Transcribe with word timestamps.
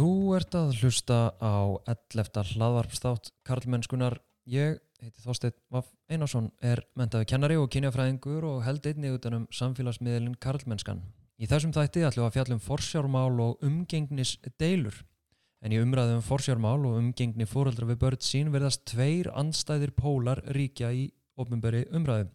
Þú 0.00 0.32
ert 0.32 0.54
að 0.56 0.70
hlusta 0.80 1.16
á 1.44 1.76
11. 1.84 2.54
hlaðvarpstátt 2.54 3.26
Karlmennskunar. 3.44 4.14
Ég 4.48 4.78
heiti 4.96 5.20
Þorstein 5.20 5.52
Vaff 5.68 5.90
Einarsson, 6.08 6.46
er 6.64 6.80
mentaði 6.96 7.28
kennari 7.28 7.58
og 7.60 7.68
kynjafræðingur 7.74 8.46
og 8.48 8.62
held 8.64 8.88
einnig 8.88 9.18
utanum 9.18 9.44
samfélagsmiðlinn 9.52 10.38
Karlmennskan. 10.40 11.02
Í 11.36 11.50
þessum 11.50 11.74
þætti 11.76 12.06
ætlum 12.08 12.24
við 12.24 12.30
að 12.30 12.38
fjalla 12.38 12.56
um 12.56 12.64
forsjármál 12.64 13.44
og 13.44 13.68
umgengnis 13.68 14.38
deilur. 14.62 14.96
En 15.60 15.76
í 15.76 15.82
umræðum 15.84 16.22
um 16.22 16.26
forsjármál 16.30 16.78
og 16.80 16.96
umgengni 17.02 17.50
fóreldra 17.50 17.90
við 17.92 18.00
börn 18.00 18.24
sín 18.24 18.54
verðast 18.56 18.86
tveir 18.88 19.28
anstæðir 19.36 19.92
pólar 20.00 20.40
ríkja 20.48 20.94
í 20.96 21.10
ofnböri 21.36 21.84
umræðum. 21.92 22.32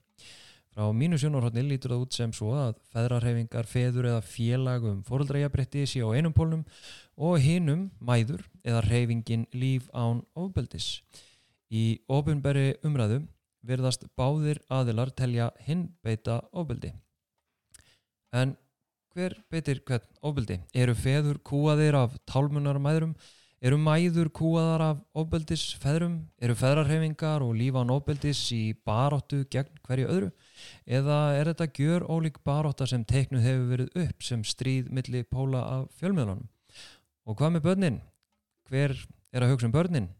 Frá 0.75 0.89
mínu 0.91 1.15
sjónarhóttni 1.15 1.61
lítur 1.63 1.93
það 1.93 2.01
út 2.03 2.15
sem 2.17 2.31
svo 2.35 2.49
að 2.59 2.73
feðrarhefingar, 2.91 3.63
feður 3.63 4.09
eða 4.09 4.23
félagum 4.27 4.97
fóröldrajabretti 5.07 5.85
sé 5.87 6.01
á 6.03 6.11
einum 6.11 6.33
pólnum 6.35 6.65
og 7.15 7.37
hinum 7.39 7.85
mæður 8.03 8.43
eða 8.59 8.81
reyfingin 8.83 9.45
líf 9.55 9.85
án 9.95 10.19
ofbeldis. 10.35 10.99
Í 11.71 12.01
ofinberi 12.11 12.73
umræðu 12.83 13.21
verðast 13.63 14.03
báðir 14.19 14.59
aðilar 14.67 15.13
telja 15.15 15.47
hinn 15.63 15.87
beita 16.03 16.41
ofbeldi. 16.51 16.91
En 18.35 18.57
hver 19.15 19.37
beitir 19.47 19.79
hvern 19.79 20.11
ofbeldi? 20.27 20.59
Eru 20.75 20.97
feður 20.99 21.39
kúaðir 21.39 21.95
af 22.01 22.19
tálmunar 22.27 22.83
mæðurum? 22.83 23.15
Eru 23.63 23.77
mæður 23.79 24.27
kúaðar 24.35 24.81
af 24.83 24.97
ofbeldis 25.15 25.61
feðrum? 25.79 26.17
Eru 26.43 26.55
feðrarhefingar 26.59 27.43
og 27.45 27.53
líf 27.55 27.77
án 27.79 27.93
ofbeldis 27.93 28.41
í 28.51 28.75
baróttu 28.85 29.45
gegn 29.51 29.79
hverju 29.87 30.09
öðru? 30.11 30.31
Eða 30.83 31.19
er 31.37 31.49
þetta 31.53 31.69
gjör 31.79 32.05
ólík 32.11 32.41
baróta 32.43 32.87
sem 32.89 33.05
teiknuð 33.07 33.47
hefur 33.47 33.71
verið 33.71 33.97
upp 34.03 34.27
sem 34.27 34.43
stríð 34.43 34.91
milli 34.91 35.23
póla 35.23 35.63
af 35.77 35.87
fjölmiðlunum? 36.01 36.43
Og 37.25 37.39
hvað 37.39 37.55
með 37.55 37.65
börnin? 37.69 38.01
Hver 38.67 38.97
er 39.31 39.45
að 39.45 39.55
hugsa 39.55 39.69
um 39.69 39.75
börnin? 39.77 40.11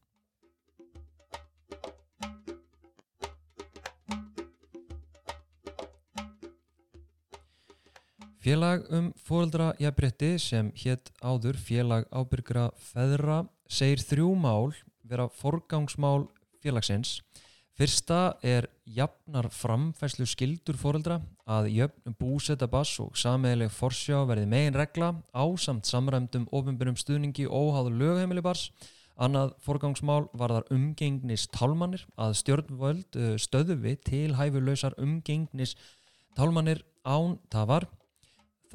Félag 8.46 8.84
um 8.94 9.08
fóreldra 9.18 9.72
jafnbretti 9.82 10.36
sem 10.38 10.68
hétt 10.78 11.08
áður 11.18 11.58
félag 11.58 12.04
ábyrgra 12.14 12.68
feðra 12.78 13.40
segir 13.66 14.04
þrjú 14.06 14.28
mál 14.38 14.68
vera 15.02 15.26
forgangsmál 15.34 16.28
félagsins. 16.62 17.24
Fyrsta 17.74 18.36
er 18.46 18.68
jafnar 18.86 19.50
framfæslu 19.50 20.30
skildur 20.30 20.78
fóreldra 20.78 21.18
að 21.50 21.72
jöfn 21.74 22.14
búsetta 22.22 22.70
bass 22.70 23.02
og 23.02 23.18
sameigleg 23.18 23.74
forsjá 23.74 24.22
verði 24.30 24.46
megin 24.54 24.78
regla 24.78 25.09
á 25.34 25.46
samt 25.58 25.90
samræmdum 25.90 26.46
ofinbjörnum 26.54 27.02
stuðningi 27.02 27.50
óháður 27.50 27.98
lögheimili 27.98 28.46
bars. 28.46 28.70
Annað 29.18 29.58
forgangsmál 29.66 30.30
var 30.38 30.54
þar 30.54 30.74
umgengnis 30.78 31.50
tálmannir 31.50 32.06
að 32.14 32.38
stjórnvöld 32.46 33.22
stöðuvi 33.42 33.98
til 34.06 34.38
hæfurlausar 34.38 35.02
umgengnis 35.02 35.74
tálmannir 36.38 36.86
án 37.02 37.40
tafar. 37.50 37.90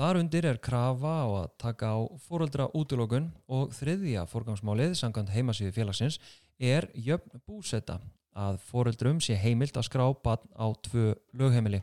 Þar 0.01 0.17
undir 0.17 0.47
er 0.49 0.57
krafa 0.65 1.11
á 1.13 1.29
að 1.29 1.49
taka 1.61 1.89
á 1.93 2.01
fóreldra 2.25 2.71
útlokun 2.73 3.27
og 3.53 3.75
þriðja 3.77 4.23
forgangsmálið, 4.31 4.95
sangant 4.97 5.29
heimasíðu 5.29 5.75
félagsins, 5.77 6.17
er 6.57 6.87
jöfn 6.97 7.43
búsetta 7.45 7.99
að 8.33 8.57
fóreldrum 8.65 9.21
sé 9.21 9.37
heimilt 9.37 9.77
að 9.77 9.91
skrá 9.91 10.07
bann 10.25 10.47
á 10.57 10.73
tvö 10.89 11.11
lögheimili. 11.37 11.83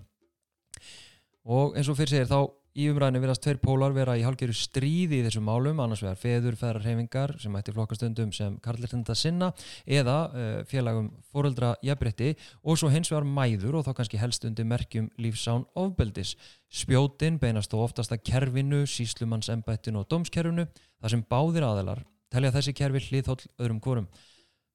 Og 1.46 1.78
eins 1.78 1.92
og 1.94 2.00
fyrir 2.00 2.16
segir 2.16 2.32
þá 2.32 2.40
í 2.78 2.86
umræðinu 2.92 3.22
verðast 3.24 3.42
tveir 3.42 3.58
pólar 3.62 3.94
vera 3.96 4.14
í 4.20 4.24
hálfgerðu 4.26 4.54
stríði 4.58 5.20
í 5.20 5.24
þessum 5.26 5.48
málum, 5.50 5.80
annars 5.82 6.04
vegar 6.06 6.20
feður, 6.22 6.58
feðrarhefingar 6.60 7.34
sem 7.42 7.56
ætti 7.58 7.74
flokkastundum 7.74 8.34
sem 8.36 8.60
karlirtenda 8.62 9.16
sinna 9.18 9.50
eða 9.84 10.18
uh, 10.30 10.60
félagum 10.70 11.10
fóreldra 11.32 11.74
jafnbretti 11.86 12.36
og 12.62 12.78
svo 12.78 12.92
hins 12.94 13.10
vegar 13.10 13.26
mæður 13.26 13.80
og 13.80 13.88
þá 13.88 13.94
kannski 13.98 14.22
helst 14.22 14.46
undir 14.46 14.68
merkjum 14.70 15.10
lífsán 15.18 15.66
ofbeldis. 15.78 16.36
Spjótin 16.70 17.40
beinast 17.42 17.74
þó 17.74 17.82
oftast 17.88 18.14
að 18.14 18.22
kerfinu, 18.30 18.84
síslumannsembættinu 18.86 20.04
og 20.04 20.12
dómskerfinu 20.14 20.68
þar 20.70 21.16
sem 21.16 21.26
báðir 21.26 21.66
aðelar 21.66 22.04
telja 22.34 22.54
þessi 22.54 22.76
kerfi 22.78 23.02
hlýðhóll 23.08 23.42
öðrum 23.58 23.82
kvorum. 23.82 24.12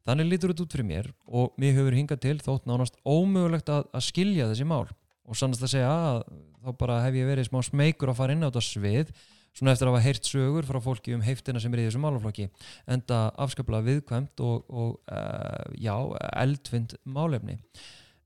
Þannig 0.02 0.32
lítur 0.32 0.50
þetta 0.50 0.64
út 0.64 0.74
fyrir 0.74 0.88
mér 0.88 1.08
og 1.30 1.54
mér 1.62 1.76
hefur 1.76 1.94
hingað 1.94 2.24
til 2.24 2.38
þótt 2.42 2.66
nánast 2.66 2.98
ómögulegt 3.06 3.70
að, 3.70 3.86
að 3.94 4.06
skilja 4.08 4.48
þessi 4.50 4.66
mál 4.66 4.88
og 5.32 5.38
sannast 5.38 5.64
að 5.64 5.72
segja 5.72 5.92
að 5.92 6.18
þá 6.62 6.74
bara 6.78 6.98
hef 7.06 7.16
ég 7.16 7.30
verið 7.30 7.48
smá 7.48 7.62
smeykur 7.64 8.12
að 8.12 8.18
fara 8.20 8.36
inn 8.36 8.44
á 8.44 8.48
þetta 8.50 8.64
svið 8.66 9.14
svona 9.52 9.74
eftir 9.74 9.88
að 9.88 9.94
hafa 9.94 10.04
heyrt 10.06 10.28
sögur 10.28 10.68
frá 10.68 10.78
fólki 10.84 11.16
um 11.16 11.24
heiftina 11.24 11.60
sem 11.60 11.72
er 11.74 11.82
í 11.82 11.88
þessum 11.88 12.06
málaflokki 12.06 12.48
enda 12.92 13.24
afskaplega 13.40 13.88
viðkvæmt 13.88 14.44
og, 14.44 14.62
og 14.68 14.94
uh, 15.12 15.66
já, 15.76 15.94
eldfind 16.40 16.96
málefni. 17.04 17.58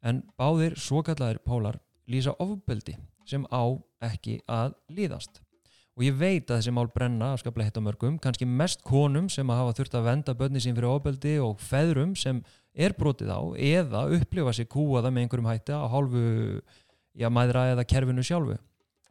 En 0.06 0.22
báðir 0.38 0.76
svo 0.78 1.02
kallaðir 1.06 1.42
pólar 1.46 1.80
lýsa 2.10 2.36
ofbeldi 2.42 2.94
sem 3.26 3.46
á 3.50 3.74
ekki 4.06 4.38
að 4.46 4.76
líðast. 4.94 5.40
Og 5.96 6.04
ég 6.04 6.16
veit 6.20 6.50
að 6.50 6.60
þessi 6.60 6.74
mál 6.76 6.90
brenna 6.92 7.32
afskaplega 7.32 7.70
hitt 7.70 7.78
á 7.80 7.86
mörgum, 7.86 8.18
kannski 8.22 8.46
mest 8.46 8.82
konum 8.86 9.30
sem 9.32 9.48
að 9.48 9.62
hafa 9.62 9.76
þurft 9.78 9.94
að 9.96 10.08
venda 10.10 10.34
börni 10.36 10.60
sín 10.62 10.76
fyrir 10.76 10.92
ofbeldi 10.92 11.38
og 11.40 11.62
feðrum 11.64 12.12
sem 12.20 12.42
er 12.76 12.92
brotið 12.94 13.32
á 13.32 13.40
eða 13.56 14.02
upplifa 14.18 14.52
sér 14.54 14.68
kúaða 14.68 15.08
með 15.08 15.24
einhverjum 15.24 15.48
hætti 15.48 15.72
á 15.72 15.88
hálfu 15.88 16.26
já, 17.16 17.30
mæðra 17.32 17.70
eða 17.72 17.86
kerfinu 17.88 18.24
sjálfu. 18.26 18.58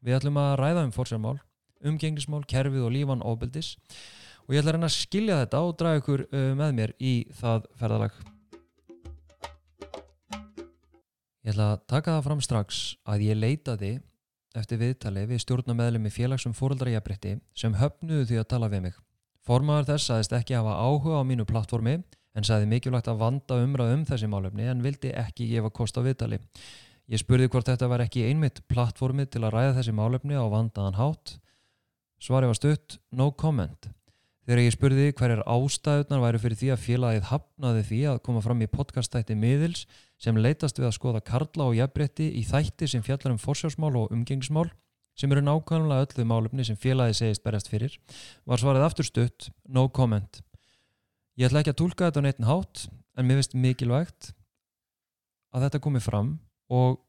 Við 0.06 0.20
ætlum 0.20 0.38
að 0.38 0.54
ræða 0.62 0.86
um 0.86 0.94
fórsjármál, 0.94 1.40
umgengnismál, 1.86 2.44
kerfið 2.50 2.86
og 2.86 2.94
lífan 2.94 3.26
ofbeldis 3.26 3.76
og 4.46 4.54
ég 4.54 4.62
ætla 4.62 4.76
að 4.76 4.78
reyna 4.78 4.90
að 4.92 4.98
skilja 5.00 5.42
þetta 5.42 5.62
og 5.66 5.76
draga 5.80 6.02
ykkur 6.02 6.26
með 6.60 6.76
mér 6.78 6.94
í 7.02 7.14
það 7.34 7.70
ferðalag. 7.80 8.18
Ég 11.46 11.54
ætla 11.54 11.72
að 11.76 11.82
taka 11.90 12.14
það 12.16 12.28
fram 12.28 12.40
strax 12.42 12.84
að 13.06 13.26
ég 13.28 13.38
leitaði 13.38 13.92
eftir 14.58 14.80
viðtali 14.82 15.26
við 15.30 15.42
stjórnameðlum 15.44 16.08
í 16.08 16.14
félagsum 16.14 16.56
fóröldrajabrétti 16.58 17.36
sem 17.58 17.76
höfnuðu 17.78 18.30
því 18.30 18.40
að 18.42 18.48
tala 18.54 18.70
við 18.72 18.88
mig. 18.88 18.96
Formaður 19.46 19.92
þess 19.92 20.10
saðist 20.10 20.34
ekki 20.34 20.56
hafa 20.58 20.78
áhuga 20.82 21.20
á 21.22 21.24
mínu 21.28 21.46
plattformi 21.46 22.00
en 22.36 22.48
saði 22.48 22.70
mikilvægt 22.72 23.12
að 23.12 23.22
vanda 23.22 23.60
umræð 23.62 23.94
um 23.94 24.06
þessi 24.10 24.30
málefni 24.32 24.66
en 24.72 24.82
vildi 24.82 25.12
ekki 25.14 25.52
gefa 25.52 25.70
kost 25.70 26.00
á 26.00 26.02
viðtali. 26.06 26.40
Ég 27.06 27.22
spurði 27.22 27.52
hvort 27.54 27.68
þetta 27.70 27.90
var 27.92 28.02
ekki 28.02 28.24
einmitt 28.26 28.64
plattformi 28.72 29.28
til 29.30 29.44
að 29.46 29.54
ræða 29.54 29.76
þessi 29.78 29.94
málefni 29.94 30.38
á 30.38 30.46
vandaðan 30.50 30.98
hátt. 30.98 31.36
Svari 32.18 32.50
var 32.50 32.58
stutt, 32.58 32.98
no 33.14 33.30
comment. 33.38 33.92
Þegar 34.46 34.62
ég 34.62 34.74
spurði 34.74 35.06
hverjar 35.18 35.44
ástæðunar 35.50 36.24
væri 36.24 36.40
fyrir 36.42 36.58
því 36.60 36.72
að 36.74 36.82
félagið 36.82 37.28
hafnaði 37.32 37.84
því 37.86 38.00
að 38.10 38.20
koma 38.26 38.42
fram 38.46 38.62
í 38.62 38.70
podcastætti 38.70 39.38
miðils 39.38 39.86
sem 40.22 40.38
leytast 40.38 40.78
við 40.82 40.90
að 40.90 40.96
skoða 40.98 41.22
karla 41.26 41.70
og 41.70 41.78
jafnbretti 41.78 42.28
í 42.40 42.44
þætti 42.46 42.90
sem 42.90 43.06
fjallar 43.06 43.34
um 43.34 43.42
forsjásmál 43.42 43.94
og 44.02 44.14
umgengismál 44.14 44.68
sem 45.18 45.32
eru 45.34 45.42
nákvæmlega 45.46 46.06
öllu 46.06 46.26
málefni 46.30 46.66
sem 46.68 46.78
félagið 46.78 47.20
segist 47.22 47.46
berjast 47.46 47.70
fyrir, 47.72 47.94
var 48.46 48.62
svarið 48.62 48.86
aftur 48.86 49.08
stutt, 49.08 49.50
no 49.66 49.88
comment. 49.90 50.42
Ég 51.38 51.50
ætla 51.50 51.62
ekki 51.62 51.74
að 51.74 51.82
tólka 51.82 52.10
þetta 52.10 52.22
á 52.22 52.26
neitin 52.26 52.50
hátt 52.50 52.88
en 53.18 53.26
mér 53.26 53.42
finnst 53.42 53.58
mikilvægt 53.58 54.34
að 55.56 55.66
þetta 55.68 55.82
komi 55.86 56.04
fram 56.04 56.36
og 56.70 57.02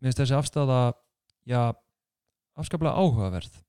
mér 0.00 0.10
finnst 0.10 0.22
þessi 0.24 0.38
afstæða 0.38 0.80
já, 1.48 1.60
afskaplega 2.58 2.96
áhugaverð. 2.98 3.64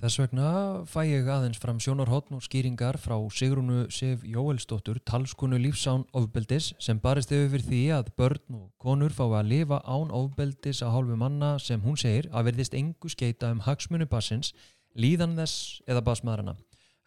Þess 0.00 0.16
vegna 0.16 0.50
fæ 0.88 1.02
ég 1.04 1.26
aðeins 1.28 1.58
fram 1.60 1.76
sjónarhóttn 1.76 2.38
og 2.38 2.44
skýringar 2.46 2.96
frá 2.96 3.18
Sigrunu 3.36 3.82
Sif 3.92 4.22
Jóelsdóttur, 4.24 4.96
talskonu 5.04 5.58
lífsán 5.60 6.06
ofbeldis 6.16 6.70
sem 6.80 6.96
barist 6.96 7.28
fyrir 7.28 7.60
því 7.66 7.82
að 7.98 8.08
börn 8.16 8.56
og 8.56 8.70
konur 8.80 9.12
fá 9.12 9.26
að 9.26 9.50
lifa 9.52 9.82
án 9.84 10.08
ofbeldis 10.08 10.80
að 10.80 10.94
hálfu 10.96 11.20
manna 11.20 11.52
sem 11.60 11.84
hún 11.84 12.00
segir 12.00 12.30
að 12.32 12.48
verðist 12.48 12.78
engu 12.80 13.12
skeita 13.12 13.52
um 13.52 13.60
hagsmunu 13.68 14.08
bassins, 14.08 14.54
líðan 14.96 15.36
þess 15.36 15.82
eða 15.84 16.06
bassmaðurana. 16.08 16.56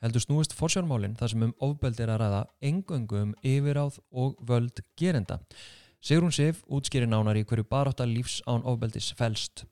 Heldur 0.03 0.19
snúist 0.19 0.51
forsjármálinn 0.51 1.13
þar 1.15 1.31
sem 1.31 1.43
um 1.45 1.51
ofbeldi 1.63 2.03
er 2.03 2.09
að 2.11 2.17
ræða 2.19 2.39
engöngu 2.67 3.19
um 3.21 3.29
yfiráð 3.39 4.01
og 4.11 4.33
völd 4.43 4.81
gerenda. 4.99 5.37
Sigrun 6.03 6.33
Sif 6.35 6.59
útskýri 6.67 7.07
nánar 7.07 7.37
í 7.39 7.45
hverju 7.47 7.63
barátta 7.69 8.03
lífsán 8.03 8.65
ofbeldis 8.67 9.13
fælst. 9.15 9.63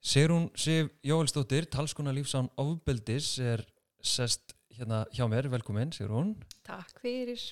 Sigrún 0.00 0.46
Sif 0.56 0.88
Jóelsdóttir, 1.04 1.68
talskona 1.68 2.14
lífsán 2.16 2.48
ofbeldis 2.56 3.34
er 3.44 3.66
sest 4.00 4.56
hérna 4.72 5.02
hjá 5.12 5.28
mér, 5.28 5.50
velkomin 5.52 5.92
Sigrún. 5.92 6.38
Takk 6.64 7.04
fyrir. 7.04 7.42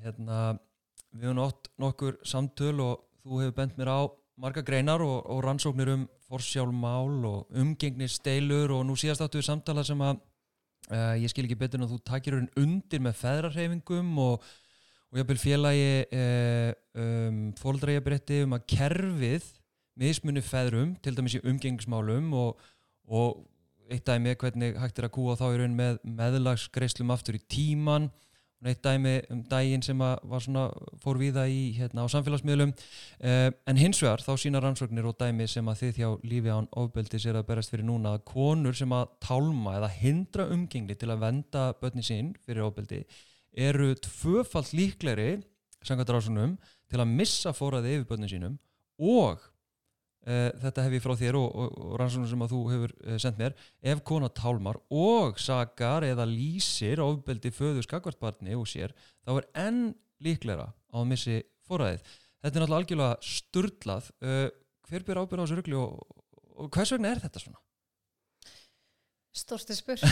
Hérna, 0.00 0.56
við 1.12 1.28
höfum 1.28 1.42
átt 1.44 1.68
nokkur 1.76 2.16
samtöl 2.24 2.78
og 2.80 3.04
þú 3.20 3.42
hefur 3.42 3.58
bent 3.60 3.76
mér 3.76 3.92
á 3.92 4.00
marga 4.40 4.64
greinar 4.64 5.04
og, 5.04 5.20
og 5.28 5.44
rannsóknir 5.44 5.92
um 5.98 6.08
forsjálfmál 6.30 7.28
og 7.28 7.52
umgengnisteilur 7.52 8.72
og 8.72 8.86
nú 8.88 8.96
síðast 8.96 9.20
áttu 9.26 9.42
við 9.42 9.50
samtala 9.50 9.84
sem 9.84 10.00
að 10.00 10.24
uh, 10.92 11.14
ég 11.20 11.30
skil 11.32 11.46
ekki 11.46 11.58
betur 11.60 11.82
en 11.82 11.90
þú 11.90 12.00
takir 12.06 12.36
hún 12.38 12.48
undir 12.58 13.02
með 13.04 13.20
feðrarhefingum 13.20 14.10
og, 14.24 14.48
og 15.12 15.30
vil 15.30 15.40
félagi 15.40 15.92
uh, 16.08 16.72
um, 16.98 17.44
fólkdrægjabrétti 17.60 18.42
um 18.46 18.56
að 18.58 18.66
kerfið 18.74 19.52
mismunni 19.98 20.42
feðrum, 20.46 20.94
til 21.02 21.16
dæmis 21.16 21.38
í 21.38 21.42
umgengismálum 21.42 22.30
og, 22.38 22.60
og 23.10 23.40
eitt 23.90 24.06
dæmi 24.06 24.36
hvernig 24.38 24.76
hægt 24.78 25.00
er 25.00 25.08
að 25.08 25.14
kúa 25.16 25.36
þá 25.38 25.46
í 25.48 25.60
raun 25.62 25.76
með 25.78 26.00
meðlagsgreislum 26.18 27.12
aftur 27.14 27.38
í 27.38 27.44
tíman 27.50 28.10
eitt 28.66 28.80
dæmi 28.82 29.14
um 29.30 29.42
dægin 29.46 29.82
sem 29.86 30.00
svona 30.42 30.64
fór 31.02 31.18
viða 31.20 31.44
í 31.46 31.74
hérna 31.76 32.02
á 32.02 32.06
samfélagsmiðlum. 32.10 32.72
Eh, 33.20 33.50
en 33.70 33.78
hins 33.78 34.02
vegar 34.02 34.24
þá 34.24 34.32
sína 34.40 34.62
rannsóknir 34.62 35.06
og 35.06 35.18
dæmi 35.20 35.46
sem 35.46 35.68
að 35.70 35.82
þið 35.82 36.00
hjá 36.00 36.08
lífi 36.26 36.54
án 36.54 36.70
ofbeldi 36.82 37.20
sér 37.22 37.38
að 37.38 37.46
berast 37.52 37.70
fyrir 37.70 37.86
núna 37.86 38.16
að 38.16 38.24
konur 38.32 38.74
sem 38.74 38.92
að 38.92 39.12
tálma 39.22 39.76
eða 39.78 39.92
hindra 40.00 40.48
umgengli 40.54 40.98
til 40.98 41.12
að 41.12 41.22
venda 41.26 41.68
börni 41.80 42.02
sín 42.02 42.34
fyrir 42.46 42.66
ofbeldi 42.66 43.04
eru 43.58 43.94
tvöfalt 43.94 44.74
líkleri 44.74 45.38
sangat 45.84 46.10
rásunum 46.10 46.56
til 46.90 47.00
að 47.02 47.14
missa 47.14 47.54
fóraði 47.54 47.98
yfir 47.98 48.10
börni 48.10 48.30
sínum 48.30 48.58
og 48.98 49.47
þetta 50.28 50.84
hef 50.84 50.94
ég 50.98 51.04
frá 51.04 51.14
þér 51.16 51.38
og, 51.40 51.48
og, 51.48 51.76
og 51.80 51.92
rannsóknum 52.00 52.28
sem 52.28 52.42
að 52.44 52.52
þú 52.52 52.62
hefur 52.72 52.94
uh, 52.98 53.16
sendt 53.22 53.40
mér. 53.40 53.54
Ef 53.80 54.02
kona 54.06 54.28
tálmar 54.28 54.80
og 54.92 55.38
sakar 55.40 56.04
eða 56.04 56.26
lýsir 56.28 57.00
ofbeldi 57.04 57.52
föðu 57.54 57.84
skakvartbarni 57.86 58.56
og 58.58 58.68
sér 58.68 58.92
þá 59.24 59.34
er 59.38 59.48
enn 59.66 59.82
líklæra 60.24 60.68
á 60.68 60.98
missi 61.08 61.40
fóræðið 61.68 62.02
þetta 62.42 62.50
er 62.50 62.62
náttúrulega 62.62 62.80
algjörlega 62.82 63.30
sturdlað 63.34 64.10
uh, 64.22 64.48
hver 64.88 65.04
byrja 65.06 65.24
ábyrða 65.24 65.44
á 65.44 65.46
þessu 65.46 65.58
ruggli 65.58 65.78
og, 65.78 66.18
og 66.58 66.70
hvers 66.74 66.92
vegna 66.94 67.12
er 67.12 67.22
þetta 67.22 67.42
svona? 67.42 67.62
Storti 69.38 69.76
spurt. 69.76 70.04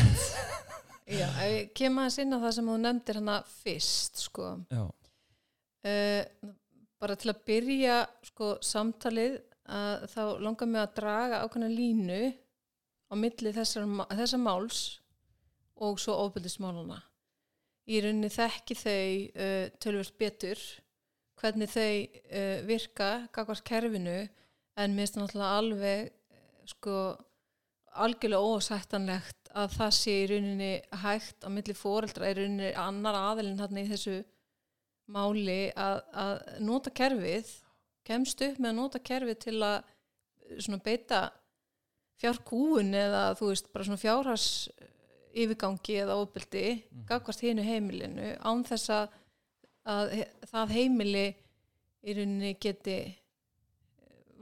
Já, 1.20 1.26
ef 1.30 1.50
ég 1.52 1.74
kem 1.78 1.98
aðeins 2.02 2.18
inn 2.22 2.34
á 2.34 2.38
það 2.42 2.54
sem 2.56 2.70
þú 2.70 2.76
nefndir 2.82 3.18
hana 3.20 3.36
fyrst 3.46 4.22
sko. 4.26 4.52
Bara 6.96 7.16
til 7.20 7.30
að 7.30 7.42
byrja 7.46 7.98
sko 8.26 8.56
samtalið 8.64 9.36
að 9.66 10.06
þá 10.12 10.22
langar 10.44 10.70
mig 10.70 10.82
að 10.82 10.94
draga 11.00 11.42
ákveðna 11.44 11.68
línu 11.72 12.20
á 13.10 13.14
milli 13.18 13.52
þessar, 13.54 13.86
þessar 14.14 14.42
máls 14.42 14.80
og 15.76 16.00
svo 16.00 16.16
ofbildismáluna. 16.24 16.98
Í 17.86 18.00
rauninni 18.02 18.30
þekki 18.32 18.76
þau 18.80 19.06
uh, 19.30 19.66
tölvöld 19.82 20.16
betur 20.18 20.62
hvernig 21.38 21.70
þau 21.70 21.92
uh, 22.02 22.58
virka 22.66 23.10
gagvart 23.34 23.64
kerfinu 23.66 24.18
en 24.76 24.94
mér 24.96 25.06
finnst 25.06 25.18
náttúrulega 25.20 25.58
alveg 25.60 26.12
sko 26.66 26.96
algjörlega 27.96 28.56
ósættanlegt 28.56 29.52
að 29.56 29.76
það 29.76 29.92
sé 29.96 30.16
í 30.22 30.26
rauninni 30.32 30.72
hægt 31.04 31.46
á 31.46 31.48
milli 31.52 31.76
fóreldra 31.76 32.32
í 32.32 32.38
rauninni 32.40 32.72
annar 32.80 33.20
aðelinn 33.20 33.60
hérna 33.60 33.84
í 33.84 33.90
þessu 33.92 34.16
máli 35.14 35.60
að, 35.78 36.00
að 36.12 36.34
nota 36.66 36.92
kerfið 36.92 37.52
kemst 38.06 38.42
upp 38.46 38.60
með 38.60 38.72
að 38.72 38.78
nota 38.80 39.02
kerfi 39.02 39.36
til 39.46 39.56
að 39.66 39.78
eh, 40.50 40.78
beita 40.84 41.22
fjárkúun 42.20 42.94
eða 42.96 43.24
þú 43.38 43.50
veist 43.52 43.72
bara 43.72 43.86
svona 43.86 44.00
fjárhars 44.00 44.46
yfirgangi 45.36 45.98
eða 46.00 46.16
ofbeldi 46.22 46.64
mm. 46.76 47.02
gafkvært 47.10 47.44
hínu 47.44 47.64
heimilinu 47.66 48.30
án 48.40 48.64
þess 48.66 48.92
að, 48.94 49.18
að 49.84 50.14
það 50.48 50.72
heimili 50.78 51.26
í 52.06 52.16
rauninni 52.16 52.54
geti 52.62 52.96
eh, 53.02 53.18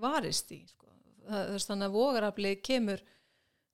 varist 0.00 0.52
í 0.54 0.60
sko. 0.68 0.92
það, 1.26 1.58
þannig 1.66 1.88
að 1.88 1.98
vogaraflið 1.98 2.62
kemur 2.68 3.04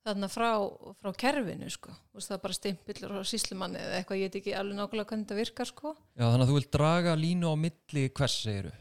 þarna 0.01 0.29
frá, 0.33 0.49
frá 0.97 1.11
kerfinu 1.23 1.69
sko. 1.69 1.93
það 2.17 2.37
er 2.37 2.43
bara 2.45 2.57
stimpillur 2.57 3.17
og 3.19 3.27
síslimanni 3.29 3.81
eða 3.81 3.99
eitthvað 3.99 4.21
ég 4.21 4.31
veit 4.31 4.39
ekki 4.41 4.55
alveg 4.57 4.79
nákvæmlega 4.79 5.11
hvernig 5.11 5.27
þetta 5.27 5.41
virkar 5.41 5.69
sko. 5.69 5.93
Já 6.17 6.25
þannig 6.25 6.45
að 6.47 6.51
þú 6.51 6.57
vil 6.57 6.69
draga 6.77 7.17
línu 7.19 7.53
á 7.53 7.55
milli 7.67 8.07
hvers 8.09 8.37
segiru? 8.41 8.73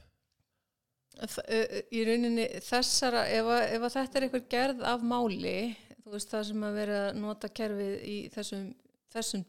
Í 1.20 2.02
rauninni 2.06 2.46
þessara 2.64 3.26
ef, 3.28 3.46
að, 3.46 3.62
ef 3.76 3.86
að 3.86 3.94
þetta 3.96 4.18
er 4.18 4.26
eitthvað 4.26 4.50
gerð 4.54 4.84
af 4.88 5.02
máli 5.04 5.56
þú 6.00 6.12
veist 6.14 6.32
það 6.32 6.44
sem 6.48 6.66
að 6.66 6.76
vera 6.80 7.00
að 7.06 7.18
nota 7.20 7.50
kerfið 7.60 7.96
í 8.08 8.18
þessum, 8.34 8.68
þessum 9.12 9.44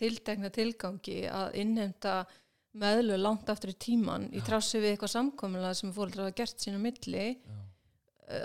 tiltegna 0.00 0.50
tilgangi 0.54 1.20
að 1.30 1.56
innhemta 1.62 2.16
meðlu 2.78 3.16
langt 3.20 3.50
aftur 3.50 3.72
í 3.72 3.78
tíman 3.78 4.28
í 4.34 4.42
trássu 4.44 4.80
við 4.82 4.94
eitthvað 4.94 5.14
samkominlega 5.14 5.78
sem 5.78 5.94
fólk 5.94 6.18
hafa 6.18 6.34
gert 6.36 6.60
sína 6.60 6.80
milli 6.82 7.26
Já. 7.34 7.58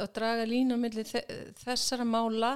og 0.04 0.12
draga 0.16 0.46
lína 0.48 0.78
milli 0.80 1.06
þessara 1.06 2.06
mála 2.06 2.56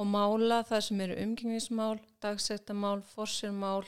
og 0.00 0.08
mála 0.08 0.62
það 0.64 0.84
sem 0.86 1.00
eru 1.04 1.16
umgengnismál, 1.20 1.98
dagsættamál, 2.24 3.00
forsjármál 3.12 3.84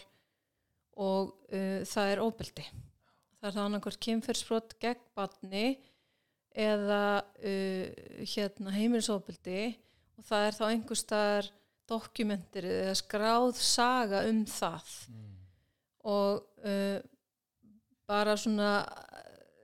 og 1.01 1.33
uh, 1.49 1.81
það 1.89 2.11
er 2.13 2.21
óbeldi 2.21 2.67
það 3.43 3.49
er 3.49 3.57
það 3.57 3.65
annarkvært 3.67 4.05
kynferðsbrot 4.07 4.77
gegn 4.83 5.07
barni 5.19 5.67
eða 6.53 7.05
uh, 7.43 7.87
hérna, 8.23 8.75
heimilisofbildi 8.77 9.63
og 10.21 10.27
það 10.29 10.47
er 10.47 10.59
þá 10.59 10.65
einhver 10.69 11.01
staðar 11.01 11.49
dokumentir 11.91 12.69
eða 12.69 12.93
skráð 13.01 13.57
saga 13.59 14.23
um 14.29 14.45
það 14.47 14.93
mm. 15.11 15.33
og 16.13 16.45
uh, 16.63 17.01
bara 18.07 18.39
svona 18.39 18.71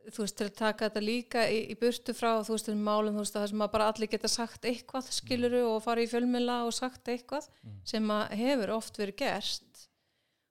þú 0.09 0.25
veist, 0.25 0.39
til 0.41 0.49
að 0.49 0.59
taka 0.59 0.89
þetta 0.89 1.05
líka 1.05 1.47
í, 1.53 1.63
í 1.71 1.79
burtu 1.79 2.15
frá, 2.17 2.41
þú 2.41 2.57
veist, 2.57 2.71
um 2.73 2.83
málum, 2.83 3.15
þú 3.15 3.23
veist, 3.23 3.37
það 3.37 3.49
sem 3.53 3.65
að 3.67 3.73
bara 3.77 3.89
allir 3.93 4.11
geta 4.11 4.31
sagt 4.33 4.67
eitthvað, 4.67 5.11
skiluru, 5.15 5.61
mm. 5.61 5.73
og 5.77 5.83
fara 5.85 6.03
í 6.03 6.11
fjölmjöla 6.11 6.63
og 6.67 6.75
sagt 6.75 7.13
eitthvað 7.13 7.47
mm. 7.63 7.81
sem 7.93 8.15
að 8.17 8.39
hefur 8.43 8.77
oft 8.81 8.99
verið 8.99 9.21
gerst 9.23 9.85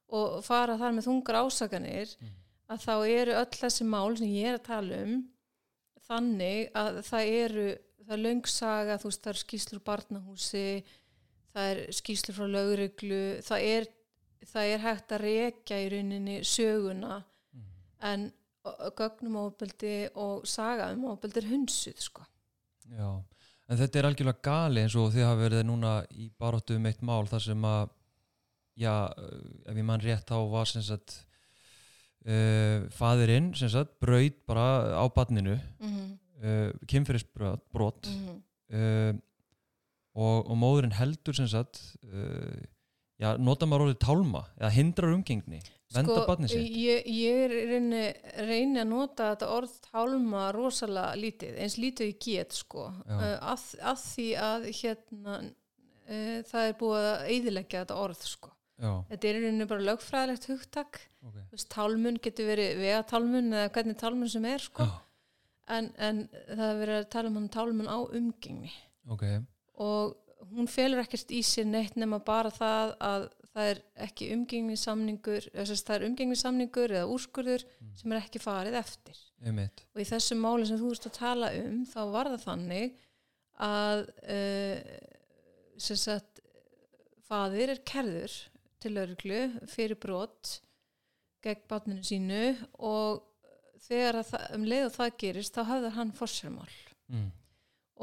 og 0.08 0.38
fara 0.46 0.78
þar 0.80 0.94
með 0.96 1.10
þungar 1.10 1.42
ásaganir 1.44 2.14
mm 2.22 2.36
að 2.68 2.84
þá 2.84 2.94
eru 3.08 3.36
öll 3.40 3.58
þessi 3.62 3.88
mál 3.88 4.18
sem 4.20 4.32
ég 4.32 4.52
er 4.52 4.60
að 4.60 4.68
tala 4.68 5.02
um 5.06 5.20
þannig 6.08 6.72
að 6.78 7.02
það 7.08 7.34
eru 7.42 7.68
það 8.08 8.16
er 8.16 8.24
löngsaga, 8.24 8.98
þú 9.02 9.10
veist 9.10 9.24
það 9.24 9.34
eru 9.34 9.42
skýslur 9.42 9.84
barnahúsi, 9.84 10.68
það 11.52 11.72
er 11.72 11.82
skýslur 11.98 12.38
frá 12.38 12.48
lögreglu 12.54 13.22
það 13.44 13.66
er, 13.68 13.88
það 14.48 14.72
er 14.72 14.84
hægt 14.86 15.16
að 15.16 15.24
rekja 15.26 15.80
í 15.84 15.90
rauninni 15.92 16.38
söguna 16.48 17.18
mm. 17.20 17.66
en 18.12 18.28
gögnum 19.00 19.40
ábeldi 19.44 19.96
og 20.20 20.48
saga 20.48 20.92
um 20.96 21.10
ábeldi 21.12 21.44
er 21.44 21.52
hunsuð 21.52 22.00
sko 22.08 22.24
Já, 22.88 23.10
en 23.68 23.80
þetta 23.82 24.00
er 24.00 24.08
algjörlega 24.08 24.44
gali 24.48 24.84
eins 24.86 24.96
og 24.96 25.12
þið 25.12 25.28
hafa 25.28 25.42
verið 25.42 25.68
núna 25.68 25.94
í 26.16 26.30
baróttu 26.40 26.78
um 26.80 26.88
eitt 26.88 27.04
mál 27.04 27.28
þar 27.28 27.44
sem 27.50 27.68
að 27.68 27.90
já, 28.80 28.94
ef 29.68 29.76
ég 29.76 29.88
mann 29.88 30.04
rétt 30.04 30.32
á 30.32 30.40
var 30.48 30.70
sem 30.72 30.86
sagt 30.86 31.27
uh, 32.26 32.88
fadirinn 32.94 33.54
sem 33.58 33.72
sagt 33.72 33.98
braud 34.04 34.36
bara 34.50 34.98
á 34.98 35.06
badninu 35.14 35.56
mm 35.58 35.94
-hmm. 35.94 36.12
uh, 36.44 36.72
kynferðisbrot 36.88 38.10
mm 38.10 38.20
-hmm. 38.26 38.42
uh, 38.80 39.14
og, 40.18 40.50
og 40.50 40.56
móðurinn 40.58 40.98
heldur 40.98 41.36
sem 41.36 41.48
sagt 41.48 41.96
já, 43.20 43.38
nota 43.38 43.66
maður 43.66 43.88
orðið 43.88 44.00
tálma 44.02 44.46
eða 44.58 44.72
hindrar 44.74 45.14
umgengni 45.14 45.62
venda 45.94 46.16
sko, 46.16 46.26
badni 46.28 46.48
sitt. 46.50 46.74
ég, 46.74 47.06
ég 47.06 47.54
reyni, 47.70 48.14
reyni 48.48 48.82
að 48.82 48.90
nota 48.90 49.30
þetta 49.32 49.50
orð 49.54 49.78
tálma 49.92 50.52
rosalega 50.52 51.16
lítið 51.16 51.62
eins 51.62 51.78
lítið 51.78 52.08
ég 52.08 52.20
get 52.26 52.52
sko. 52.54 52.90
Að, 53.08 53.62
að 53.82 54.02
því 54.04 54.28
að 54.36 54.68
hérna 54.82 55.38
það 56.50 56.68
er 56.68 56.76
búið 56.80 57.08
að 57.14 57.26
eidilegja 57.32 57.80
þetta 57.86 57.96
orð 57.96 58.22
sko 58.26 58.57
Já. 58.78 58.92
þetta 59.10 59.28
er 59.28 59.40
í 59.40 59.42
rauninu 59.42 59.68
bara 59.70 59.86
lögfræðilegt 59.88 60.48
hugtak 60.52 61.00
okay. 61.26 61.66
tálmun 61.74 62.20
getur 62.22 62.50
verið 62.52 62.78
vegatálmun 62.84 63.50
eða 63.50 63.72
hvernig 63.74 63.98
tálmun 63.98 64.30
sem 64.30 64.46
er 64.46 64.62
sko. 64.62 64.86
en, 65.74 65.90
en 65.98 66.28
það 66.30 66.68
er 66.68 66.82
verið 66.84 67.00
að 67.00 67.10
tala 67.16 67.32
um 67.32 67.40
hann 67.40 67.50
tálmun 67.56 67.90
á 67.90 67.98
umgengni 68.06 68.74
okay. 69.10 69.42
og 69.82 70.14
hún 70.54 70.70
felur 70.70 71.02
ekkert 71.02 71.34
í 71.34 71.42
sér 71.46 71.66
neitt 71.70 71.98
nema 71.98 72.20
bara 72.24 72.52
það 72.54 72.94
að 73.02 73.28
það 73.58 73.70
er 73.72 73.82
ekki 74.06 74.28
umgengnisamningur 74.36 75.48
það 75.56 75.96
er 75.96 76.06
umgengnisamningur 76.12 76.94
eða 77.00 77.10
úrskurður 77.10 77.66
mm. 77.66 77.94
sem 77.98 78.14
er 78.14 78.22
ekki 78.22 78.42
farið 78.44 78.78
eftir 78.78 79.22
Einmitt. 79.42 79.82
og 79.96 80.04
í 80.04 80.06
þessu 80.12 80.38
máli 80.38 80.68
sem 80.70 80.78
þú 80.78 80.92
veist 80.92 81.10
að 81.10 81.16
tala 81.18 81.50
um 81.64 81.82
þá 81.90 82.00
var 82.14 82.30
það 82.36 82.46
þannig 82.46 83.00
að 83.68 84.04
uh, 84.38 84.78
sem 85.82 85.98
sagt 85.98 86.44
fadir 87.28 87.74
er 87.74 87.82
kerður 87.88 88.38
til 88.88 88.96
lauruglu 88.98 89.42
fyrir 89.70 90.00
brot 90.00 90.58
gegn 91.46 91.66
bátninu 91.70 92.04
sínu 92.06 92.44
og 92.80 93.24
þegar 93.88 94.24
það, 94.26 94.46
um 94.58 94.68
leið 94.68 94.86
og 94.88 94.94
það 94.96 95.18
gerist 95.24 95.58
þá 95.58 95.64
hafður 95.72 95.98
hann 95.98 96.14
fórsjármál 96.18 96.78
mm. 97.14 97.28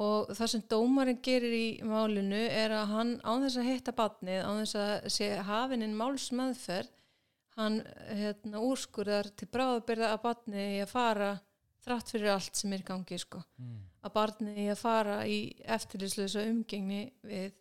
og 0.04 0.34
það 0.36 0.52
sem 0.52 0.66
dómarinn 0.70 1.22
gerir 1.24 1.56
í 1.56 1.68
málinu 1.86 2.42
er 2.46 2.74
að 2.76 2.92
hann 2.92 3.14
án 3.24 3.46
þess 3.46 3.60
að 3.60 3.70
hitta 3.70 3.96
bátnið, 3.96 4.44
án 4.44 4.60
þess 4.62 4.78
að 4.84 5.08
sé 5.16 5.30
hafininn 5.48 5.96
málsmaðferð 5.98 6.92
hann 7.54 7.82
hérna, 8.10 8.62
úrskurðar 8.66 9.28
til 9.38 9.46
bráðabyrða 9.54 10.14
að 10.14 10.22
bátnið 10.24 10.70
í 10.78 10.78
að 10.82 10.90
fara 10.90 11.34
þrátt 11.84 12.14
fyrir 12.14 12.32
allt 12.32 12.58
sem 12.58 12.72
er 12.74 12.82
í 12.82 12.88
gangi 12.88 13.18
sko. 13.20 13.42
mm. 13.60 13.82
að 14.06 14.14
barnið 14.16 14.62
í 14.62 14.70
að 14.72 14.80
fara 14.80 15.18
í 15.28 15.38
eftirlýslega 15.76 16.46
umgengni 16.50 17.02
við 17.26 17.52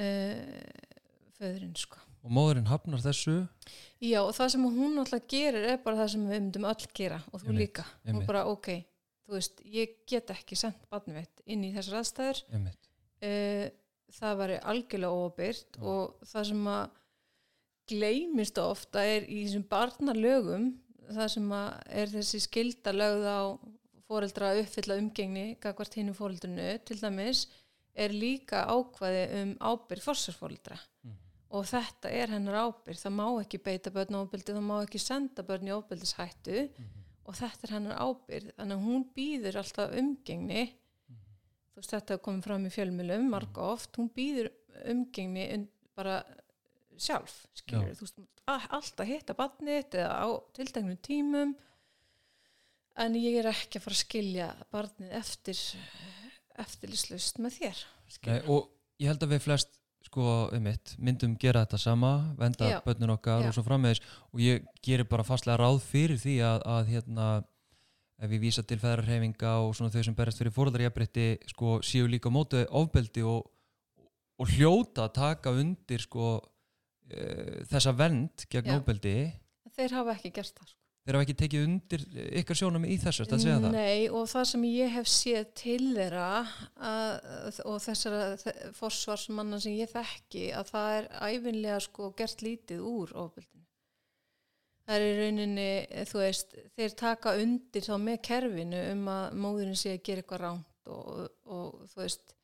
uh, 0.00 0.89
föðurinn 1.40 1.74
sko. 1.80 1.98
Og 2.20 2.32
móðurinn 2.36 2.68
hafnar 2.68 3.00
þessu? 3.00 3.34
Já 4.04 4.20
og 4.22 4.34
það 4.36 4.48
sem 4.54 4.64
hún 4.76 4.98
alltaf 5.00 5.26
gerir 5.32 5.64
er 5.72 5.78
bara 5.84 6.02
það 6.02 6.10
sem 6.14 6.26
við 6.28 6.34
myndum 6.44 6.66
öll 6.68 6.86
gera 6.94 7.22
og 7.32 7.40
þú 7.40 7.54
líka. 7.56 7.84
Og 8.12 8.26
bara 8.28 8.42
ok, 8.50 8.68
þú 9.26 9.36
veist, 9.38 9.62
ég 9.64 9.94
get 10.10 10.30
ekki 10.34 10.56
sendt 10.60 10.84
barnið 10.92 11.20
mitt 11.22 11.42
inn 11.46 11.64
í 11.64 11.72
þessar 11.72 12.00
aðstæður 12.02 12.42
uh, 13.24 13.66
það 14.20 14.36
væri 14.42 14.58
algjörlega 14.72 15.24
óbyrt 15.24 15.80
og 15.80 16.16
það 16.28 16.48
sem 16.50 16.66
að 16.74 16.90
gleymist 17.90 18.58
ofta 18.62 19.02
er 19.06 19.24
í 19.26 19.40
þessum 19.46 19.64
barnalögum 19.70 20.68
það 21.10 21.28
sem 21.34 21.48
að 21.56 21.70
er 22.02 22.12
þessi 22.12 22.40
skilda 22.44 22.92
lögð 22.94 23.24
á 23.26 23.40
foreldra 24.10 24.52
að 24.52 24.60
uppfylla 24.64 24.98
umgengni 25.00 25.46
gagvart 25.62 25.96
hinnum 25.98 26.14
foreldrinu 26.18 26.68
til 26.86 26.98
dæmis 27.00 27.46
er 27.98 28.14
líka 28.14 28.62
ákvaði 28.70 29.24
um 29.40 29.56
ábyrð 29.72 30.04
fórsarforeldra 30.06 30.78
Mhm. 31.02 31.16
Og 31.50 31.66
þetta 31.66 32.10
er 32.14 32.30
hennar 32.34 32.58
ábyrð 32.66 33.04
það 33.04 33.14
má 33.16 33.26
ekki 33.40 33.60
beita 33.64 33.92
börn 33.94 34.18
ábyrði 34.20 34.54
það 34.54 34.66
má 34.68 34.76
ekki 34.80 35.00
senda 35.02 35.44
börn 35.46 35.70
í 35.70 35.74
ábyrðishættu 35.74 36.58
og 37.26 37.38
þetta 37.38 37.66
er 37.66 37.74
hennar 37.76 38.02
ábyrð 38.02 38.52
þannig 38.56 38.76
að 38.76 38.84
hún 38.86 39.06
býður 39.16 39.58
alltaf 39.62 39.96
umgengni. 40.00 40.66
Þú 41.70 41.82
veist 41.82 41.94
þetta 41.94 42.20
komið 42.26 42.46
fram 42.46 42.66
í 42.66 42.74
fjölmjölum 42.74 43.26
marga 43.32 43.66
oft, 43.72 43.98
hún 43.98 44.10
býður 44.14 44.50
umgengni 44.90 45.46
bara 45.98 46.20
sjálf 47.00 47.42
skilur, 47.56 47.94
þú 47.96 48.06
veist, 48.06 48.22
alltaf 48.50 49.08
hitta 49.08 49.36
barnið 49.38 49.98
eða 50.02 50.22
á 50.22 50.28
tilteknum 50.56 51.00
tímum. 51.02 51.56
En 53.00 53.16
ég 53.16 53.38
er 53.40 53.48
ekki 53.48 53.78
að 53.78 53.86
fara 53.86 53.96
að 53.96 54.04
skilja 54.04 54.48
barnið 54.74 55.18
eftir 55.20 55.60
eftirlislust 56.60 57.38
með 57.40 57.58
þér 57.60 57.82
Nei, 58.26 58.40
og 58.50 58.66
ég 59.00 59.08
held 59.08 59.24
að 59.24 59.34
við 59.34 59.44
flest 59.46 59.79
sko, 60.10 60.50
einmitt, 60.54 60.96
myndum 60.98 61.36
gera 61.38 61.62
þetta 61.64 61.78
sama 61.78 62.10
venda 62.38 62.72
Já. 62.72 62.80
börnun 62.82 63.14
okkar 63.14 63.44
Já. 63.44 63.48
og 63.48 63.54
svo 63.54 63.62
framvegis 63.66 64.02
og 64.34 64.42
ég 64.42 64.66
gerir 64.82 65.06
bara 65.06 65.26
fastlega 65.26 65.60
ráð 65.62 65.80
fyrir 65.86 66.18
því 66.18 66.36
að, 66.42 66.64
að 66.66 66.90
hérna 66.96 67.28
ef 68.20 68.34
ég 68.34 68.42
vísa 68.42 68.64
til 68.66 68.80
feðrarhefinga 68.82 69.52
og 69.64 69.76
svona 69.76 69.92
þau 69.94 70.02
sem 70.08 70.16
berast 70.18 70.42
fyrir 70.42 70.54
fóröldarjafrétti 70.56 71.28
sko, 71.54 71.78
séu 71.86 72.10
líka 72.10 72.28
á 72.28 72.34
móti 72.34 72.64
ofbeldi 72.66 73.22
og, 73.24 73.46
og 74.40 74.50
hljóta 74.56 75.06
að 75.06 75.14
taka 75.20 75.54
undir 75.56 76.02
sko, 76.04 76.34
e, 77.06 77.62
þessa 77.70 77.94
vend 77.96 78.48
gegn 78.50 78.74
ofbeldi 78.80 79.14
þeir 79.78 79.96
hafa 80.00 80.18
ekki 80.18 80.34
gert 80.34 80.52
það 80.58 80.72
sko. 80.74 80.79
Þeir 81.04 81.16
hafa 81.16 81.24
ekki 81.26 81.36
tekið 81.40 81.62
undir 81.66 82.02
ykkar 82.42 82.58
sjónum 82.60 82.84
í 82.84 82.96
þessu, 83.00 83.24
að 83.26 83.40
segja 83.44 83.60
það? 83.62 83.72
Nei, 83.76 84.08
og 84.12 84.26
það 84.30 84.44
sem 84.50 84.66
ég 84.68 84.92
hef 84.96 85.08
séð 85.10 85.46
til 85.60 85.78
þeirra 85.96 86.26
að, 86.90 87.60
og 87.64 87.78
þessara 87.86 88.20
þe- 88.42 88.56
forsvarsmanna 88.76 89.60
sem 89.64 89.78
ég 89.78 89.90
þekki 89.94 90.44
að 90.60 90.72
það 90.74 90.96
er 90.98 91.08
æfinlega 91.30 91.78
sko 91.86 92.10
gert 92.18 92.44
lítið 92.46 92.84
úr 92.84 93.14
ofbildinu. 93.24 93.64
Það 94.90 95.04
er 95.06 95.18
rauninni, 95.22 95.68
þú 96.10 96.18
veist, 96.24 96.54
þeir 96.76 96.94
taka 96.98 97.36
undir 97.38 97.84
þá 97.86 97.92
með 98.02 98.16
kerfinu 98.26 98.80
um 98.90 99.08
að 99.12 99.36
móðurinn 99.44 99.78
sé 99.78 99.92
að 99.94 100.02
gera 100.08 100.22
eitthvað 100.24 100.40
ránt 100.44 100.90
og, 100.90 101.28
og 101.46 101.84
þú 101.92 102.00
veist, 102.02 102.34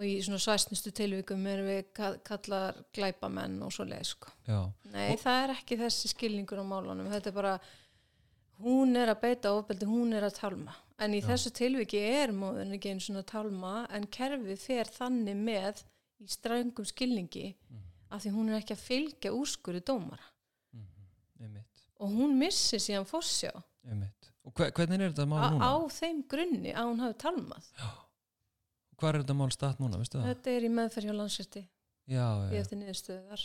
og 0.00 0.06
í 0.08 0.14
svona 0.24 0.38
svæsnustu 0.40 0.90
tilvikum 0.96 1.42
erum 1.50 1.66
við 1.68 1.90
ka- 1.92 2.16
kallar 2.24 2.78
glæpamenn 2.96 3.58
og 3.66 3.72
svo 3.74 3.84
leið 3.84 4.06
sko. 4.14 4.30
Já, 4.48 4.60
Nei, 4.94 5.10
Og- 5.12 5.20
það 5.20 5.42
er 5.44 5.52
ekki 5.54 5.76
þessi 5.76 6.08
skilningur 6.14 6.62
á 6.62 6.64
málunum. 6.64 7.10
Þetta 7.12 7.26
er 7.28 7.36
bara, 7.36 7.60
hún 8.64 8.96
er 8.96 9.12
að 9.14 9.20
beita 9.20 9.52
ofbeldi, 9.52 9.86
hún 9.86 10.14
er 10.16 10.22
að 10.28 10.38
talma. 10.40 10.74
En 10.98 11.12
í 11.12 11.20
Já. 11.20 11.28
þessu 11.28 11.52
tilviki 11.52 12.00
er 12.00 12.32
móðurinn 12.32 12.74
ekki 12.78 12.90
einu 12.94 13.00
svona 13.00 13.22
að 13.22 13.26
talma, 13.26 13.86
en 13.90 14.06
kerfið 14.06 14.58
fer 14.58 14.84
þannig 14.84 15.36
með 15.36 15.82
í 16.20 16.28
strængum 16.28 16.84
skilningi 16.88 17.54
Mhm. 17.70 17.80
af 18.10 18.22
því 18.24 18.30
hún 18.34 18.48
er 18.50 18.60
ekki 18.60 18.74
að 18.74 18.86
fylgja 18.88 19.30
úrskurði 19.32 19.80
dómara. 19.84 20.26
mhm, 20.74 21.44
einmitt, 21.44 21.64
Og 22.00 22.08
hún 22.10 22.38
missir 22.38 22.78
síðan 22.80 23.06
fórsjá 23.06 23.50
og 24.44 24.54
hver, 24.54 24.70
hvernig 24.72 25.00
er 25.00 25.10
þetta 25.12 25.26
mál 25.28 25.60
á, 25.60 25.60
á 25.60 25.88
þeim 25.88 26.22
grunni 26.26 26.72
að 26.74 26.84
hún 26.88 27.00
hafi 27.00 27.18
talmað. 27.18 27.64
Hvað 29.00 29.10
er 29.14 29.22
þetta 29.22 29.36
mál 29.38 29.50
statt 29.54 29.80
núna, 29.80 29.98
veistu 30.00 30.18
það? 30.20 30.28
Þetta 30.34 30.52
er 30.52 30.66
í 30.66 30.70
meðferð 30.76 31.08
hjá 31.08 31.16
landsrétti, 31.16 31.64
Já, 32.10 32.24
ég 32.50 32.56
eftir 32.60 32.80
niðurstöðar. 32.80 33.44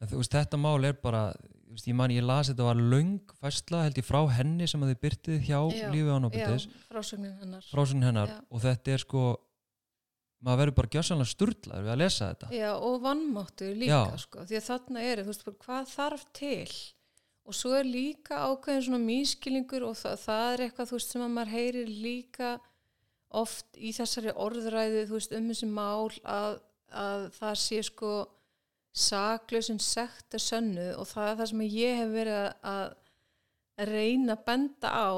En 0.00 0.08
þú 0.08 0.22
veist, 0.22 0.32
þetta 0.32 0.58
mál 0.60 0.86
er 0.88 0.96
bara, 0.96 1.20
veist, 1.68 1.86
ég 1.90 1.96
man, 1.98 2.12
ég 2.14 2.24
las 2.24 2.48
þetta 2.48 2.66
var 2.70 2.78
löng 2.80 3.34
fæsla, 3.36 3.82
held 3.84 4.00
ég, 4.00 4.06
frá 4.08 4.20
henni 4.32 4.68
sem 4.70 4.80
að 4.80 4.94
þið 4.94 5.00
byrtið 5.04 5.42
hjá 5.44 5.58
Já, 5.76 5.84
lífið 5.92 6.12
án 6.14 6.24
Já, 6.24 6.30
ábyrðis, 6.30 6.66
frásögnin 6.88 8.06
hennar. 8.08 8.32
Já. 8.32 8.38
og 8.48 8.64
þetta 8.64 8.94
er 8.94 9.04
sko, 9.04 9.24
maður 10.40 10.62
verður 10.62 10.78
bara 10.78 10.92
gjössanlega 10.96 11.34
sturlaður 11.34 11.84
við 11.84 11.92
að 11.94 12.00
lesa 12.00 12.30
þetta. 12.30 12.48
Já, 12.56 12.70
og 12.88 12.96
vannmáttu 13.04 13.68
líka, 13.76 14.00
Já. 14.08 14.24
sko, 14.24 14.46
því 14.48 14.58
að 14.58 14.66
þarna 14.70 15.04
er, 15.10 15.22
þú 15.22 15.34
veist, 15.34 15.52
hvað 15.66 15.92
þarf 15.92 16.26
til? 16.40 16.80
Og 17.50 17.56
svo 17.56 17.74
er 17.76 17.86
líka 17.88 18.40
ákveðin 18.46 18.86
svona 18.86 19.04
mískilingur 19.04 19.84
og 19.84 19.96
það, 20.00 20.18
það 20.24 20.48
er 20.54 20.64
eitthvað, 20.64 20.96
sem 21.04 21.24
að 21.24 21.32
maður 21.34 21.54
heyrir 21.58 21.88
líka 21.92 22.56
oft 23.30 23.78
í 23.78 23.92
þessari 23.94 24.34
orðræðu, 24.34 25.04
veist, 25.12 25.34
um 25.36 25.48
þessi 25.50 25.68
mál 25.70 26.10
að, 26.24 26.58
að 26.90 27.26
það 27.36 27.58
sé 27.62 27.82
sko 27.86 28.14
saklausin 28.90 29.78
sekt 29.82 30.34
er 30.34 30.42
sönnuð 30.42 30.96
og 30.98 31.06
það 31.06 31.28
er 31.28 31.38
það 31.38 31.50
sem 31.52 31.62
ég 31.68 32.00
hef 32.00 32.10
verið 32.14 32.40
að, 32.72 32.96
reyna 33.80 34.34
að 34.34 34.42
benda 34.44 34.90
á 34.92 35.14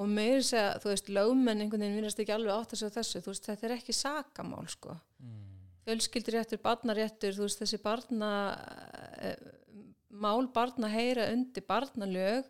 og 0.00 0.08
meiri 0.08 0.44
segja, 0.46 0.78
þú 0.80 0.88
veist, 0.92 1.10
lögmenn 1.12 1.60
einhvern 1.60 1.82
veginn 1.82 1.98
minnast 1.98 2.20
ekki 2.22 2.32
alveg 2.32 2.54
átt 2.54 2.70
að 2.72 2.80
segja 2.80 2.94
þessu, 2.94 3.20
veist, 3.26 3.48
þetta 3.50 3.66
er 3.66 3.74
ekki 3.74 3.96
sakamál, 3.96 4.62
sko. 4.72 4.94
Fjölskylduréttur, 5.84 6.60
barnaréttur, 6.62 7.34
þú 7.36 7.44
veist 7.44 7.60
þessi 7.60 7.80
barna 7.82 8.30
eh, 9.18 9.42
mál 10.10 10.48
barna 10.54 10.88
heyra 10.92 11.28
undir 11.34 11.66
barnalög 11.66 12.48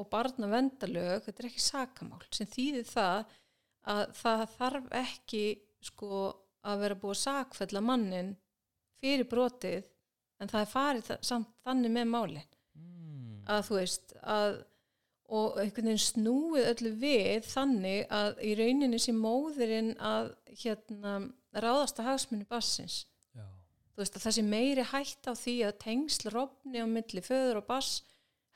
og 0.00 0.08
barnavendalög, 0.10 1.22
þetta 1.26 1.44
er 1.44 1.50
ekki 1.50 1.62
sakamál. 1.62 2.22
Sem 2.34 2.48
þýðir 2.50 2.88
það 2.88 3.36
að 3.88 4.02
það 4.20 4.46
þarf 4.56 4.88
ekki 5.00 5.44
sko 5.80 6.22
að 6.68 6.82
vera 6.84 6.98
búið 7.00 7.16
að 7.16 7.22
sakfella 7.22 7.80
mannin 7.84 8.34
fyrir 9.00 9.28
brotið 9.28 9.86
en 10.40 10.50
það 10.50 10.64
er 10.64 10.72
farið 10.74 11.12
samt 11.24 11.54
þannig 11.64 11.94
með 11.94 12.10
málin. 12.10 12.50
Mm. 12.76 13.40
að 13.48 13.64
þú 13.66 13.78
veist 13.80 14.12
að 14.20 14.60
og 15.30 15.60
einhvern 15.62 15.92
veginn 15.92 16.02
snúið 16.02 16.68
öllu 16.72 16.90
við 16.98 17.44
þannig 17.46 18.08
að 18.14 18.40
í 18.42 18.54
rauninni 18.58 18.98
sem 18.98 19.18
móðurinn 19.18 19.92
að 20.02 20.32
hérna 20.62 21.12
ráðast 21.54 22.00
að 22.02 22.08
hagsmunni 22.10 22.48
bassins 22.50 23.04
Já, 23.36 23.44
þú 23.94 24.02
veist 24.02 24.18
að 24.18 24.24
það 24.24 24.36
sé 24.36 24.44
meiri 24.48 24.86
hætt 24.90 25.30
á 25.30 25.32
því 25.38 25.54
að 25.68 25.78
tengsl 25.84 26.32
rofni 26.34 26.82
á 26.82 26.86
milli 26.90 27.22
föður 27.22 27.60
og 27.62 27.68
bass 27.70 28.00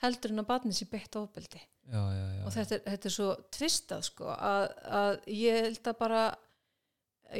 heldur 0.02 0.34
en 0.34 0.42
að 0.42 0.50
barni 0.50 0.74
sé 0.76 0.88
beitt 0.90 1.16
ofbeldi. 1.18 1.60
Já, 1.84 2.00
já, 2.00 2.24
já. 2.32 2.42
og 2.46 2.54
þetta 2.54 2.74
er, 2.74 2.82
þetta 2.86 3.08
er 3.08 3.12
svo 3.12 3.28
tvistað 3.52 4.04
sko 4.06 4.30
að, 4.32 4.66
að 4.98 5.14
ég 5.36 5.58
held 5.66 5.90
að 5.90 5.98
bara 6.00 6.22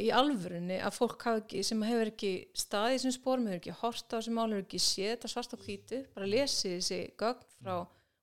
í 0.00 0.08
alvörunni 0.12 0.76
að 0.84 0.96
fólk 0.99 1.26
ekki, 1.32 1.62
sem 1.64 1.82
hefur 1.87 2.11
ekki 2.11 2.32
staðið 2.56 3.02
sem 3.04 3.14
spórum, 3.14 3.49
hefur 3.49 3.62
ekki 3.62 3.76
hort 3.80 4.06
á 4.12 4.16
þessi 4.16 4.34
mál, 4.37 4.46
hefur 4.50 4.66
ekki 4.66 4.80
séð 4.82 5.11
þetta 5.14 5.30
svart 5.32 5.56
á 5.56 5.58
hvítu, 5.64 6.00
bara 6.16 6.28
lesið 6.28 6.76
þessi 6.78 7.00
gögn 7.20 7.50
frá 7.56 7.76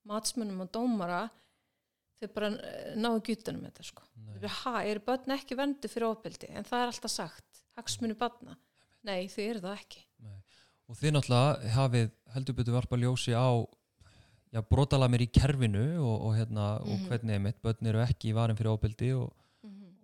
matsmönnum 0.09 0.63
og 0.65 0.71
dómara 0.73 1.21
þau 2.21 2.31
bara 2.35 2.51
eh, 2.53 2.93
ná 2.97 3.09
ekki 3.15 3.37
utanum 3.39 3.65
þetta 3.67 3.85
sko. 3.87 4.05
Nei. 4.17 4.33
Þau 4.35 4.39
bara, 4.43 4.55
ha, 4.59 4.73
eru 4.91 5.03
börn 5.07 5.35
ekki 5.37 5.57
vendu 5.57 5.91
fyrir 5.91 6.09
ofbeldi? 6.11 6.49
En 6.53 6.67
það 6.67 6.83
er 6.85 6.93
alltaf 6.93 7.13
sagt, 7.13 7.63
hagsmunni 7.79 8.17
barna. 8.17 8.57
Nei, 9.07 9.25
þau 9.31 9.43
eru 9.47 9.63
það 9.65 9.77
ekki. 9.79 10.05
Og 10.91 10.97
þið 10.99 11.13
náttúrulega 11.15 11.75
hafið 11.77 12.09
heldur 12.35 12.57
betur 12.57 12.75
varpa 12.75 12.99
ljósi 12.99 13.33
á 13.33 13.47
já, 14.53 14.61
brotalamir 14.69 15.21
í 15.21 15.31
kerfinu 15.31 15.83
og, 16.03 16.17
og, 16.27 16.33
hérna, 16.35 16.65
og 16.81 16.87
Mhm. 16.99 17.07
hvernig 17.09 17.33
einmitt, 17.37 17.61
börn 17.63 17.87
eru 17.87 17.99
ekki 18.05 18.33
varin 18.33 18.55
fyrir 18.57 18.71
óbyldi 18.77 19.13
og, 19.15 19.31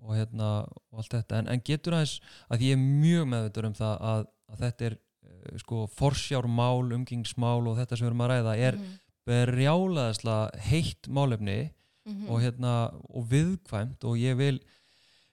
og, 0.02 0.16
hérna, 0.16 0.52
og 0.92 1.00
allt 1.02 1.12
þetta 1.18 1.40
en, 1.40 1.48
en 1.50 1.60
getur 1.62 1.94
aðeins 1.98 2.20
að 2.50 2.62
ég 2.62 2.72
er 2.78 2.78
mjög 2.78 3.26
meðvitað 3.28 3.66
um 3.66 3.74
það 3.74 3.98
að, 4.12 4.28
að 4.54 4.58
þetta 4.64 4.86
er 4.86 4.94
uh, 4.98 5.58
sko 5.60 5.88
forsjármál, 5.98 6.94
umgengsmál 6.96 7.68
og 7.68 7.76
þetta 7.78 7.98
sem 7.98 8.06
við 8.08 8.12
erum 8.14 8.22
að 8.24 8.32
ræða 8.32 8.58
er 8.58 8.78
Mhm. 8.78 8.96
berjálaðislega 9.28 10.62
heitt 10.70 11.08
málefni 11.10 11.72
Mhm. 12.08 12.30
og, 12.30 12.40
hérna, 12.42 12.74
og 13.14 13.26
viðkvæmt 13.28 14.04
og 14.08 14.16
ég 14.16 14.38
vil 14.38 14.60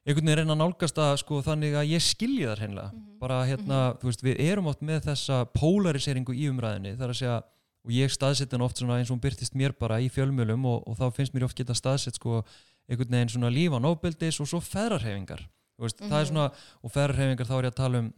einhvern 0.06 0.26
veginn 0.26 0.38
reyna 0.40 0.54
að 0.56 0.58
nálgast 0.58 0.98
að 0.98 1.18
sko 1.22 1.38
þannig 1.40 1.72
að 1.78 1.86
ég 1.94 2.02
skilji 2.02 2.44
það 2.48 2.58
hreinlega 2.58 2.90
Mhm. 2.92 3.18
bara 3.20 3.44
hérna, 3.46 3.96
þú 4.00 4.04
veist, 4.10 4.22
við 4.26 4.40
erum 4.40 4.66
oft 4.66 4.80
með 4.82 5.04
þessa 5.06 5.44
polariseringu 5.54 6.34
í 6.34 6.50
umræðinni 6.50 6.96
þar 6.98 7.08
að 7.14 7.20
segja, 7.20 7.42
og 7.84 7.92
ég 7.92 8.12
staðsett 8.12 8.52
hann 8.52 8.64
oft 8.64 8.80
eins 8.80 9.10
og 9.10 9.16
hún 9.16 9.22
byrtist 9.24 9.54
mér 9.54 9.74
bara 9.78 10.00
í 10.00 10.08
fjölmjölum 10.12 10.64
og, 10.70 10.86
og 10.88 10.96
þá 10.98 11.10
finnst 11.16 11.34
mér 11.34 11.44
oft 11.44 11.56
geta 11.58 11.74
staðsett 11.76 12.16
sko 12.16 12.42
einhvern 12.88 13.10
veginn 13.16 13.32
svona 13.32 13.52
lífan 13.52 13.84
ofbeldis 13.88 14.40
og 14.40 14.48
svo 14.48 14.60
feðrarhefingar, 14.60 15.40
er 15.80 15.90
Mhm. 16.00 16.26
svona 16.28 16.50
og 16.82 16.92
feðrarhefingar 16.92 17.46
þá 17.48 17.54
er 17.58 17.64
ég 17.64 17.72
að 17.72 17.80
tala 17.82 17.98
um 17.98 18.12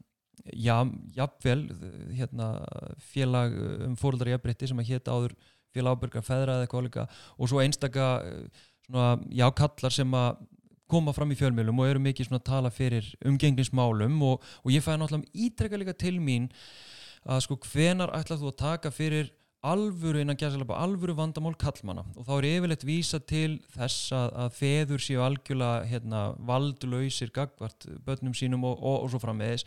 já, 0.53 0.77
jafnvel, 1.17 1.63
hérna 2.15 2.49
félag 3.01 3.55
um 3.87 3.97
fóröldar 3.97 4.29
jafnbrytti 4.29 4.69
sem 4.69 4.79
að 4.79 4.91
hétta 4.91 5.15
áður 5.15 5.35
félag 5.75 5.97
ábyrgar 5.97 6.23
feðra 6.25 6.57
eða 6.57 6.67
eitthvað 6.67 6.87
líka 6.87 7.09
og 7.39 7.49
svo 7.49 7.61
einstaka 7.63 8.07
svona, 8.87 9.19
já, 9.33 9.47
kallar 9.55 9.93
sem 9.93 10.11
að 10.15 10.37
koma 10.87 11.13
fram 11.13 11.33
í 11.33 11.39
fjölmjölum 11.39 11.81
og 11.83 11.89
eru 11.91 11.99
mikið 12.05 12.29
svona 12.29 12.39
að 12.39 12.47
tala 12.51 12.71
fyrir 12.71 13.09
umgengnismálum 13.27 14.21
og, 14.23 14.43
og 14.63 14.71
ég 14.71 14.85
fæði 14.85 15.01
náttúrulega 15.03 15.47
ítrekka 15.47 15.81
líka 15.81 15.97
til 15.99 16.21
mín 16.23 16.47
að 17.27 17.41
sko 17.43 17.57
hvenar 17.73 18.13
ætlað 18.15 18.45
þú 18.45 18.53
að 18.53 18.61
taka 18.61 18.93
fyrir 18.95 19.33
alvöru 19.67 20.21
innan 20.23 20.39
gæðsalapa, 20.39 20.77
alvöru 20.79 21.15
vandamál 21.19 21.55
kallmanna 21.59 22.05
og 22.17 22.27
þá 22.29 22.33
er 22.39 22.47
yfirleitt 22.53 22.85
vísa 22.87 23.19
til 23.21 23.59
þess 23.75 24.13
að, 24.15 24.29
að 24.45 24.53
feður 24.61 25.03
séu 25.03 25.23
algjörlega 25.27 25.87
hérna, 25.91 26.21
valdlausir 26.49 27.33
gagvart 27.35 27.89
börnum 28.07 28.35
sínum 28.37 28.65
og, 28.69 28.77
og, 28.81 29.03
og 29.07 29.11
svo 29.15 29.21
framvegis 29.23 29.67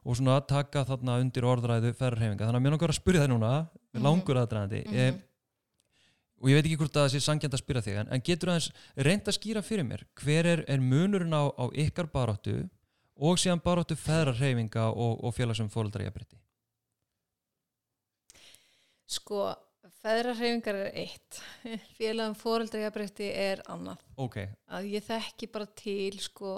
og 0.00 0.16
svona 0.16 0.38
að 0.38 0.46
taka 0.54 0.84
þarna 0.88 1.18
undir 1.20 1.44
orðræðu 1.44 1.90
ferrarhefinga, 1.98 2.46
þannig 2.46 2.60
að 2.60 2.64
mér 2.64 2.74
langar 2.76 2.94
að 2.94 3.00
spyrja 3.02 3.24
það 3.26 3.32
núna 3.34 3.50
Mhm. 3.90 4.02
langur 4.06 4.38
aðdraðandi 4.38 4.84
mm 4.86 4.94
Mhm. 4.94 5.18
og 6.40 6.48
ég 6.48 6.56
veit 6.56 6.66
ekki 6.70 6.76
hvort 6.80 6.94
að 6.96 7.02
það 7.04 7.14
sé 7.16 7.20
sangjant 7.26 7.54
að 7.56 7.60
spyrja 7.64 7.82
þig 7.84 7.96
en, 8.00 8.08
en 8.14 8.22
getur 8.24 8.48
aðeins 8.52 8.68
reynd 8.96 9.26
að 9.28 9.36
skýra 9.36 9.62
fyrir 9.66 9.84
mér 9.84 10.04
hver 10.22 10.46
er, 10.46 10.62
er 10.68 10.78
munurinn 10.80 11.34
á, 11.36 11.42
á 11.52 11.64
ykkar 11.74 12.06
baróttu 12.08 12.54
og 13.20 13.36
síðan 13.36 13.60
baróttu 13.60 13.96
ferrarhefinga 13.98 14.86
og, 14.94 15.18
og 15.26 15.34
félagsum 15.36 15.68
fóldra 15.68 16.06
ég 16.06 16.14
breyti 16.14 16.38
Sko, 19.10 19.48
feðrarhefingar 20.00 20.76
er 20.84 20.92
eitt, 21.02 21.40
félagum 21.98 22.36
fóreldræjabrætti 22.38 23.30
er 23.34 23.62
annað. 23.72 24.04
ok, 24.22 24.36
Að 24.76 24.90
ég 24.92 25.06
þekki 25.08 25.48
bara 25.50 25.66
til, 25.80 26.20
sko, 26.22 26.52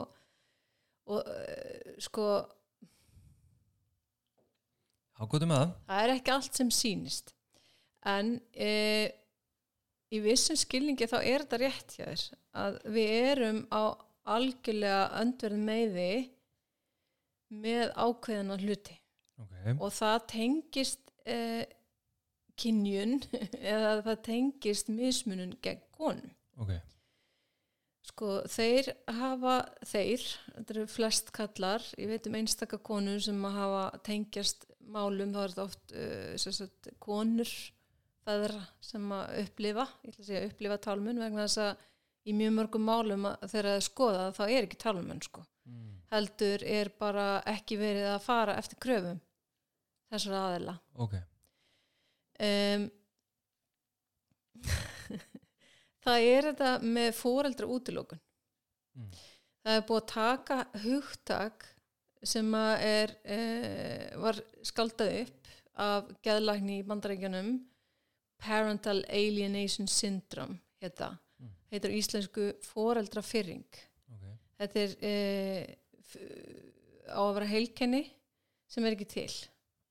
og 1.13 1.23
uh, 1.23 1.95
sko, 2.05 2.27
ágóttum 5.23 5.51
með 5.53 5.65
það 5.89 6.05
er 6.05 6.15
ekki 6.17 6.35
allt 6.35 6.61
sem 6.61 6.71
sýnist. 6.75 7.35
En 8.13 8.35
uh, 8.37 9.09
í 10.13 10.21
vissum 10.25 10.59
skilningi 10.59 11.09
þá 11.09 11.19
er 11.23 11.45
þetta 11.45 11.61
rétt 11.63 11.97
hjá 11.97 12.07
þér. 12.11 12.25
Að 12.63 12.79
við 12.95 13.13
erum 13.33 13.61
á 13.73 13.83
algjörlega 14.33 15.05
öndverð 15.23 15.63
meiði 15.67 16.11
með 17.53 17.93
ákveðina 17.97 18.59
hluti. 18.61 18.99
ok, 19.41 19.55
og 19.79 19.89
það 19.93 20.19
tengist 20.31 21.11
eh, 21.29 21.65
kynjun 22.63 23.21
eða 23.75 23.99
það 24.07 24.25
tengist 24.29 24.91
mismunun 24.93 25.57
gegn 25.65 25.85
konum. 25.99 26.33
ok 26.63 26.79
Sko 28.03 28.41
þeir 28.51 28.89
hafa, 29.15 29.61
þeir, 29.87 30.25
þetta 30.57 30.75
eru 30.75 30.87
flest 30.91 31.31
kallar, 31.35 31.85
ég 32.01 32.11
veit 32.11 32.27
um 32.27 32.35
einstaka 32.35 32.81
konur 32.83 33.23
sem 33.23 33.39
hafa 33.47 33.85
tengjast 34.05 34.67
málum, 34.91 35.31
þá 35.31 35.39
er 35.45 35.55
þetta 35.55 35.67
oft 35.69 35.95
uh, 35.95 36.35
sagt, 36.43 36.91
konur 37.03 37.53
feðra 38.27 38.61
sem 38.83 39.07
að 39.15 39.39
upplifa, 39.45 39.87
ég 40.03 40.13
ætla 40.13 40.25
að 40.25 40.29
segja 40.29 40.45
upplifa 40.51 40.79
tálmun 40.83 41.23
vegna 41.23 41.47
þess 41.47 41.63
að 41.63 41.87
í 42.23 42.35
mjög 42.39 42.55
mörgum 42.59 42.87
málum 42.87 43.27
þegar 43.41 43.69
það 43.71 43.77
er 43.79 43.87
skoðað 43.87 44.37
þá 44.39 44.43
er 44.47 44.67
ekki 44.67 44.81
tálmun 44.83 45.23
sko. 45.25 45.45
mm. 45.71 45.91
Heldur 46.13 46.65
er 46.69 46.91
bara 47.01 47.27
ekki 47.49 47.79
verið 47.81 48.11
að 48.13 48.25
fara 48.27 48.57
eftir 48.61 48.83
kröfum 48.83 49.23
þessar 50.13 50.39
aðeila. 50.39 50.77
ok, 51.07 51.17
um, 52.41 52.91
það 56.05 56.19
er 56.29 56.47
þetta 56.51 56.71
með 56.85 57.15
fóreldra 57.19 57.67
útilókun 57.79 58.21
Mm. 58.93 59.07
það 59.65 59.73
er 59.79 59.85
búið 59.89 60.01
að 60.03 60.09
taka 60.11 60.57
hugtak 60.83 61.63
sem 62.29 62.49
er 62.55 63.15
uh, 63.25 64.19
var 64.21 64.37
skaldað 64.69 65.15
upp 65.23 65.49
af 65.81 66.11
geðlækni 66.27 66.75
í 66.83 66.85
bandarækjunum 66.91 67.49
Parental 68.43 69.01
Alienation 69.09 69.89
Syndrome 69.89 70.59
heita, 70.85 71.09
Mm. 71.41 71.49
heitir 71.73 71.89
á 71.89 71.97
íslensku 72.03 72.45
fóreldra 72.69 73.23
fyrring 73.25 73.65
ok. 74.13 74.25
Þetta 74.61 74.77
er 74.85 74.91
uh, 75.09 75.65
á 77.17 77.21
að 77.25 77.33
vera 77.39 77.49
heilkenni 77.55 78.03
sem 78.69 78.85
er 78.85 78.93
ekki 78.93 79.09
til 79.09 79.33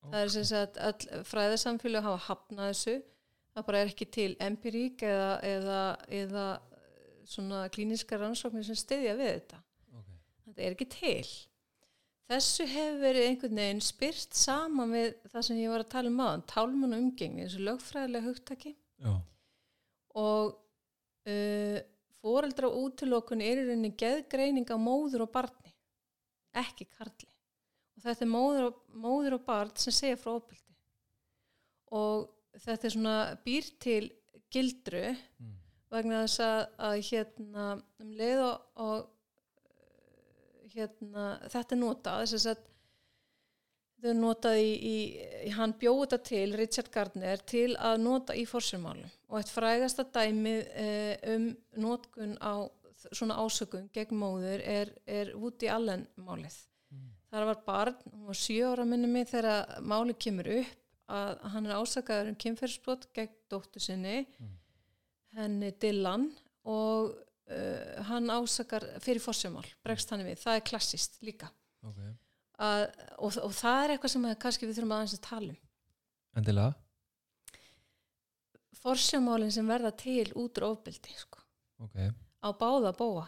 það 0.09 0.19
er 0.23 0.33
sem 0.35 0.47
sagt 0.49 1.07
fræðarsamfélag 1.29 2.05
hafa 2.07 2.25
hafnað 2.29 2.71
þessu. 2.71 2.97
Það 3.51 3.67
bara 3.67 3.79
er 3.81 3.91
ekki 3.91 4.07
til 4.15 4.29
empirík 4.39 5.01
eða, 5.03 5.31
eða, 5.43 5.79
eða 6.21 6.45
svona 7.27 7.65
klíniska 7.73 8.19
rannsóknir 8.19 8.65
sem 8.67 8.79
styðja 8.79 9.15
við 9.19 9.33
þetta. 9.33 9.63
Ok, 9.97 10.11
þetta 10.45 10.63
er 10.65 10.77
ekki 10.77 10.87
til. 10.95 11.31
Þessu 12.31 12.67
hefur 12.71 13.01
verið 13.01 13.27
einhvern 13.27 13.59
veginn 13.59 13.83
spyrt 13.83 14.37
saman 14.39 14.95
við 14.95 15.09
það 15.33 15.47
sem 15.49 15.59
ég 15.59 15.73
var 15.73 15.83
að 15.83 15.91
tala 15.91 16.13
um 16.13 16.23
aðan 16.23 16.45
tálmun 16.47 16.95
og 16.95 17.03
umgengni, 17.03 17.43
þessu 17.43 17.65
lögfræðilega 17.67 18.29
hugtaki. 18.29 18.71
Já, 19.01 19.11
og 20.17 20.55
uh, 21.27 21.79
foreldra 22.21 22.69
útilokun 22.81 23.43
er 23.43 23.61
í 23.61 23.67
rauninni 23.67 23.93
geðgreining 23.97 24.67
á 24.69 24.77
móður 24.79 25.25
og 25.25 25.33
barni 25.33 25.73
ekki 26.57 26.87
karli 26.91 27.30
og 28.01 28.07
þetta 28.09 28.25
er 28.25 28.31
móður 28.31 28.67
og, 28.69 28.81
móður 28.97 29.37
og 29.37 29.45
barn 29.45 29.73
sem 29.77 29.93
segja 29.93 30.19
frá 30.19 30.33
opildi 30.33 30.75
og 31.91 32.29
þetta 32.57 32.87
er 32.87 32.95
svona 32.95 33.15
býr 33.45 33.69
til 33.83 34.01
gildru 34.51 35.05
mm. 35.11 35.53
vegna 35.93 36.23
þess 36.25 36.43
að, 36.45 36.61
að 36.87 36.97
hérna 37.11 37.67
um 38.01 38.11
leið 38.17 38.43
og, 38.47 38.65
og 38.81 38.97
uh, 39.05 40.67
hérna 40.73 41.29
þetta 41.45 41.77
er 41.77 41.81
notað 41.83 42.25
þess 42.25 42.51
að 42.51 42.67
þetta 44.01 44.11
er 44.15 44.17
notað 44.17 44.59
í, 44.65 44.73
í, 44.73 44.97
hann 45.53 45.77
bjóð 45.77 46.03
þetta 46.03 46.21
til, 46.31 46.45
Richard 46.57 46.91
Gardner 46.91 47.47
til 47.53 47.69
að 47.77 48.01
nota 48.01 48.33
í 48.33 48.47
fórsumálum 48.49 49.13
og 49.29 49.39
eitt 49.39 49.53
frægasta 49.53 50.07
dæmið 50.09 50.61
eh, 50.73 51.35
um 51.35 51.51
notkun 51.85 52.33
á 52.41 52.65
svona 53.11 53.37
ásökun 53.41 53.89
gegn 53.93 54.17
móður 54.17 54.61
er, 54.65 54.91
er 55.05 55.31
Woody 55.37 55.69
Allen 55.71 56.07
málið. 56.19 56.57
Þar 57.31 57.47
var 57.49 57.59
barn, 57.65 57.97
hún 58.11 58.27
var 58.29 58.37
sjö 58.39 58.69
ára 58.73 58.85
minni 58.87 59.07
mig 59.09 59.29
þegar 59.31 59.79
málið 59.87 60.17
kemur 60.25 60.49
upp 60.59 60.77
að 61.11 61.41
hann 61.53 61.67
er 61.67 61.79
ásakaður 61.81 62.29
um 62.31 62.37
kynferðsbrot 62.39 63.09
gegn 63.15 63.33
dóttu 63.51 63.81
sinni 63.83 64.25
Mm. 64.39 64.51
henni 65.35 65.71
Dylan 65.79 66.25
og 66.67 67.13
uh, 67.15 68.03
hann 68.07 68.27
ásakar 68.31 68.83
fyrir 69.03 69.23
fórsumál, 69.23 69.65
bregst 69.83 70.11
hann 70.11 70.23
við. 70.27 70.39
Það 70.43 70.57
er 70.59 70.65
klassist 70.67 71.17
líka. 71.23 71.47
Ok. 71.87 71.99
Að, 72.61 72.83
og, 73.17 73.37
og 73.47 73.53
það 73.55 73.83
er 73.83 73.93
eitthvað 73.95 74.11
sem 74.13 74.27
kannski 74.43 74.67
við 74.69 74.75
þurfum 74.77 74.91
aðeins 74.97 75.15
að 75.17 75.23
tala 75.25 75.53
um. 75.53 75.59
Endilega, 76.37 76.73
forsjámálinn 78.81 79.53
sem 79.53 79.67
verða 79.67 79.91
til 79.97 80.27
út 80.39 80.59
úr 80.59 80.67
ofbeldi 80.71 81.15
sko, 81.17 81.41
ok. 81.85 81.97
Á 82.41 82.49
báða 82.57 82.91
bóa. 82.97 83.25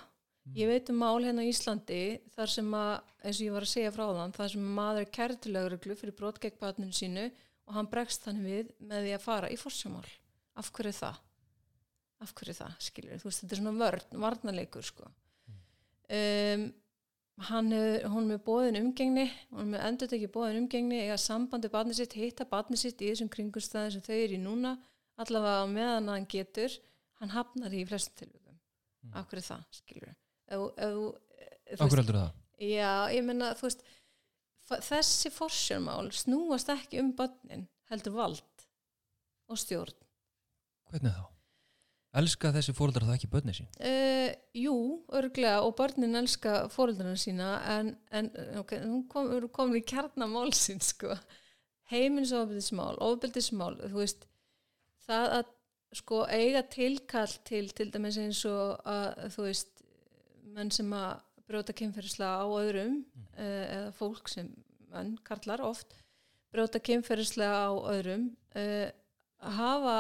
Ég 0.52 0.68
veit 0.68 0.90
um 0.92 0.98
mál 1.00 1.24
hérna 1.24 1.44
á 1.46 1.48
Íslandi 1.48 2.00
þar 2.36 2.52
sem 2.52 2.74
að, 2.76 2.94
eins 3.24 3.40
og 3.40 3.46
ég 3.46 3.54
var 3.56 3.66
að 3.66 3.72
segja 3.72 3.92
frá 3.96 4.04
þann 4.18 4.36
þar 4.36 4.52
sem 4.54 4.66
maður 4.78 5.06
er 5.06 5.12
kærtileguruglu 5.18 5.96
fyrir 5.96 6.16
brot 6.18 6.40
gegn 6.44 6.60
barninu 6.60 6.96
sínu 6.98 7.26
og 7.64 7.78
hann 7.78 7.88
bregst 7.92 8.28
hann 8.28 8.44
við 8.44 8.74
með 8.84 9.06
því 9.08 9.14
að 9.16 9.24
fara 9.24 9.52
í 9.54 9.58
forsjámál 9.60 10.06
af 10.60 10.70
hverju 10.76 10.94
það? 11.00 11.22
Af 12.24 12.34
hverju 12.38 12.56
það, 12.60 12.76
skilur 12.80 13.20
þú 13.22 13.30
veist, 13.30 13.42
þetta 13.44 13.56
er 13.56 13.62
svona 13.62 13.76
vörn, 13.80 14.20
varnarleikur 14.24 14.86
sko. 14.88 15.08
Um, 16.14 16.68
hann 17.48 17.72
er, 17.74 18.04
hún 18.12 18.28
er 18.28 18.30
með 18.36 18.44
bóðin 18.46 18.78
umgengni 18.84 19.26
hún 19.50 19.64
er 19.64 19.72
með 19.72 19.86
endur 19.88 20.12
tekið 20.12 20.34
bóðin 20.36 20.62
umgengni 20.66 21.00
eiga 21.02 21.18
sambandi 21.18 21.72
barnið 21.74 22.04
sitt, 22.04 22.14
hitta 22.20 22.46
barnið 22.46 22.84
sitt 22.84 23.02
í 23.02 23.10
þessum 23.10 23.32
kringumstæðin 23.34 23.96
sem 23.96 24.06
þau 24.06 24.16
eru 24.20 24.38
í 24.38 24.44
núna 24.44 24.76
allavega 25.18 25.66
meðan 25.72 26.12
hann 26.14 26.28
getur 26.30 26.76
hann 27.22 27.34
hafnar 27.34 27.74
í 27.74 27.86
flestum 27.88 28.20
tilvíkum 28.20 28.44
Mm. 29.04 29.18
af 29.20 29.26
hverju 29.28 29.44
það, 29.44 29.64
skilur 29.76 30.12
þú 30.54 31.12
Akkur 31.80 32.02
heldur 32.02 32.20
það? 32.22 32.32
já, 32.64 32.92
ég 33.16 33.26
meina, 33.26 33.52
þú 33.58 33.68
veist 33.68 33.86
þessi 34.88 35.32
forsjörmál 35.34 36.12
snúast 36.16 36.72
ekki 36.72 37.02
um 37.02 37.12
börnin, 37.18 37.68
heldur 37.92 38.18
vald 38.18 38.68
og 39.52 39.60
stjórn 39.60 39.98
Hvernig 40.94 41.16
þá? 41.16 41.24
Elska 42.22 42.52
þessi 42.54 42.76
fóreldrar 42.78 43.08
það 43.08 43.16
ekki 43.16 43.30
börni 43.34 43.54
sín? 43.58 43.70
Uh, 43.82 44.30
jú, 44.54 44.76
örglega 45.18 45.64
og 45.66 45.74
börnin 45.80 46.14
elska 46.20 46.68
fóreldrarna 46.70 47.18
sína 47.18 47.48
en, 47.74 47.96
en 48.14 48.30
ok, 48.62 48.76
hún 48.84 49.08
kom, 49.10 49.32
komin 49.50 49.80
í 49.80 49.88
kjarnamálsinn 49.90 50.84
sko 50.86 51.16
heiminsofbildismál, 51.90 53.00
ofbildismál 53.02 53.80
þú 53.82 53.98
veist, 53.98 54.28
það 55.08 55.36
að 55.40 55.50
sko 55.98 56.22
eiga 56.30 56.62
tilkall 56.74 57.34
til 57.50 57.66
til 57.74 57.90
dæmis 57.94 58.20
eins 58.22 58.44
og 58.50 58.86
að 58.90 59.26
þú 59.34 59.48
veist, 59.50 59.73
menn 60.54 60.72
sem 60.74 60.90
að 60.96 61.22
brjóta 61.50 61.76
kynferðislega 61.76 62.46
á 62.46 62.48
öðrum 62.48 63.00
uh, 63.36 63.66
eða 63.78 63.92
fólk 63.98 64.32
sem, 64.32 64.50
menn, 64.94 65.16
karlar 65.28 65.64
oft 65.66 65.96
brjóta 66.54 66.82
kynferðislega 66.84 67.66
á 67.68 67.74
öðrum 67.94 68.30
uh, 68.60 68.90
hafa 69.58 69.98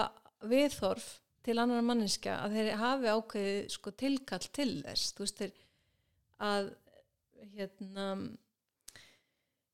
viðhorf 0.47 1.09
til 1.43 1.57
annar 1.59 1.83
manninska 1.83 2.37
að 2.45 2.57
þeir 2.57 2.69
hafi 2.79 3.11
ákveðið 3.11 3.65
sko 3.73 3.91
tilkall 3.99 4.45
til 4.55 4.71
þess. 4.85 5.11
Þú 5.11 5.25
veist 5.25 5.41
þeir 5.41 5.57
að 6.43 6.69
hérna 7.53 8.07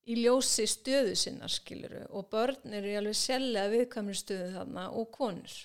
í 0.09 0.15
ljósi 0.23 0.65
stöðu 0.69 1.13
sinnar 1.19 1.53
skiluru 1.53 2.05
og 2.17 2.29
börn 2.31 2.73
eru 2.73 2.89
í 2.89 2.95
alveg 2.97 3.17
sérlega 3.17 3.69
viðkvæmri 3.75 4.17
stöðu 4.17 4.49
þarna 4.55 4.87
og 4.97 5.11
konur 5.13 5.57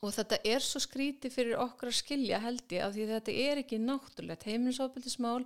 og 0.00 0.14
þetta 0.16 0.38
er 0.48 0.64
svo 0.64 0.80
skrítið 0.80 1.34
fyrir 1.34 1.60
okkur 1.60 1.90
að 1.90 1.98
skilja 1.98 2.40
held 2.40 2.72
ég 2.72 2.84
af 2.86 2.94
því 2.94 3.06
þetta 3.10 3.34
er 3.44 3.60
ekki 3.62 3.78
náttúrulegt 3.82 4.46
heimilisofbildismál 4.48 5.44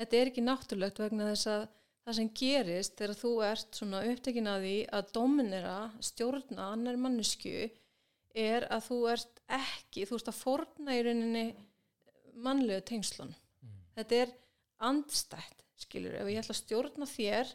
þetta 0.00 0.18
er 0.18 0.30
ekki 0.32 0.44
náttúrulegt 0.44 0.98
vegna 1.04 1.30
þess 1.30 1.50
að 1.52 1.66
það 2.04 2.16
sem 2.18 2.30
gerist 2.40 2.96
þegar 2.98 3.20
þú 3.20 3.32
ert 3.46 3.78
svona 3.78 4.02
upptekin 4.10 4.50
að 4.50 4.64
því 4.66 4.74
að 4.98 5.12
dominera, 5.16 5.76
stjórna 6.04 6.66
annar 6.74 6.98
mannesku 7.00 7.54
er 8.34 8.66
að 8.74 8.88
þú 8.88 8.98
ert 9.12 9.40
ekki, 9.54 10.04
þú 10.10 10.18
ert 10.18 10.32
að 10.32 10.40
forna 10.42 10.96
í 10.98 11.04
rauninni 11.06 11.44
mannlegu 12.34 12.82
tengslun 12.90 13.30
þetta 13.94 14.18
er 14.24 14.34
andstætt 14.84 15.62
skilur, 15.78 16.18
ef 16.18 16.28
ég 16.28 16.42
ætla 16.42 16.54
að 16.54 16.60
stjórna 16.64 17.06
þér 17.08 17.54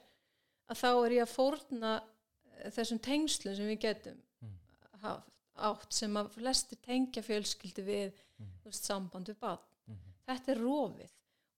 að 0.70 0.80
þá 0.80 0.90
er 0.94 1.18
ég 1.18 1.26
að 1.28 1.34
forna 1.36 1.92
þessum 2.76 3.00
tengslum 3.04 3.56
sem 3.60 3.70
við 3.74 3.80
getum 3.90 4.18
Mm. 4.40 4.56
haft, 5.04 5.28
átt 5.68 5.94
sem 5.94 6.14
að 6.20 6.30
flesti 6.36 6.78
tengja 6.86 7.24
fjölskyldi 7.26 7.86
við 7.86 8.12
Mm. 8.40 8.48
veist, 8.64 8.86
samband 8.88 9.28
við 9.28 9.40
bad 9.40 9.60
Mhm. 9.88 9.98
þetta 10.28 10.52
er 10.54 10.60
rofið. 10.64 11.10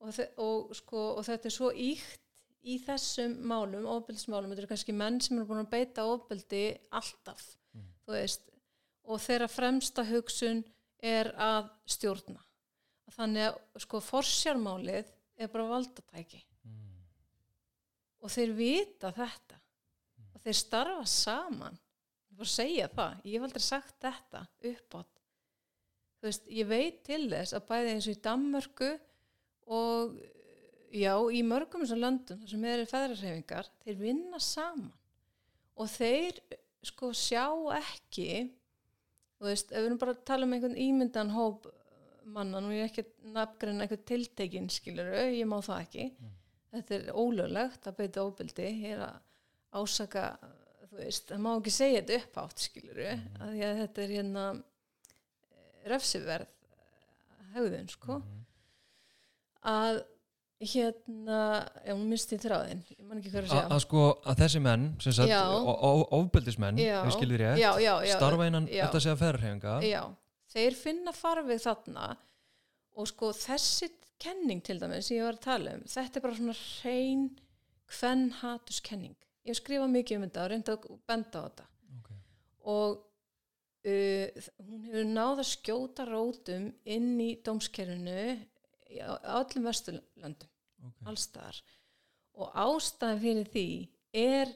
Og, 0.01 0.19
og, 0.37 0.75
sko, 0.75 0.97
og 1.17 1.25
þetta 1.25 1.45
er 1.45 1.53
svo 1.53 1.71
íkt 1.71 2.19
í 2.65 2.79
þessum 2.81 3.35
málum, 3.45 3.85
ofbeldismálum. 3.85 4.49
Þetta 4.49 4.57
eru 4.57 4.67
kannski 4.67 4.93
menn 4.93 5.19
sem 5.21 5.37
eru 5.37 5.45
búin 5.45 5.63
að 5.65 5.69
beita 5.69 6.01
ofbeldi 6.01 6.79
alltaf, 6.91 7.57
Mhm. 7.75 7.81
þú 8.07 8.11
veist. 8.17 8.41
Og 9.05 9.19
þeirra 9.19 9.47
fremsta 9.49 10.03
hugsun 10.03 10.63
er 10.99 11.25
að 11.37 11.69
stjórna. 11.85 12.39
Þannig 13.11 13.53
að 13.53 13.79
sko 13.79 13.99
forsjármálið 13.99 15.05
er 15.37 15.47
bara 15.47 15.63
valdatæki. 15.69 16.43
Mm. 16.65 16.87
og 18.21 18.29
þeir 18.29 18.51
vita 18.55 19.11
þetta. 19.11 19.57
Og 20.35 20.41
þeir 20.43 20.53
starfa 20.53 21.05
saman 21.07 21.77
ég 22.31 22.41
bara 22.41 22.53
segja 22.55 22.91
það, 22.91 23.17
ég 23.27 23.37
hef 23.37 23.47
aldrei 23.47 23.65
sagt 23.65 23.97
þetta 24.01 24.45
uppátt 24.71 25.21
þú 26.21 26.29
veist, 26.29 26.49
ég 26.53 26.69
veit 26.69 27.01
til 27.07 27.23
þess 27.31 27.57
að 27.57 27.67
bæði 27.71 27.93
eins 27.95 28.07
og 28.07 28.13
í 28.13 28.21
Danmörku 28.27 28.89
og 29.73 30.17
já, 30.93 31.13
í 31.33 31.41
mörgum 31.47 31.81
þessum 31.81 32.01
löndum 32.03 32.41
þar 32.43 32.51
sem 32.53 32.65
eru 32.69 32.89
feðrarhefingar, 32.91 33.69
þeir 33.81 33.97
vinna 33.97 34.41
saman. 34.43 34.91
Og 35.81 35.89
þeir 35.89 36.37
sko 36.85 37.09
sjá 37.17 37.47
ekki 37.79 38.51
þú 39.39 39.49
veist, 39.49 39.73
ef 39.73 39.79
við 39.79 39.87
erum 39.87 40.01
bara 40.03 40.13
að 40.13 40.25
tala 40.29 40.45
um 40.45 40.53
einhvern 40.53 40.77
ímyndan 40.77 41.33
hóp 41.33 41.65
manna, 42.21 42.61
nú 42.61 42.69
er 42.69 42.83
ég 42.83 42.91
ekki 42.91 43.07
að 43.07 43.33
nafngreina 43.39 43.87
einhvern 43.87 44.07
tiltekinn 44.11 44.69
skilur, 44.69 45.09
ég 45.25 45.47
má 45.49 45.57
það 45.65 45.87
ekki. 45.87 46.07
Þetta 46.71 46.97
er 46.99 47.09
ólöglegt 47.17 47.89
að 47.89 47.97
beita 47.97 48.27
óbyldi 48.27 48.67
ég 48.69 48.91
er 48.93 49.05
að 49.07 49.17
ásaka 49.81 50.27
þú 50.91 50.99
veist, 50.99 51.27
það 51.29 51.43
má 51.45 51.51
ekki 51.55 51.73
segja 51.73 52.01
þetta 52.03 52.19
uppátt 52.21 52.65
skiluru, 52.65 53.09
mm. 53.15 53.27
að 53.39 53.51
því 53.55 53.65
að 53.67 53.81
þetta 53.81 54.03
er 54.03 54.15
hérna 54.17 54.45
eh, 54.51 55.83
refsiverð 55.91 56.49
eh, 56.51 57.43
hegðun 57.55 57.91
sko. 57.91 58.21
Mhm. 58.21 58.39
að 59.71 60.01
hérna 60.61 61.37
já, 61.81 61.93
hún 61.95 62.09
misti 62.11 62.37
þráðin, 62.37 62.83
ég 62.93 63.05
man 63.05 63.17
ekki 63.17 63.31
hvað 63.33 63.47
að 63.47 63.53
segja. 63.53 63.69
að 63.73 63.79
sko 63.81 64.01
að 64.29 64.41
þessi 64.43 64.59
menn 64.61 64.83
sem 65.01 65.15
sagt, 65.17 65.31
ofbeldismenn, 66.17 66.77
við 66.77 67.15
skilur 67.15 67.41
ég 67.41 68.11
starfa 68.13 68.49
innan 68.49 68.67
þetta 68.69 69.01
segja 69.01 69.17
ferðarhefinga 69.17 69.79
þeir 70.51 70.77
finna 70.77 71.15
farfið 71.15 71.63
þarna 71.65 72.11
og 72.93 73.09
sko 73.09 73.31
þessi 73.33 73.89
kenning 74.21 74.61
til 74.65 74.77
dæmis 74.81 75.09
ég 75.09 75.25
var 75.25 75.39
að 75.39 75.45
tala 75.47 75.75
um 75.79 75.83
þetta 75.89 76.19
er 76.19 76.25
bara 76.27 76.37
svona 76.37 76.57
hrein 76.59 77.25
hvern 77.91 78.27
hatuskenning 78.43 79.17
ég 79.45 79.53
hef 79.53 79.61
skrifað 79.61 79.95
mikið 79.95 80.17
um 80.17 80.27
þetta 80.27 80.43
og 80.43 80.51
reynda 80.51 80.77
að 80.77 80.87
benda 81.09 81.41
á 81.41 81.45
þetta 81.47 81.67
okay. 81.99 82.21
og 82.75 83.01
uh, 83.87 84.47
hún 84.67 84.87
hefur 84.87 85.11
náð 85.11 85.43
að 85.43 85.51
skjóta 85.51 86.07
rótum 86.09 86.71
inn 86.85 87.13
í 87.21 87.33
dómskerfinu 87.45 88.23
á 89.01 89.13
öllum 89.39 89.69
vesturlöndum 89.69 90.51
Okay. 90.81 91.11
allstaðar 91.11 91.57
og 92.41 92.55
ástæðan 92.57 93.21
fyrir 93.21 93.49
því 93.53 93.65
er 94.17 94.53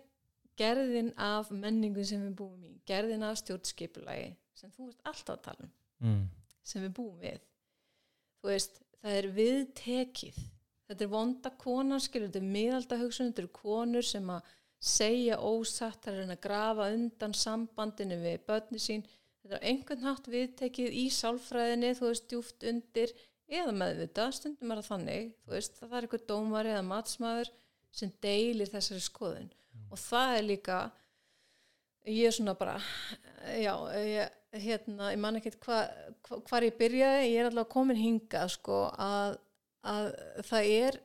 gerðin 0.57 1.11
af 1.21 1.51
menningu 1.53 2.05
sem 2.07 2.23
við 2.23 2.37
búum 2.39 2.63
í 2.65 2.71
gerðin 2.87 3.25
af 3.27 3.37
stjórnskipulagi 3.43 4.31
sem 4.57 4.71
þú 4.73 4.89
ert 4.89 5.05
alltaf 5.11 5.35
að 5.35 5.43
tala 5.49 5.67
um 5.67 5.73
mm. 6.07 6.23
sem 6.65 6.85
við 6.85 6.95
búum 6.97 7.19
við 7.21 7.43
þú 8.39 8.49
veist, 8.49 8.81
það 9.01 9.19
er 9.19 9.29
viðtekið 9.37 10.39
þetta 10.89 11.05
er 11.05 11.11
vonda 11.13 11.51
konan 11.61 12.01
skilur, 12.01 12.31
þetta 12.31 12.41
er 12.41 12.55
miðalda 12.57 12.99
hugsun, 13.03 13.29
þetta 13.31 13.45
eru 13.45 13.53
konur 13.59 14.07
sem 14.07 14.33
að 14.33 14.53
segja 14.85 15.37
ósatt, 15.41 16.03
það 16.05 16.19
er 16.21 16.33
að 16.35 16.41
grafa 16.43 16.89
undan 16.93 17.33
sambandinu 17.37 18.17
við 18.21 18.43
börni 18.47 18.81
sín, 18.81 19.05
þetta 19.41 19.57
er 19.57 19.69
einhvern 19.71 20.05
hátt 20.05 20.29
viðtekið 20.29 20.97
í 21.01 21.05
sálfræðinni, 21.13 21.93
þú 21.97 22.11
veist, 22.11 22.27
djúft 22.29 22.67
undir 22.69 23.13
eða 23.45 23.73
meðvita, 23.77 24.27
stundum 24.33 24.73
er 24.73 24.81
það 24.81 24.91
þannig 24.91 25.31
þú 25.43 25.55
veist, 25.55 25.79
það 25.81 25.95
er 25.97 26.07
einhver 26.07 26.27
dómari 26.29 26.73
eða 26.73 26.85
matsmaður 26.85 27.51
sem 27.95 28.11
deilir 28.21 28.71
þessari 28.71 29.03
skoðun. 29.03 29.51
Og 29.91 29.99
það 30.01 30.37
er 30.37 30.47
líka 30.49 30.79
ég 32.05 32.29
er 32.29 32.35
svona 32.35 32.55
bara 32.57 32.75
já, 33.61 33.73
ég, 33.97 34.37
hérna, 34.65 35.11
ég 35.13 35.21
man 35.21 35.39
ekkert 35.39 35.57
hva, 35.65 35.81
hva, 36.27 36.39
hvar 36.49 36.65
ég 36.65 36.77
byrjaði, 36.79 37.31
ég 37.31 37.41
er 37.41 37.49
allavega 37.49 37.73
komin 37.73 37.99
hingað 37.99 38.53
sko 38.55 38.85
að, 39.01 39.39
að 39.85 40.11
það 40.49 40.71
er 40.75 40.99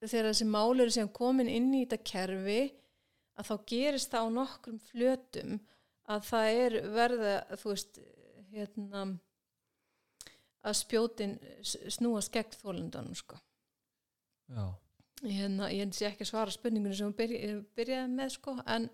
þegar 0.00 0.30
þessi 0.30 0.48
mál 0.48 0.74
eru 0.76 0.92
sem 0.94 1.10
komin 1.12 1.50
inn 1.52 1.72
í 1.76 1.84
þetta 1.84 2.00
kerfi 2.12 2.60
að 3.40 3.48
þá 3.48 3.56
gerist 3.72 4.12
það 4.12 4.28
á 4.28 4.28
nokkrum 4.36 4.78
flötum 4.90 5.58
að 6.10 6.24
það 6.28 6.60
er 6.60 6.78
verða 6.94 7.34
þú 7.60 7.72
veist 7.72 8.00
hérna 8.50 9.04
að 10.60 10.78
spjótin 10.80 11.36
snúast 11.64 12.32
gegn 12.34 12.58
þólundunum 12.60 13.16
sko 13.16 13.38
já. 14.50 14.64
hérna, 15.24 15.70
ég 15.72 15.94
sé 15.96 16.10
ekki 16.10 16.26
að 16.26 16.32
svara 16.32 16.54
spurningunum 16.54 16.96
sem 16.96 17.08
hún 17.08 17.16
byrja, 17.16 17.60
byrjaði 17.78 18.12
með 18.16 18.34
sko 18.36 18.56
en 18.66 18.90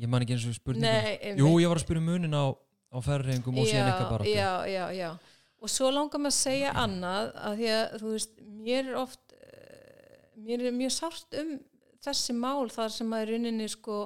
ég 0.00 0.10
man 0.10 0.24
ekki 0.24 0.36
eins 0.36 0.48
og 0.48 0.74
einmitt. 0.74 1.40
jú, 1.40 1.54
ég 1.62 1.70
var 1.70 1.80
að 1.80 1.86
spyrja 1.86 2.02
um 2.02 2.10
munin 2.10 2.36
á, 2.36 2.44
á 2.52 2.98
ferðarhefingum 2.98 3.60
og 3.62 3.70
síðan 3.70 3.92
eitthvað 3.92 4.14
bara 4.16 4.28
já, 4.28 4.52
já, 4.68 4.84
já 4.96 5.10
og 5.60 5.72
svo 5.72 5.90
langar 5.92 6.22
maður 6.22 6.34
að 6.34 6.40
segja 6.40 6.76
annað 6.82 7.32
að 7.36 7.58
því 7.58 7.72
að 7.76 7.96
þú 8.02 8.12
veist, 8.14 8.38
mér 8.60 8.82
er 8.82 9.00
oft 9.00 9.34
eh, 9.36 10.22
mér 10.40 10.66
er 10.68 10.76
mjög 10.76 10.94
sárt 10.96 11.40
um 11.40 11.56
þessi 12.04 12.36
mál 12.36 12.70
þar 12.72 12.94
sem 12.94 13.12
að 13.14 13.22
í 13.22 13.30
rauninni 13.30 13.68
sko 13.70 14.00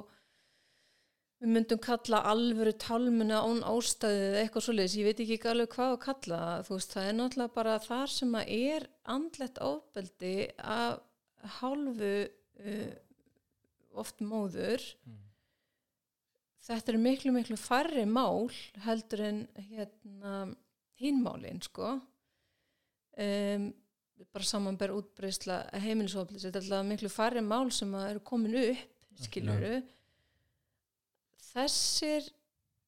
við 1.41 1.51
myndum 1.51 1.81
kalla 1.83 2.21
alvöru 2.31 2.73
tálmuna 2.79 3.41
án 3.43 3.61
ástæðu 3.67 4.21
eða 4.29 4.41
eitthvað 4.41 4.65
svoleiðis, 4.67 4.95
ég 4.99 5.09
veit 5.09 5.21
ekki 5.23 5.51
alveg 5.51 5.73
hvað 5.75 5.93
að 5.95 6.03
kalla 6.05 6.39
veist, 6.69 6.95
það 6.95 7.09
er 7.09 7.17
náttúrulega 7.19 7.55
bara 7.57 7.75
þar 7.83 8.13
sem 8.13 8.37
að 8.39 8.53
er 8.55 8.87
andlegt 9.15 9.61
ofbeldi 9.63 10.35
af 10.57 11.03
hálfu 11.59 12.13
uh, 12.25 12.95
oft 13.95 14.23
móður. 14.23 14.83
Mm. 15.05 15.21
þetta 16.65 16.91
eru 16.91 17.01
miklu 17.03 17.33
miklu 17.35 17.57
færri 17.59 18.05
mál 18.09 18.49
heldur 18.87 19.25
en 19.27 19.41
hérna 19.69 20.35
hinmálin 20.99 21.61
sko. 21.63 21.97
Um, 23.15 23.69
bara 24.35 24.47
samanber 24.47 24.93
útbreysla 24.95 25.61
heimilisoflis, 25.83 26.45
þetta 26.47 26.59
er 26.59 26.65
alltaf 26.65 26.87
miklu 26.89 27.11
færri 27.11 27.43
mál 27.43 27.71
sem 27.73 27.93
eru 27.99 28.23
komin 28.23 28.55
upp 28.61 29.25
skiluru 29.25 29.75
þessir 31.51 32.27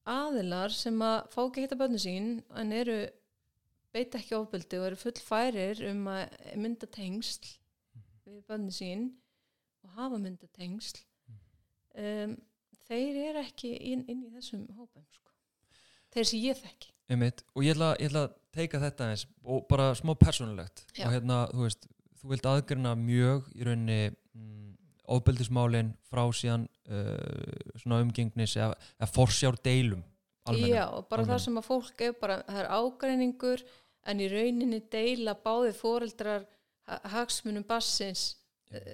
aðilar 0.08 0.72
sem 0.72 0.96
að 1.04 1.18
fá 1.32 1.40
ekki 1.44 1.64
hitta 1.64 1.78
bönnu 1.80 2.00
sín 2.00 2.28
en 2.56 2.74
eru 2.76 2.98
beita 3.94 4.20
ekki 4.20 4.36
ofbeldi 4.38 4.80
og 4.80 4.90
eru 4.90 5.00
full 5.00 5.20
færir 5.24 5.80
um 5.88 6.04
að 6.12 6.34
mynda 6.60 6.88
tengsl 6.92 7.48
við 8.28 8.42
bönnu 8.48 8.74
sín 8.74 9.08
og 9.84 9.96
hafa 9.96 10.20
mynda 10.20 10.48
tengsl 10.56 11.00
um, 11.96 12.36
þeir 12.88 13.20
eru 13.30 13.42
ekki 13.44 13.72
inn, 13.92 14.04
inn 14.08 14.24
í 14.26 14.32
þessum 14.36 14.66
hópum 14.76 15.04
sko. 15.12 15.32
þeir 16.14 16.28
sem 16.30 16.44
ég 16.44 16.60
þekki. 16.60 16.92
Einmitt. 17.08 17.44
og 17.54 17.64
ég 17.64 17.76
ætla 17.76 18.24
að 18.26 18.37
teika 18.58 18.80
þetta 18.82 19.08
eins 19.12 19.24
og 19.44 19.64
bara 19.70 19.90
smá 19.98 20.12
persónulegt. 20.18 20.84
Já. 20.96 21.06
og 21.06 21.14
hérna, 21.16 21.38
þú 21.54 21.64
veist, 21.66 21.88
þú 22.20 22.32
vilt 22.34 22.48
aðgrina 22.50 22.94
mjög 22.98 23.48
í 23.54 23.66
rauninni 23.68 23.98
mm, 24.10 24.70
ofbeldismálin 25.14 25.94
frá 26.10 26.24
síðan 26.36 26.66
uh, 26.90 27.74
svona 27.80 28.02
umgengnis 28.04 28.56
eða, 28.58 28.74
eða 28.98 29.10
forsjár 29.14 29.58
deilum 29.64 30.04
Já, 30.48 30.86
og 30.88 31.04
bara 31.10 31.20
almennu. 31.20 31.32
það 31.34 31.40
sem 31.44 31.58
að 31.60 31.66
fólk 31.66 32.02
er 32.06 32.14
bara, 32.16 32.38
það 32.48 32.58
er 32.62 32.68
ágreiningur 32.72 33.62
en 34.08 34.20
í 34.24 34.28
rauninni 34.32 34.78
deila 34.88 35.34
báði 35.44 35.74
foreldrar 35.76 36.46
ha- 36.88 37.00
hagsmunum 37.18 37.66
bassins, 37.68 38.22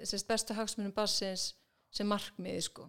sem 0.02 0.24
bestu 0.26 0.56
hagsmunum 0.58 0.90
bassins 0.96 1.52
sem 1.94 2.08
markmiði 2.10 2.64
sko. 2.66 2.88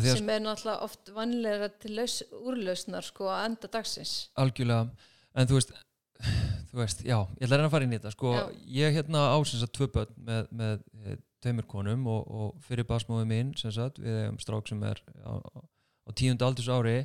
Sem 0.00 0.30
er 0.32 0.40
náttúrulega 0.42 0.82
oft 0.88 1.10
vanlega 1.14 1.68
til 1.78 1.92
laus, 2.00 2.16
úrlausnar 2.34 3.04
sko 3.06 3.28
að 3.30 3.44
enda 3.50 3.68
dagsins. 3.76 4.14
Algjörlega 4.40 4.88
en 5.34 5.50
þú 5.50 5.58
veist, 5.58 5.74
þú 6.70 6.80
veist, 6.80 7.04
já, 7.06 7.16
ég 7.18 7.46
ætla 7.46 7.56
að 7.56 7.60
reyna 7.60 7.68
að 7.68 7.74
fara 7.74 7.88
inn 7.88 7.94
í 7.94 7.98
þetta 7.98 8.14
sko, 8.14 8.34
ég 8.78 8.96
hérna 8.98 9.26
ásins 9.34 9.64
að 9.66 9.74
tvö 9.78 9.90
börn 9.96 10.16
með, 10.28 10.48
með 10.62 10.84
eh, 11.02 11.18
tveimur 11.44 11.68
konum 11.70 12.06
og, 12.10 12.30
og 12.30 12.64
fyrir 12.64 12.88
basmóðu 12.88 13.26
mín 13.30 13.52
sem 13.60 13.74
sagt, 13.74 14.00
við 14.02 14.22
hefum 14.22 14.40
strák 14.42 14.70
sem 14.70 14.86
er 14.88 15.02
á, 15.26 15.34
á, 15.36 16.10
tíundu 16.16 16.46
aldurs 16.46 16.70
ári 16.72 16.96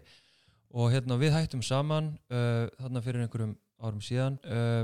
og 0.70 0.94
hérna 0.94 1.18
við 1.20 1.34
hættum 1.34 1.66
saman 1.66 2.14
uh, 2.30 2.70
þarna 2.78 3.02
fyrir 3.02 3.26
einhverjum 3.26 3.56
árum 3.82 4.02
síðan. 4.06 4.36
Uh, 4.46 4.84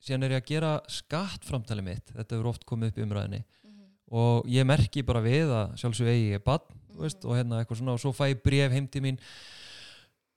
síðan 0.00 0.24
er 0.24 0.32
ég 0.32 0.40
að 0.40 0.48
gera 0.48 0.70
skattframtali 0.88 1.84
mitt. 1.84 2.06
Þetta 2.14 2.38
hefur 2.38 2.48
oft 2.54 2.64
komið 2.64 2.94
upp 2.94 3.00
í 3.00 3.04
umræðinni 3.04 3.42
og 4.10 4.46
ég 4.50 4.66
merki 4.66 5.04
bara 5.06 5.22
við 5.22 5.52
að 5.54 5.74
sjálfsög 5.80 6.10
eigi 6.10 6.30
ég 6.34 6.44
bann 6.44 6.64
þú 6.90 7.04
veist, 7.04 7.24
og 7.24 7.36
hérna 7.38 7.60
eitthvað 7.60 7.80
svona 7.80 7.94
og 7.94 8.02
svo 8.02 8.12
fæ 8.14 8.32
ég 8.32 8.40
bref 8.42 8.74
heim 8.74 8.88
til 8.90 9.04
mín 9.04 9.20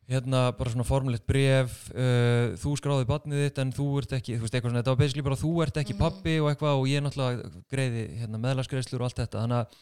hérna 0.09 0.51
bara 0.57 0.69
svona 0.73 0.83
formlegt 0.87 1.25
bref 1.29 1.89
uh, 1.95 2.51
þú 2.59 2.73
skráði 2.79 3.07
barnið 3.07 3.45
þitt 3.47 3.61
en 3.63 3.71
þú 3.71 3.85
ert 4.01 4.11
ekki 4.17 4.35
þú 4.35 4.43
veist 4.43 4.53
eitthvað 4.57 4.73
svona, 4.73 4.81
þetta 4.83 4.93
var 4.93 5.01
basically 5.03 5.23
bara 5.29 5.39
þú 5.39 5.51
ert 5.63 5.77
ekki 5.79 5.93
Mhm. 5.95 5.99
pappi 6.03 6.35
og 6.43 6.49
eitthvað 6.51 6.75
og 6.81 6.87
ég 6.91 7.03
náttúrulega 7.05 7.63
greiði 7.71 8.03
hérna 8.19 8.41
meðlagsgreiðslur 8.43 8.99
og 9.01 9.07
allt 9.07 9.21
þetta 9.23 9.43
þannig 9.45 9.59
að 9.63 9.81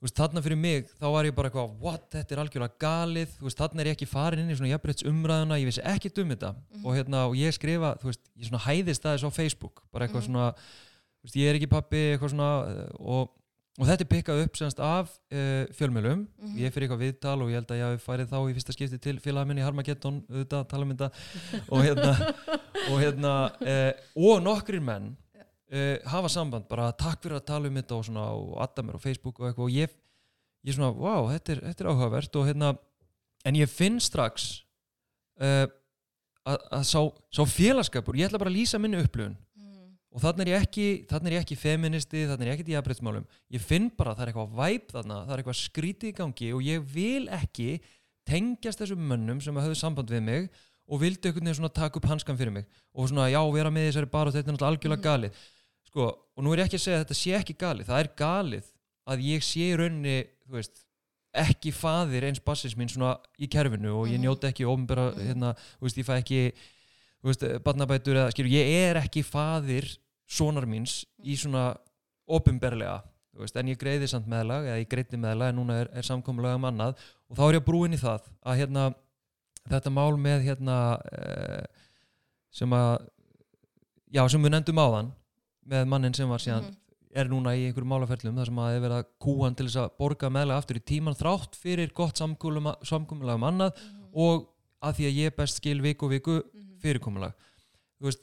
veist, 0.00 0.14
þarna 0.14 0.42
fyrir 0.44 0.58
mig 0.62 0.86
þá 1.00 1.06
var 1.10 1.24
ég 1.26 1.34
bara 1.34 1.50
eitthvað, 1.50 1.72
what, 1.82 2.04
þetta 2.14 2.30
er 2.36 2.42
algjörlega 2.44 2.78
galið 2.78 3.32
veist, 3.42 3.58
þarna 3.58 3.80
er 3.82 3.86
ég 3.90 3.96
ekki 3.98 4.06
farin 4.06 4.38
inn 4.44 4.50
í 4.54 4.58
svona 4.60 4.70
jafnbretts 4.70 5.02
umræðuna, 5.10 5.58
ég 5.58 5.66
vissi 5.66 5.82
ekki 5.82 6.12
um 6.22 6.28
þetta 6.30 6.54
Mhm. 6.54 6.84
og 6.86 6.94
hérna, 6.94 7.24
og 7.26 7.34
ég 7.34 7.50
skrifa, 7.58 7.96
þú 7.98 8.04
veist, 8.12 8.22
ég 8.38 8.46
svona 8.46 8.62
hæðist 8.62 9.02
aðeins 9.02 9.26
á 9.26 9.30
Facebook, 9.34 9.82
bara 9.92 10.06
eitthvað 10.06 10.22
Mhm. 10.22 10.30
svona 10.30 10.54
þú 10.54 11.24
veist, 11.26 11.34
ég 11.34 11.50
er 11.50 11.54
ekki 11.58 11.66
pappi, 11.68 11.96
eitthvað 12.14 12.30
svona 12.30 12.50
uh, 12.62 12.90
og, 13.00 13.28
og 13.78 13.86
þetta 13.86 14.04
er 14.04 14.10
pikkað 14.10 14.40
upp 14.44 14.56
semst 14.58 14.80
af 14.82 15.12
uh, 15.32 15.64
fjölmjölum, 15.78 16.24
Mhm. 16.42 16.56
ég 16.58 16.72
fyrir 16.74 16.88
eitthvað 16.88 17.04
viðtal 17.04 17.36
og 17.42 17.48
ég 17.52 17.60
held 17.60 17.70
að 17.70 17.78
ég 17.78 17.86
hafi 17.86 18.04
farið 18.04 18.32
þá 18.32 18.38
í 18.42 18.54
fyrsta 18.56 18.74
skipti 18.74 18.98
til 18.98 19.20
félagaminni 19.22 19.62
Harmageddon, 19.62 20.18
auðvitað, 20.28 20.66
tala 20.68 20.82
um 20.82 20.92
og 21.72 21.84
hérna, 21.86 22.12
og 22.90 22.98
hérna 22.98 23.32
uh, 23.62 23.92
og 24.16 24.42
nokkrir 24.42 24.82
menn 24.82 25.16
uh, 25.72 25.96
hafa 26.10 26.28
samband, 26.28 26.66
bara 26.68 26.90
takk 26.92 27.22
fyrir 27.22 27.38
að 27.38 27.46
tala 27.46 27.68
um 27.68 27.74
þetta 27.80 27.94
og 28.00 28.04
svona, 28.04 28.26
og 28.34 28.58
adda 28.66 28.82
mér 28.82 28.98
á 28.98 29.00
Facebook 29.00 29.38
og 29.40 29.48
eitthvað. 29.48 29.64
Og 29.68 29.70
ég, 29.78 29.94
ég 30.66 30.74
svona, 30.74 30.90
wow, 30.96 31.28
þetta 31.30 31.52
er, 31.54 31.64
þetta 31.70 31.84
er 31.84 31.90
áhugavert. 31.92 32.36
Og 32.40 32.46
hérna, 32.50 32.72
en 33.44 33.54
ég 33.54 33.70
finn 33.70 34.00
strax 34.02 34.64
að, 35.38 36.82
sá, 36.88 37.00
sá 37.30 37.42
félagskapur, 37.46 38.16
ég 38.18 38.28
ætla 38.28 38.40
bara 38.40 38.50
að 38.50 38.58
lýsa 38.58 38.80
minni 38.80 38.98
upplifun. 39.02 39.36
Mm. 39.36 39.47
Og 40.18 40.22
þannig 40.24 40.48
er 40.48 40.50
ég 40.56 40.64
ekki, 40.66 40.86
þannig 41.06 41.30
er 41.30 41.36
ég 41.36 41.44
ekki 41.44 41.56
feministi, 41.60 42.24
þannig 42.26 42.42
er 42.42 42.50
ég 42.50 42.56
ekki 42.58 42.72
í 42.72 42.74
jafnbreytsmálum 42.74 43.26
ég 43.54 43.62
finn 43.62 43.86
bara 43.94 44.10
að 44.10 44.18
það 44.18 44.24
er 44.24 44.30
eitthvað 44.32 44.56
væp 44.58 44.88
þarna 44.96 45.18
það 45.28 45.34
er 45.36 45.42
eitthvað 45.44 45.58
skrítið 45.60 46.08
í 46.10 46.16
gangi 46.18 46.48
og 46.56 46.64
ég 46.66 46.88
vil 46.96 47.28
ekki 47.38 47.68
tengjast 48.26 48.82
þessum 48.82 49.04
mönnum 49.12 49.38
sem 49.44 49.54
hafðu 49.60 49.76
samband 49.78 50.10
við 50.10 50.24
mig 50.26 50.48
og 50.88 51.00
vildi 51.04 51.28
einhvern 51.30 51.44
veginn 51.46 51.58
svona 51.60 51.70
taka 51.76 52.00
upp 52.00 52.08
hanskan 52.10 52.36
fyrir 52.40 52.50
mig 52.58 52.66
og 52.96 53.08
svona 53.12 53.28
já, 53.30 53.38
vera 53.52 53.70
með 53.70 53.86
þessari 53.92 54.10
bara 54.10 54.32
og 54.32 54.34
þetta 54.34 54.48
er 54.50 54.56
náttúrulega 54.56 54.72
algjörlega 54.74 54.98
Mhm. 54.98 55.06
galið 55.06 55.32
sko, 55.88 56.08
og 56.36 56.44
nú 56.44 56.52
er 56.52 56.58
ég 56.58 56.66
ekki 56.68 56.80
að 56.80 56.84
segja 56.84 56.98
að 56.98 57.04
þetta 57.04 57.20
sé 57.22 57.30
ekki 57.38 57.56
galið 57.62 57.86
það 57.92 58.00
er 58.02 58.10
galið 58.16 58.66
að 59.08 59.22
ég 59.24 59.44
sé 59.44 59.60
í 59.68 59.76
rauninni, 59.78 60.16
veist 60.50 60.82
ekki 61.38 61.70
faðir 61.72 62.24
eins 62.28 62.40
bassins 62.44 62.74
mín 62.76 62.88
svona 62.90 63.14
í 63.38 63.46
kerfinu 63.48 63.94
og 63.94 64.08
ég 64.08 64.18
Mhm. 64.18 64.24
njóti 64.26 64.48
ekki 64.50 64.64
ofnbæra, 64.66 65.14
Mhm. 65.14 65.28
hérna, 65.28 65.56
ég 65.80 66.04
fæ 66.04 66.18
ekki 66.20 66.52
barnabætur 67.64 68.14
eða 68.16 68.30
skilur, 68.32 68.50
ég 68.50 68.90
er 68.90 68.96
ekki 69.00 69.22
faðir 69.24 69.96
sonar 70.28 70.66
míns 70.68 71.00
í 71.24 71.36
svona 71.40 71.70
veist, 73.38 73.56
en 73.56 73.68
ég 73.70 73.78
greiði 73.80 74.08
samt 74.10 74.26
meðlag, 74.30 74.66
eða 74.66 74.80
ég 74.82 74.88
greiði 74.90 75.18
meðlag 75.22 75.52
en 75.52 75.60
núna 75.60 75.76
er, 75.84 75.90
er 75.94 76.06
samkomulega 76.06 76.58
um 76.58 76.66
annað 76.68 76.96
og 77.30 77.36
þá 77.38 77.44
er 77.48 77.54
ég 77.58 77.62
að 77.62 77.68
brúin 77.68 77.94
í 77.94 78.00
það 78.00 78.26
að 78.44 78.58
hérna 78.62 78.86
þetta 79.68 79.92
mál 79.94 80.16
með 80.18 80.42
hérna 80.48 80.76
eh, 81.12 81.64
sem 82.50 82.72
að 82.74 83.06
já, 84.10 84.22
sem 84.32 84.42
við 84.42 84.54
nefndum 84.56 84.80
áðan 84.82 85.10
með 85.68 85.88
mannin 85.92 86.14
sem 86.16 86.28
var 86.28 86.42
síðan 86.42 86.64
Mhm. 86.68 86.76
er 87.18 87.28
núna 87.28 87.54
í 87.56 87.64
einhverjum 87.68 87.88
málaferlum 87.92 88.36
þar 88.36 88.46
sem 88.50 88.58
að 88.62 88.74
er 88.76 88.80
verið 88.84 88.98
að 88.98 89.06
kúa 89.24 89.44
hann 89.46 89.54
til 89.56 89.66
þess 89.66 89.80
að 89.82 89.94
borga 89.98 90.28
meðlega 90.30 90.58
aftur 90.62 90.76
í 90.76 90.84
tíman 90.90 91.16
þrátt 91.16 91.56
fyrir 91.56 91.92
gott 91.96 92.16
samkomulega 92.18 93.34
um 93.38 93.46
annað 93.48 93.72
Mhm. 93.76 94.10
og 94.14 94.48
að 94.82 94.94
því 94.98 95.06
að 95.08 95.18
ég 95.22 95.36
best 95.36 95.56
skil 95.56 95.80
viku 95.80 96.08
viku 96.08 96.42
Mhm. 96.42 96.78
fyrirkomulag 96.82 97.32
þú 98.00 98.04
veist, 98.10 98.20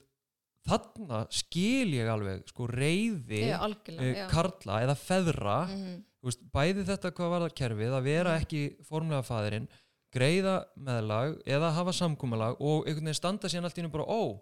þarna 0.68 1.20
skil 1.30 1.94
ég 1.94 2.08
alveg 2.10 2.44
sko 2.50 2.68
reyði 2.72 3.42
já. 3.52 4.28
karla 4.32 4.80
eða 4.86 4.96
feðra 4.98 5.58
Mhm. 5.70 6.04
þú 6.22 6.30
veist, 6.32 6.44
bæði 6.52 6.86
þetta 6.90 7.12
hvað 7.12 7.30
var 7.30 7.42
það 7.46 7.56
kerfið 7.62 7.92
að 8.00 8.04
vera 8.04 8.34
Mhm. 8.36 8.42
ekki 8.42 8.62
formlega 8.90 9.22
faðirinn 9.28 9.68
greiða 10.16 10.66
meðlag 10.80 11.42
eða 11.46 11.74
hafa 11.76 11.92
samkomulag 11.94 12.56
og 12.62 12.86
einhvern 12.88 13.04
veginn 13.06 13.14
standa 13.20 13.48
síðan 13.52 13.66
allt 13.66 13.78
í 13.78 13.82
hennu 13.84 13.92
bara 13.92 14.06
ó, 14.08 14.40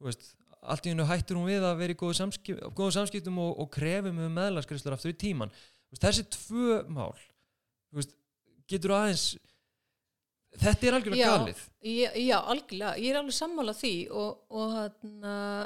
veist, 0.00 0.34
allt 0.62 0.84
í 0.86 0.90
hennu 0.92 1.04
hættur 1.08 1.36
hún 1.36 1.48
við 1.48 1.62
að 1.64 1.78
vera 1.78 1.92
í 1.92 1.96
góðu, 1.96 2.14
samskip, 2.14 2.60
góðu 2.74 2.92
samskiptum 2.92 3.38
og, 3.38 3.58
og 3.58 3.70
krefum 3.70 4.18
um 4.18 4.34
meðlagskrislur 4.34 4.92
aftur 4.94 5.12
í 5.12 5.16
tíman 5.18 5.50
veist, 5.90 6.02
þessi 6.02 6.24
tvö 6.28 6.86
mál 6.88 7.14
getur 8.68 8.90
aðeins 8.96 9.36
þetta 10.62 10.86
er 10.86 10.96
algjörlega 10.98 11.22
Já. 11.22 11.32
galið. 11.32 11.62
Já, 11.84 12.10
já, 12.18 12.36
algjörlega, 12.40 12.92
ég 13.02 13.12
er 13.12 13.20
alveg 13.20 13.36
sammála 13.36 13.74
því 13.76 13.94
og, 14.14 14.44
og 14.54 14.76
hann 14.78 15.24
uh, 15.24 15.64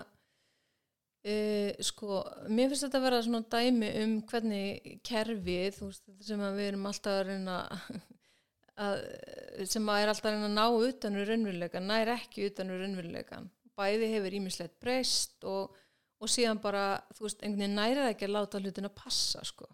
sko, 1.85 2.21
mér 2.49 2.71
finnst 2.71 2.87
þetta 2.87 3.01
að 3.01 3.07
vera 3.09 3.25
svona 3.27 3.43
dæmi 3.53 3.91
um 4.03 4.15
hvernig 4.29 4.95
kerfið, 5.07 5.79
þú 5.79 5.91
veist, 5.91 6.07
sem 6.29 6.45
að 6.45 6.61
við 6.61 6.71
erum 6.73 6.89
alltaf 6.91 7.19
að 7.19 7.25
reyna 7.33 7.59
að, 8.87 9.03
sem 9.69 9.91
að 9.93 10.03
er 10.03 10.13
alltaf 10.13 10.31
að 10.31 10.37
reyna 10.37 10.49
að 10.51 10.57
ná 10.57 10.89
utan 10.89 11.19
úr 11.19 11.33
raunveruleikan, 11.33 11.91
nær 11.91 12.15
ekki 12.15 12.49
utan 12.49 12.73
úr 12.73 12.85
raunveruleikan, 12.85 13.51
bæði 13.79 14.13
hefur 14.15 14.39
ímislegt 14.41 14.79
breyst 14.83 15.49
og, 15.49 15.75
og 16.19 16.33
síðan 16.33 16.63
bara, 16.63 16.87
þú 17.15 17.29
veist, 17.29 17.43
einhvern 17.43 17.67
veginn 17.67 17.79
nærið 17.79 18.13
ekki 18.13 18.29
að 18.29 18.37
láta 18.37 18.63
hlutin 18.63 18.89
að 18.89 18.97
passa, 18.99 19.45
sko. 19.47 19.69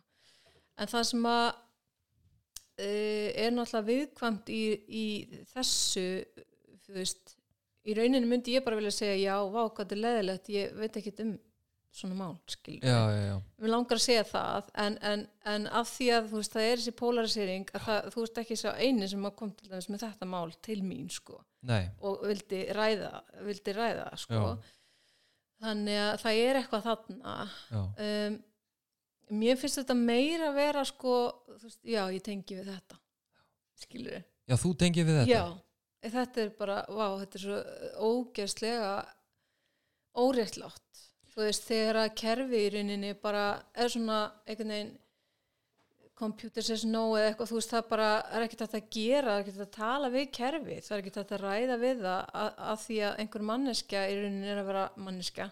En 0.75 0.91
það 0.91 1.05
sem 1.07 1.29
að 1.31 1.47
er 2.83 3.55
náttúrulega 3.55 3.87
viðkvæmt 3.89 4.51
í, 4.51 4.63
í 4.89 5.07
þessu 5.55 6.07
þú 6.85 6.99
veist, 6.99 7.35
í 7.87 7.97
rauninu 7.97 8.29
myndi 8.29 8.57
ég 8.57 8.65
bara 8.67 8.79
vilja 8.81 8.95
segja 8.97 9.17
já, 9.21 9.35
vá, 9.47 9.63
hvað 9.65 9.83
þetta 9.85 9.97
er 9.97 10.05
leðilegt 10.05 10.55
ég 10.55 10.79
veit 10.81 11.01
ekki 11.01 11.15
um 11.25 11.35
svona 11.95 12.17
mál 12.19 12.35
skilur 12.51 12.83
já, 12.83 13.01
já, 13.15 13.21
já, 13.29 13.35
við 13.63 13.71
langar 13.71 14.01
að 14.01 14.03
segja 14.03 14.25
það 14.27 14.71
en, 14.83 14.97
en, 15.11 15.21
en 15.53 15.67
af 15.81 15.91
því 15.93 16.09
að 16.17 16.31
þú 16.33 16.41
veist, 16.41 16.55
það 16.57 16.71
er 16.71 16.81
þessi 16.81 16.95
polarisering 16.99 17.69
að 17.71 17.85
það, 17.87 18.09
þú 18.15 18.25
veist 18.25 18.41
ekki 18.43 18.57
sá 18.59 18.69
eini 18.81 19.11
sem 19.11 19.29
kom 19.39 19.53
til 19.55 19.71
dæmis 19.71 19.91
með 19.93 20.07
þetta 20.09 20.31
mál 20.33 20.57
til 20.67 20.81
mín 20.83 21.13
sko. 21.15 21.39
Nei. 21.69 21.85
Og 22.05 22.25
vildi 22.27 22.65
ræða, 22.75 23.13
vildi 23.47 23.77
ræða 23.77 24.09
sko. 24.21 24.43
Þannig 25.63 26.01
að 26.03 26.17
það 26.25 26.41
er 26.43 26.59
eitthvað 26.61 26.89
þarna. 26.89 27.37
Um, 27.79 28.41
mér 29.31 29.57
finnst 29.61 29.79
þetta 29.81 29.95
meira 29.97 30.51
að 30.51 30.59
vera 30.61 30.85
sko, 30.85 31.15
veist, 31.63 31.81
já, 31.87 32.03
ég 32.13 32.23
tengi 32.27 32.57
við 32.59 32.69
þetta. 32.73 32.99
Skilur 33.85 34.13
við 34.19 34.25
já, 34.51 34.57
þú 34.61 34.73
tengir 34.83 35.05
við 35.09 35.21
þetta? 35.23 35.31
Já, 35.33 36.11
þetta 36.15 36.43
er 36.45 36.51
bara, 36.59 36.79
vá, 36.89 37.07
þetta 37.23 37.39
er 37.41 37.45
svo 37.45 37.61
ógeðslega 38.11 38.91
óréttlátt. 40.15 40.83
Þú 41.35 41.43
veist, 41.49 41.65
þegar 41.67 41.99
að 42.05 42.13
kerfi 42.21 42.61
í 42.61 42.69
rauninni 42.77 43.15
bara 43.19 43.47
er 43.75 43.89
svona 43.91 44.19
einhvern 44.47 44.71
veginn 44.71 44.93
computer 46.15 46.63
says 46.63 46.85
no 46.87 47.09
eða 47.19 47.33
eitthvað, 47.33 47.49
þú 47.51 47.57
veist, 47.59 47.73
það 47.75 47.89
bara 47.91 48.09
er 48.39 48.45
ekkert 48.47 48.63
að 48.69 48.85
gera, 48.95 49.25
það 49.27 49.35
er 49.35 49.43
ekkert 49.43 49.63
að 49.65 49.73
tala 49.75 50.11
við 50.15 50.29
kerfi 50.37 50.77
það 50.87 50.93
er 50.95 51.01
ekkert 51.03 51.19
að 51.25 51.41
ræða 51.43 51.79
við 51.83 52.05
það 52.05 52.21
að, 52.45 52.51
að 52.71 52.79
því 52.85 52.99
að 53.09 53.17
einhver 53.25 53.45
manneskja 53.49 54.03
í 54.07 54.15
rauninni 54.21 54.53
er 54.53 54.61
að 54.63 54.69
vera 54.71 54.85
manneskja, 55.09 55.49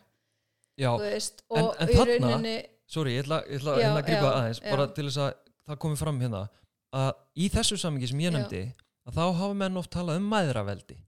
já, 0.85 0.91
veist 1.03 1.43
En- 1.51 1.65
og 1.67 1.83
en 1.83 1.91
í 1.91 1.97
þarna- 1.99 2.07
rauninni 2.13 2.55
sorry, 2.93 3.15
ég 3.17 3.25
ætla, 3.25 3.39
ég 3.49 3.61
ætla 3.63 3.77
Já, 3.79 3.85
hérna 3.87 4.01
að 4.03 4.09
grípa 4.11 4.27
já, 4.29 4.35
aðeins 4.41 4.61
já. 4.63 4.69
bara 4.73 4.87
til 4.97 5.07
þess 5.09 5.21
að 5.25 5.31
það 5.71 5.81
komi 5.87 6.01
fram 6.03 6.21
hérna 6.25 6.43
að 7.03 7.13
í 7.41 7.49
þessu 7.55 7.79
samingi 7.81 8.11
sem 8.11 8.21
ég 8.25 8.35
nefndi 8.35 8.63
að 9.09 9.17
þá 9.17 9.25
hafa 9.41 9.55
menn 9.63 9.81
oft 9.81 9.93
talað 9.95 10.21
um 10.21 10.29
mæðraveldi 10.33 10.99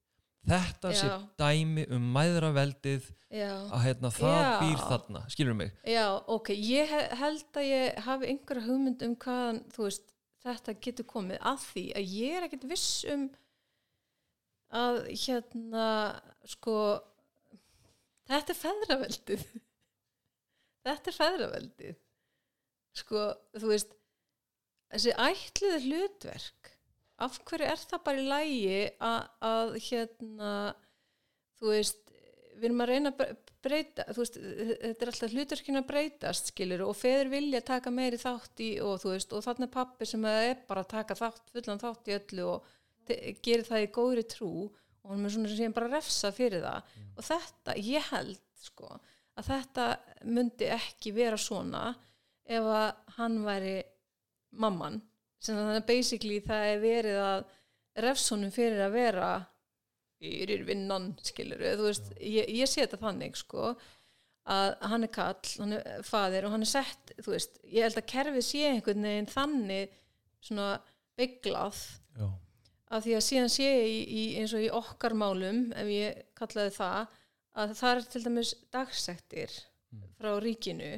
þetta 0.45 0.91
sé 0.93 1.07
Já. 1.09 1.15
dæmi 1.41 1.85
um 1.97 2.09
mæðraveldið 2.15 3.07
að 3.35 3.81
hérna, 3.85 4.11
það 4.15 4.49
býr 4.61 4.83
þarna, 4.85 5.23
skilur 5.33 5.57
mig 5.59 5.71
Já, 5.89 6.05
ok, 6.37 6.51
ég 6.55 6.91
he- 6.91 7.17
held 7.21 7.57
að 7.61 7.69
ég 7.71 8.03
hafi 8.07 8.29
einhverja 8.33 8.67
hugmynd 8.67 9.05
um 9.07 9.15
hvaðan, 9.25 9.63
veist, 9.79 10.05
þetta 10.45 10.75
getur 10.85 11.09
komið 11.09 11.41
að 11.41 11.65
því 11.71 11.85
að 11.97 12.13
ég 12.19 12.37
er 12.39 12.47
ekkert 12.49 12.67
viss 12.71 12.91
um 13.15 13.25
að 14.75 15.01
hérna, 15.25 15.87
sko, 16.51 16.75
þetta 18.29 18.53
er 18.55 18.59
feðraveldið. 18.59 19.45
Þetta 20.85 21.11
er 21.13 21.19
feðraveldið. 21.19 21.97
Sko, 22.95 23.25
þú 23.59 23.71
veist, 23.73 23.95
þessi 24.95 25.15
ætliði 25.19 25.81
hlutverk, 25.89 26.71
af 27.25 27.39
hverju 27.47 27.67
er 27.71 27.81
það 27.81 28.05
bara 28.07 28.21
í 28.23 28.29
lægi 28.31 28.79
að, 29.07 29.21
að 29.49 29.73
hérna, 29.89 30.53
þú 31.59 31.73
veist, 31.73 32.01
við 32.55 32.69
erum 32.69 32.85
að 32.85 32.91
reyna 32.93 33.11
að 33.11 33.19
bre- 33.19 33.37
breyta, 33.65 34.05
þú 34.13 34.21
veist, 34.21 34.37
þetta 34.85 35.07
er 35.07 35.11
alltaf 35.11 35.33
hlutverkinu 35.35 35.81
að 35.81 35.89
breytast, 35.89 36.51
skilur, 36.53 36.85
og 36.87 36.97
feður 36.99 37.31
vilja 37.33 37.63
taka 37.67 37.91
meiri 37.95 38.19
þátt 38.21 38.61
í, 38.63 38.71
og 38.85 38.99
þú 39.03 39.15
veist, 39.15 39.35
og 39.35 39.45
þarna 39.47 39.71
pappi 39.73 40.07
sem 40.11 40.27
er 40.29 40.59
bara 40.69 40.85
að 40.85 40.93
taka 40.93 41.17
þátt, 41.19 41.49
fullan 41.55 41.81
þátt 41.83 42.11
í 42.11 42.17
öllu 42.19 42.49
og 42.53 42.71
gerir 43.45 43.65
það 43.67 43.87
í 43.87 43.91
góðri 43.95 44.25
trú 44.31 44.51
og 45.05 45.11
hann 45.13 45.27
er 45.29 45.33
svona 45.35 45.51
sem 45.53 45.75
bara 45.77 45.91
refsa 45.93 46.31
fyrir 46.33 46.63
það 46.65 46.93
og 47.19 47.27
þetta, 47.27 47.75
ég 47.85 48.07
held, 48.13 48.39
sko, 48.65 48.95
að 49.39 49.49
þetta 49.51 49.87
myndi 50.31 50.69
ekki 50.75 51.15
vera 51.17 51.39
svona 51.41 51.89
ef 52.45 52.69
að 52.69 53.17
hann 53.17 53.41
væri 53.45 53.79
mamman, 54.61 55.01
sem 55.43 55.57
þannig 55.57 55.81
að 55.81 55.89
basically 55.89 56.39
það 56.45 56.69
er 56.69 56.85
verið 56.85 57.19
að 57.25 57.45
refsonum 58.05 58.53
fyrir 58.55 58.85
að 58.85 58.97
vera 58.99 59.33
fyrir 60.25 60.65
vinnan 60.67 61.11
skilur 61.25 61.61
þú 61.61 61.89
veist, 61.89 62.15
ég, 62.21 62.49
ég 62.49 62.71
sé 62.71 62.85
þetta 62.85 63.01
þannig 63.03 63.37
sko 63.39 63.75
að 64.45 64.71
hann 64.91 65.07
er 65.07 65.13
kall, 65.13 65.51
hann 65.59 65.77
er 65.79 66.05
faðir 66.05 66.47
og 66.47 66.55
hann 66.55 66.65
er 66.67 66.69
sett, 66.69 67.15
þú 67.19 67.33
veist, 67.33 67.59
ég 67.65 67.87
held 67.87 68.01
að 68.01 68.09
kerfið 68.13 68.45
sé 68.45 68.65
einhvern 68.69 69.07
veginn 69.09 69.31
þannig 69.33 69.95
svona 70.45 70.71
bygglað 71.19 71.81
af 72.95 73.05
því 73.05 73.15
að 73.17 73.25
síðan 73.27 73.53
sé 73.53 73.69
ég 73.69 73.87
í, 73.89 74.01
í, 74.05 74.25
eins 74.41 74.53
og 74.55 74.65
í 74.65 74.73
okkar 74.75 75.17
málum, 75.17 75.67
ef 75.75 75.89
ég 75.91 76.21
kallaði 76.39 76.75
það, 76.77 77.15
að 77.55 77.75
það 77.79 77.97
er 77.97 78.09
til 78.15 78.25
dæmis 78.29 78.55
dagsektir 78.75 79.61
Mm. 79.95 80.09
frá 80.19 80.33
ríkinu, 80.43 80.89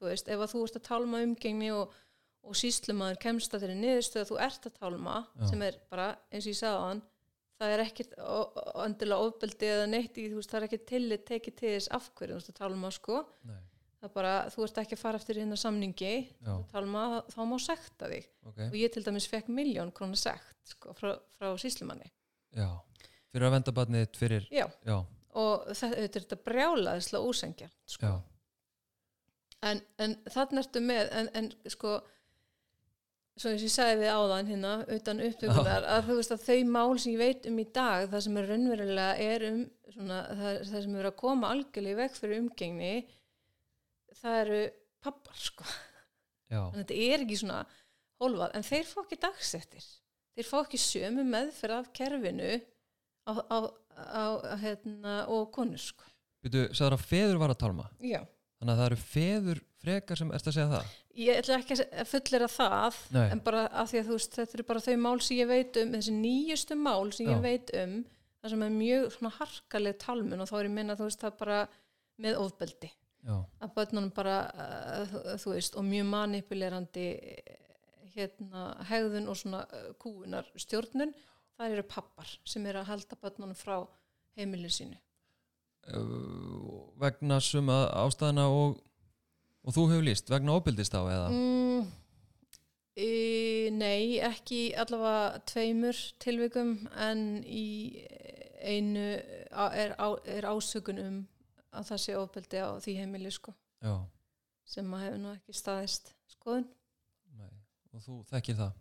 þú 0.00 0.06
veist, 0.08 0.28
ef 0.32 0.40
að 0.40 0.52
þú 0.54 0.60
ert 0.64 0.76
að 0.78 0.84
tálma 0.86 1.18
umgengni 1.26 1.66
og, 1.76 1.90
og 2.42 2.54
síslumaður 2.56 3.18
kemst 3.20 3.52
að 3.52 3.66
þeirri 3.66 3.74
niðurstöð 3.82 4.22
að 4.22 4.30
þú 4.30 4.38
ert 4.46 4.66
að 4.70 4.76
tálma, 4.78 5.16
Já. 5.36 5.46
sem 5.50 5.62
er 5.66 5.74
bara, 5.90 6.06
eins 6.32 6.46
og 6.46 6.52
ég 6.54 6.56
sagði 6.56 6.78
á 6.80 6.84
hann, 6.88 7.02
það 7.60 7.74
er 7.74 7.82
ekkert 7.84 8.14
endilega 8.86 9.26
ofbeldi 9.26 9.68
eða 9.74 9.86
neitt 9.92 10.16
í, 10.16 10.24
þú 10.32 10.38
veist, 10.40 10.50
það 10.54 10.58
er 10.62 10.66
ekkert 10.70 10.86
tillit 10.88 11.26
tekið 11.28 11.56
til 11.60 11.72
þess 11.74 11.90
af 11.98 12.06
hverju 12.16 12.32
þú 12.32 12.40
ert 12.40 12.48
að 12.54 12.58
tálma, 12.62 12.90
sko, 12.96 13.18
nei, 13.50 13.58
það 14.00 14.08
er 14.08 14.14
bara, 14.16 14.32
þú 14.54 14.64
ert 14.64 14.80
ekki 14.86 14.96
að 14.96 15.02
fara 15.04 15.20
eftir 15.20 15.40
hérna 15.42 15.58
samningi, 15.60 16.12
já, 16.48 16.54
tálma, 16.72 17.04
þá 17.34 17.38
má 17.52 17.56
sekta 17.66 18.08
þig. 18.14 18.30
Ok, 18.46 18.58
og 18.70 18.78
ég 18.80 18.92
til 18.96 19.04
dæmis 19.04 19.28
fekk 19.28 19.52
miljón 19.52 19.92
krónar 19.92 20.16
sekt, 20.16 20.56
sko, 20.72 20.94
frá, 20.96 21.12
frá 21.36 21.52
síslumanni. 21.60 22.08
já. 22.56 22.70
Fyrir 23.36 23.50
að 23.50 23.52
venda 23.58 23.72
barnið 23.76 24.16
fyrir, 24.16 24.48
Já, 24.48 24.64
já, 24.86 24.96
og 25.36 25.68
þetta, 25.76 26.08
þetta 26.16 26.40
brjálaðislega 26.48 27.30
úsengja 27.30 27.70
sko. 27.88 28.12
en, 29.66 29.82
en 30.02 30.18
þannig 30.32 30.62
ertu 30.64 30.84
með 30.84 31.10
en, 31.20 31.32
en 31.40 31.50
sko 31.72 31.98
svo 33.36 33.52
eins 33.52 33.60
og 33.60 33.66
ég 33.66 33.72
sagði 33.74 33.98
við 34.00 34.14
áðan 34.16 34.50
hérna 34.50 34.70
utan 34.96 35.20
upptökunar 35.26 35.86
að 35.92 36.06
þú 36.06 36.14
veist 36.18 36.32
að 36.32 36.44
þau 36.46 36.70
mál 36.72 36.94
sem 36.96 37.12
ég 37.12 37.20
veit 37.20 37.48
um 37.50 37.58
í 37.60 37.66
dag 37.76 38.06
það 38.12 38.24
sem 38.26 38.38
er 38.40 38.48
raunverulega 38.50 39.26
er 39.26 39.44
um 39.50 39.58
svona, 39.92 40.20
það, 40.38 40.60
það 40.70 40.84
sem 40.86 40.96
er 40.96 41.08
að 41.10 41.18
koma 41.20 41.50
algjörlega 41.52 41.96
í 41.96 41.98
veg 42.00 42.16
fyrir 42.16 42.40
umgengni 42.40 42.94
það 44.16 44.38
eru 44.40 44.62
pappar 45.04 45.38
sko. 45.38 45.66
Já, 46.46 46.62
en 46.62 46.80
þetta 46.80 46.96
er 47.02 47.26
ekki 47.26 47.38
svona 47.42 47.60
hólfað 48.22 48.56
en 48.56 48.66
þeir 48.70 48.88
fá 48.88 48.98
ekki 49.02 49.20
dagsettir 49.26 49.86
þeir 50.36 50.48
fá 50.48 50.56
ekki 50.62 50.80
sömu 50.80 51.26
meðferð 51.26 51.80
af 51.80 51.92
kerfinu 51.96 52.52
á, 53.28 53.32
á, 53.52 53.58
á, 53.96 54.24
hérna, 54.60 55.16
og 55.32 55.48
konur 55.54 55.80
sko. 55.80 56.06
Byrju, 56.44 56.68
sagður 56.76 56.98
að 56.98 57.06
feður 57.10 57.40
var 57.42 57.54
að 57.54 57.62
tálma? 57.62 57.88
Já. 58.04 58.20
Þannig 58.56 58.72
að 58.72 58.80
það 58.80 58.90
eru 58.90 59.00
feður 59.02 59.62
frekar 59.82 60.20
sem 60.20 60.30
ertu 60.34 60.50
að 60.50 60.56
segja 60.56 60.68
það? 60.72 60.92
Ég 61.16 61.40
ætla 61.40 61.56
ekki 61.60 61.76
að 61.84 62.10
fullera 62.10 62.48
það 62.52 63.00
Nei. 63.14 63.24
en 63.32 63.40
bara 63.44 63.64
af 63.72 63.90
því 63.90 64.00
að 64.00 64.08
þú 64.08 64.18
veist 64.18 64.36
þetta 64.36 64.56
eru 64.56 64.66
bara 64.68 64.84
þau 64.84 64.94
mál 65.00 65.16
sem 65.24 65.40
ég 65.40 65.50
veit 65.50 65.80
um 65.80 65.96
þessi 65.96 66.14
nýjustu 66.16 66.78
mál 66.80 67.10
sem 67.16 67.26
Já. 67.26 67.32
ég 67.32 67.42
veit 67.44 67.72
um 67.82 67.96
það 68.46 68.52
sem 68.52 68.64
er 68.66 68.74
mjög 68.76 69.06
svona 69.16 69.32
harkaleg 69.38 69.98
talmun 70.02 70.44
og 70.44 70.50
þá 70.50 70.56
er 70.58 70.68
ég 70.68 70.74
minna 70.76 70.96
þú 70.98 71.08
veist 71.08 71.24
það 71.24 71.38
bara 71.40 71.60
með 72.22 72.40
ofbeldi. 72.40 72.90
Já, 73.26 73.36
að 73.64 73.72
börnunum 73.74 74.12
bara 74.14 74.34
uh, 74.54 75.14
þú, 75.42 75.54
veist 75.56 75.76
og 75.76 75.86
mjög 75.86 76.06
manipulerandi 76.12 77.06
eh, 77.16 77.56
hérna 78.14 78.68
hegðun 78.86 79.26
og 79.32 79.38
svona 79.40 79.64
uh, 79.66 79.88
kúunar 79.98 80.46
stjórnun 80.62 81.10
það 81.56 81.76
eru 81.76 81.84
pappar 81.90 82.32
sem 82.48 82.66
eru 82.68 82.82
að 82.82 82.90
halda 82.92 83.18
börnunum 83.20 83.58
frá 83.58 83.76
heimilinu 84.36 84.72
sínu. 84.72 84.98
Uh, 85.86 86.88
vegna 86.98 87.38
suma 87.40 87.84
ástæðana 87.94 88.48
og, 88.50 88.80
og 89.62 89.76
þú 89.76 89.86
hefur 89.92 90.08
líst, 90.08 90.32
vegna 90.32 90.56
óbyldist 90.58 90.96
á 90.98 91.02
eða? 91.04 91.28
Mm, 91.30 91.84
e, 92.98 93.10
nei, 93.76 94.18
ekki 94.26 94.58
í 94.64 94.74
allavega 94.82 95.44
tveimur 95.46 96.00
tilvikum 96.22 96.74
en 97.06 97.22
í 97.46 97.66
einu 98.66 99.06
er, 99.14 99.94
er 99.94 100.48
ásökun 100.50 101.00
um 101.04 101.20
að 101.76 101.92
það 101.92 102.02
sé 102.02 102.16
ofbeldi 102.18 102.62
á 102.66 102.70
því 102.82 102.96
heimili 102.98 103.30
sko, 103.30 103.54
já, 103.84 103.94
sem 104.66 104.96
að 104.96 105.06
hefur 105.06 105.22
nú 105.22 105.32
ekki 105.36 105.54
staðist 105.54 106.10
skoðun. 106.34 106.66
nei, 107.36 107.52
og 107.92 108.02
þú 108.02 108.18
þekkir 108.32 108.58
það 108.64 108.74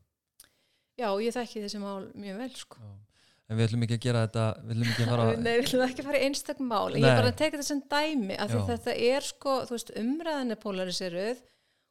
Já, 0.95 1.09
ég 1.19 1.35
þekki 1.35 1.65
þessi 1.65 1.81
mál 1.81 2.05
mjög 2.15 2.37
vel 2.39 2.51
sko. 2.55 2.83
en 3.45 3.57
við 3.59 3.67
ætlum 3.67 3.83
ekki 3.85 3.97
að 3.97 4.05
gera 4.05 4.21
þetta 4.25 4.45
við 4.61 4.75
ætlum 4.75 4.91
ekki 4.91 5.03
að 5.05 5.09
fara 5.11 5.25
Nei, 5.35 5.49
við 5.51 5.65
ætlum 5.65 5.83
ekki 5.85 6.01
að 6.01 6.07
fara 6.09 6.21
í 6.21 6.29
einstak 6.29 6.61
mál 6.63 6.85
Nei. 6.93 7.01
ég 7.01 7.09
bara 7.09 7.31
að 7.33 7.41
teka 7.41 7.57
þetta 7.57 7.67
sem 7.67 7.81
dæmi 7.95 8.37
af 8.39 8.53
því 8.53 8.61
þetta 8.69 8.95
er 9.09 9.27
sko, 9.27 9.57
þú 9.67 9.75
veist, 9.75 9.91
umræðan 10.01 10.55
er 10.55 10.61
polariseruð 10.63 11.43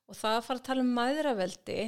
og 0.09 0.19
það 0.19 0.39
að 0.39 0.47
fara 0.49 0.61
að 0.61 0.67
tala 0.71 0.85
um 0.85 0.95
mæðraveldi 0.99 1.79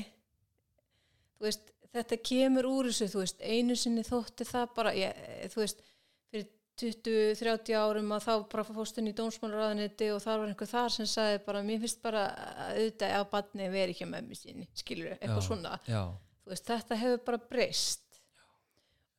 þú 1.37 1.48
veist, 1.48 1.72
þetta 1.96 2.18
kemur 2.31 2.68
úr 2.70 2.90
þessu, 2.90 3.09
þú 3.12 3.22
veist, 3.24 3.42
einu 3.42 3.76
sinni 3.81 4.05
þótti 4.07 4.46
það 4.48 4.68
bara, 4.76 4.92
ég, 4.96 5.24
þú 5.52 5.62
veist 5.62 5.83
fyrir 6.31 6.46
20-30 6.76 7.76
árum 7.81 8.12
að 8.12 8.26
þá 8.26 8.33
bara 8.52 8.64
fórst 8.68 9.00
inn 9.00 9.09
í 9.09 9.16
dómsmálaráðaniti 9.16 10.11
og 10.12 10.20
þar 10.24 10.42
var 10.42 10.50
einhver 10.52 10.68
þar 10.70 10.92
sem 10.92 11.09
sagði 11.09 11.42
bara, 11.46 11.64
mér 11.64 11.81
finnst 11.85 12.02
bara 12.05 12.26
að 12.37 12.72
auðvitað 12.76 13.14
ef 13.16 13.31
barni 13.33 13.68
veri 13.72 13.96
ekki 13.96 14.09
með 14.11 14.29
mér 14.29 14.40
síni, 14.40 14.68
skilur 14.76 15.14
eitthvað 15.16 15.40
Já. 15.40 15.46
svona 15.48 15.79
já, 15.88 16.02
veist, 16.53 16.69
þetta 16.69 17.01
hefur 17.01 17.25
bara 17.27 17.41
breyst. 17.51 18.21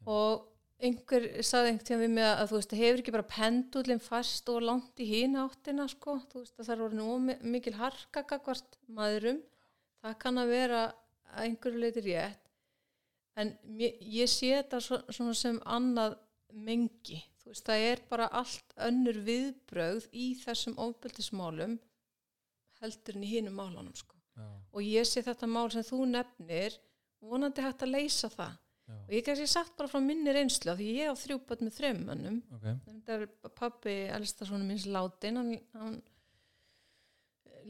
Og 0.07 0.45
einhver 0.77 1.25
saði 1.45 1.71
einhvern 1.71 1.87
tíðan 1.87 2.03
við 2.05 2.13
mig 2.15 2.27
að 2.27 2.51
þú 2.51 2.59
veist, 2.59 2.75
hefur 2.79 3.01
ekki 3.01 3.15
bara 3.15 3.29
pendullin 3.31 4.03
fast 4.03 4.51
og 4.53 4.65
langt 4.65 5.01
í 5.01 5.07
hína 5.09 5.47
áttina 5.47 5.87
sko, 5.91 6.19
þú 6.29 6.43
veist 6.43 6.59
að 6.59 6.69
það 6.69 6.83
orðin 6.87 7.05
of 7.07 7.47
mikil 7.55 7.75
harka 7.79 8.23
gagvart 8.29 8.77
maðurum. 8.87 9.41
Það 10.03 10.19
kann 10.21 10.41
að 10.41 10.53
vera 10.53 10.83
að 11.33 11.47
einhverju 11.47 11.81
leiti 11.81 12.05
rétt. 12.05 12.43
En 13.37 13.51
mér, 13.69 13.97
ég 14.01 14.29
sé 14.31 14.53
þetta 14.55 14.79
svo, 14.81 15.01
svona 15.13 15.35
sem 15.37 15.57
annað 15.69 16.15
mengi, 16.53 17.19
þú 17.41 17.51
veist, 17.51 17.65
það 17.67 17.83
er 17.89 18.01
bara 18.09 18.29
allt 18.39 18.73
önnur 18.87 19.19
viðbrögð 19.27 20.07
í 20.15 20.31
þessum 20.39 20.77
ofbeldismálum 20.81 21.77
heldur 22.81 23.17
en 23.17 23.25
í 23.25 23.31
hínum 23.31 23.57
málunum 23.57 23.93
sko. 23.97 24.15
Já, 24.37 24.45
og 24.45 24.85
ég 24.85 25.07
sé 25.09 25.23
þetta 25.25 25.49
mál 25.49 25.67
sem 25.73 25.85
þú 25.85 26.05
nefnir 26.11 26.77
vonandi 27.23 27.65
hægt 27.65 27.85
að 27.85 27.93
leysa 27.95 28.29
það. 28.33 28.55
Já, 28.87 28.93
og 28.95 29.13
ég 29.17 29.25
kannski 29.27 29.47
sagt 29.51 29.73
bara 29.75 29.91
frá 29.91 29.99
minni 29.99 30.31
reynslu 30.31 30.77
því 30.79 30.85
ég 30.95 31.11
á 31.11 31.15
þrjú 31.19 31.41
börn 31.47 31.67
með 31.67 31.75
þreim 31.75 32.05
mönnum. 32.07 32.37
Ok. 32.55 32.67
Þetta 32.85 33.17
er 33.17 33.25
pappi 33.57 33.97
elsta 34.15 34.47
svona 34.47 34.67
minns 34.67 34.85
látin 34.87 35.41
hann, 35.41 35.51
hann 35.75 35.97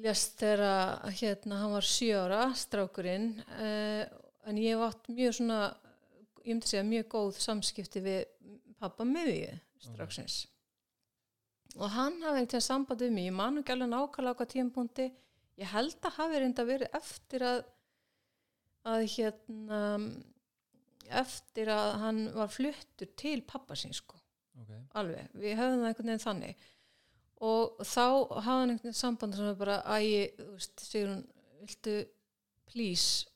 lést 0.03 0.37
þegar 0.37 1.09
hérna 1.17 1.63
hann 1.63 1.73
var 1.73 1.87
sjö 1.89 2.21
ára 2.27 2.43
strákurinn. 2.53 3.31
Uh, 3.57 4.05
en 4.47 4.59
ég 4.61 4.79
átt 4.79 5.09
mjög 5.11 5.39
svona 5.39 5.61
ég 6.47 6.55
myndi 6.55 6.69
segja 6.69 6.85
mjög 6.87 7.07
góð 7.11 7.39
samskipti 7.43 8.03
við 8.03 8.21
pappa 8.79 9.05
miðju 9.07 9.55
stráksins 9.83 10.45
og 11.77 11.91
hann 11.93 12.21
hafði 12.23 12.43
einhvern 12.43 12.53
veginn 12.53 12.65
samband 12.65 13.03
við 13.03 13.11
mig, 13.13 13.27
ég 13.27 13.35
man 13.35 13.59
ekki 13.59 13.73
alveg 13.75 13.91
nákvæmlega 13.91 14.33
á 14.33 14.37
hvað 14.39 14.53
tímpúndi 14.53 15.07
ég 15.61 15.73
held 15.73 16.07
að 16.07 16.15
hafi 16.21 16.41
reynda 16.41 16.65
verið 16.67 16.95
eftir 16.97 17.45
að 17.45 17.59
að 18.87 19.05
hérna 19.13 19.81
eftir 21.21 21.71
að 21.71 21.91
hann 22.01 22.23
var 22.35 22.51
fluttur 22.51 23.11
til 23.19 23.39
pappa 23.47 23.77
sín 23.79 23.95
sko. 23.95 24.17
Ok, 24.57 24.73
alveg, 24.99 25.29
við 25.37 25.55
höfum 25.59 25.83
það 25.83 25.89
einhvern 25.91 26.11
veginn 26.11 26.25
þannig. 26.25 26.67
Og 27.47 27.85
þá 27.85 28.05
hafa 28.07 28.43
hann 28.47 28.73
einhvern 28.73 28.87
veginn 28.87 28.99
samband 29.01 29.37
sem 29.37 29.49
er 29.51 29.59
bara 29.59 29.77
æ, 29.85 29.99
þú 30.39 30.49
veist, 30.55 30.83
segir 30.83 31.11
hún 31.11 31.23
viltu 31.61 31.95
please, 32.67 33.27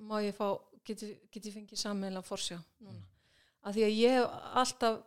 má 0.00 0.18
ég 0.24 0.34
fá 0.36 0.48
geti, 0.86 1.12
geti 1.32 1.52
fengið 1.54 1.80
sammeila 1.80 2.22
forsjá 2.24 2.58
núna, 2.82 3.04
af 3.62 3.76
því 3.76 3.86
að 3.86 3.96
ég 4.00 4.16
hef 4.18 4.50
alltaf, 4.62 5.00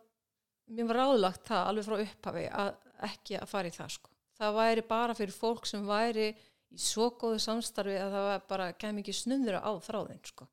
mér 0.74 0.88
var 0.90 1.00
ráðlagt 1.02 1.46
það 1.50 1.70
alveg 1.70 1.88
frá 1.88 1.96
upphafi 2.06 2.44
að 2.62 2.70
ekki 3.10 3.38
að 3.38 3.50
fara 3.50 3.70
í 3.70 3.74
það 3.74 3.94
sko, 3.98 4.12
það 4.38 4.58
væri 4.60 4.86
bara 4.88 5.16
fyrir 5.18 5.36
fólk 5.36 5.68
sem 5.68 5.86
væri 5.88 6.28
í 6.74 6.80
svo 6.82 7.10
góðu 7.20 7.40
samstarfi 7.42 7.94
að 8.00 8.16
það 8.16 8.26
var 8.30 8.42
bara 8.50 8.72
kem 8.78 8.98
ekki 9.02 9.14
snunður 9.16 9.60
á 9.62 9.72
þráðin 9.84 10.24
sko. 10.26 10.48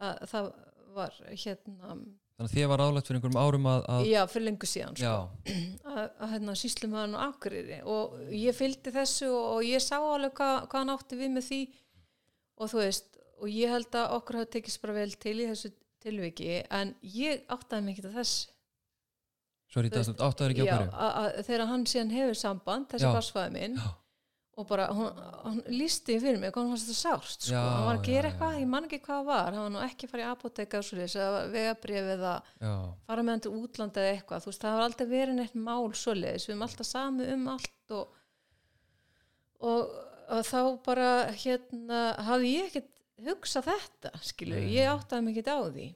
Að 0.00 0.24
það 0.30 0.50
var 0.96 1.20
hérna 1.30 1.94
þannig 2.40 2.48
að 2.48 2.54
þið 2.54 2.68
var 2.70 2.80
álægt 2.80 3.08
fyrir 3.08 3.18
einhverjum 3.18 3.40
árum 3.40 3.66
að, 3.68 3.82
að 3.92 4.06
já, 4.08 4.20
fyrir 4.32 4.46
lengur 4.46 4.70
síðan 4.70 4.96
sko. 4.96 5.16
Að, 5.90 6.04
að 6.08 6.30
hérna, 6.34 6.54
síslum 6.56 6.94
hann 6.96 7.16
á 7.18 7.20
Akureyri. 7.26 7.80
Og 7.84 8.14
ég 8.32 8.56
fylgdi 8.56 8.92
þessu 8.94 9.28
og, 9.28 9.58
ég 9.66 9.82
sá 9.84 9.98
alveg 9.98 10.32
hvað, 10.38 10.56
hvað 10.70 10.84
hann 10.84 10.92
átti 10.94 11.18
við 11.20 11.34
með 11.34 11.46
því. 11.50 11.60
Og 12.60 12.72
þú 12.72 12.80
veist 12.80 13.20
og 13.40 13.52
ég 13.52 13.72
held 13.72 13.98
að 13.98 14.14
okkur 14.18 14.40
hafi 14.40 14.50
tekist 14.56 14.80
bara 14.82 14.96
vel 14.96 15.12
til 15.20 15.36
í 15.36 15.48
þessu 15.50 15.72
tilviki 16.00 16.62
en 16.72 16.94
ég 17.04 17.44
áttaði 17.52 17.92
ekki 17.94 18.06
að 18.08 18.18
þessu. 18.20 18.56
Sorry, 19.70 19.90
Þú 19.92 20.00
það 20.02 20.22
áttaður 20.26 20.52
ekki 20.56 20.64
að, 20.74 21.26
þegar 21.46 21.68
hann 21.70 21.84
síðan 21.86 22.14
hefur 22.16 22.38
samband 22.38 22.88
þessi 22.90 23.06
Já. 23.06 23.12
barsfæði 23.14 23.52
minn 23.54 23.76
Já. 23.78 23.90
Og 24.60 24.66
bara, 24.68 24.86
hún, 24.94 25.20
hún 25.44 25.60
lísti 25.72 26.18
fyrir 26.20 26.38
mig 26.40 26.54
hann 26.54 26.70
fannst 26.72 26.88
þetta 26.88 26.98
sárt 26.98 27.30
sko. 27.32 27.54
Já, 27.54 27.60
hann 27.60 27.86
var 27.86 27.98
að 27.98 28.06
gera 28.08 28.28
já, 28.28 28.30
eitthvað, 28.30 28.52
já. 28.54 28.60
ég 28.60 28.70
man 28.74 28.86
ekki 28.86 29.00
hvað 29.06 29.24
var. 29.30 29.48
Hann 29.56 29.64
var 29.64 29.72
nú 29.74 29.82
ekki 29.84 30.06
að 30.06 30.12
fara 30.12 30.24
í 30.24 30.28
apoteka 30.28 30.82
svo 30.84 31.08
að 31.24 31.38
vegabrif 31.54 32.12
eða 32.16 32.34
fara 32.60 33.24
með 33.24 33.32
hann 33.32 33.44
til 33.46 33.54
útlanda 33.60 34.04
eða 34.04 34.14
eitthvað. 34.16 34.44
Þú 34.44 34.52
veist, 34.52 34.62
það 34.64 34.76
var 34.76 34.86
aldrei 34.86 35.10
verið 35.14 35.38
neitt 35.38 35.58
mál 35.68 35.90
svoleiðis. 36.02 36.46
Við 36.46 36.54
erum 36.54 36.66
alltaf 36.68 36.90
sami 36.90 37.28
um 37.34 37.50
allt 37.54 37.96
og, 37.96 38.14
og, 39.72 39.98
og 40.36 40.48
þá 40.50 40.60
bara 40.86 41.10
hérna 41.34 42.00
hafði 42.28 42.54
ég 42.54 42.70
ekkert 42.70 42.96
hugsað 43.20 43.68
þetta 43.68 44.14
Nei. 44.48 44.70
ég 44.76 44.88
áttaði 44.88 45.26
mig 45.26 45.36
ekkert 45.36 45.52
á 45.52 45.58
því. 45.68 45.88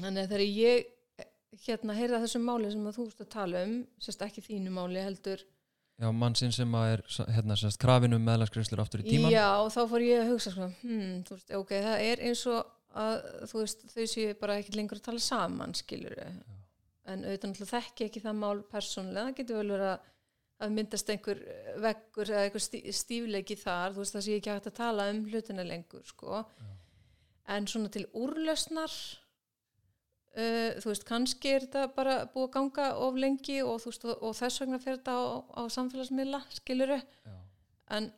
Þannig 0.00 0.30
þegar 0.30 0.46
ég 0.48 0.90
hérna 1.64 1.96
heyrða 1.96 2.22
þessum 2.24 2.46
máli 2.46 2.70
sem 2.72 2.86
þú 2.92 3.06
veist 3.06 3.22
að 3.22 3.30
tala 3.34 3.64
um 3.66 3.74
sérst 4.02 4.24
ekki 4.26 4.42
þínu 4.44 4.72
máli 4.74 5.02
heldur 5.04 5.44
Já, 6.02 6.08
mann 6.10 6.34
sinn 6.34 6.54
sem 6.54 6.72
að 6.74 6.88
er 6.92 7.02
hérna, 7.36 7.56
semst, 7.58 7.78
krafinu 7.82 8.18
meðlagsgreislur 8.18 8.82
aftur 8.82 9.04
í 9.04 9.06
tíman 9.06 9.30
Já, 9.30 9.46
og 9.62 9.70
þá 9.70 9.82
fór 9.92 10.06
ég 10.06 10.24
að 10.24 10.32
hugsa 10.32 10.54
sko, 10.54 10.70
hmm, 10.82 11.20
veist, 11.28 11.52
ok, 11.54 11.76
það 11.86 12.06
er 12.08 12.24
eins 12.30 12.42
og 12.50 12.72
að 13.04 13.14
veist, 13.52 13.86
þau 13.92 14.08
séu 14.10 14.34
bara 14.40 14.58
ekki 14.58 14.74
lengur 14.74 14.98
að 14.98 15.06
tala 15.10 15.22
saman, 15.22 15.76
skilur 15.78 16.18
en 16.24 17.22
auðvitað 17.28 17.70
þekki 17.70 18.08
ekki 18.08 18.24
það 18.24 18.36
mál 18.40 18.64
persónlega, 18.70 19.28
það 19.28 19.38
getur 19.38 19.60
vel 19.60 19.72
verið 19.76 19.92
að 19.92 20.10
að 20.62 20.74
myndast 20.74 21.10
einhver 21.10 21.40
veggur 21.82 22.30
eða 22.30 22.46
einhver 22.46 22.62
stí, 22.62 22.80
stífleiki 22.94 23.56
þar, 23.58 23.94
þú 23.94 24.02
veist, 24.02 24.16
það 24.16 24.26
sé 24.26 24.38
ekki 24.38 24.52
hægt 24.52 24.70
að 24.70 24.78
tala 24.78 25.08
um 25.12 25.20
hlutina 25.28 25.66
lengur, 25.66 26.04
sko. 26.08 26.44
En 27.50 27.66
svona 27.68 27.90
til 27.92 28.06
úrlösnar 28.16 28.94
uh, 30.34 30.74
þú 30.82 30.90
veist, 30.90 31.06
kannski 31.08 31.54
er 31.54 31.66
þetta 31.66 31.86
bara 31.96 32.18
búið 32.34 32.48
að 32.48 32.52
ganga 32.58 32.90
of 33.06 33.18
lengi 33.20 33.60
og, 33.62 33.80
veist, 33.84 34.04
og, 34.06 34.20
og 34.20 34.36
þess 34.38 34.62
vegna 34.62 34.80
fyrir 34.82 35.00
þetta 35.00 35.16
á, 35.16 35.24
á 35.58 35.62
samfélagsmiðla, 35.76 36.44
skiluru 36.58 37.00
Já. 37.00 37.34
en 37.98 38.12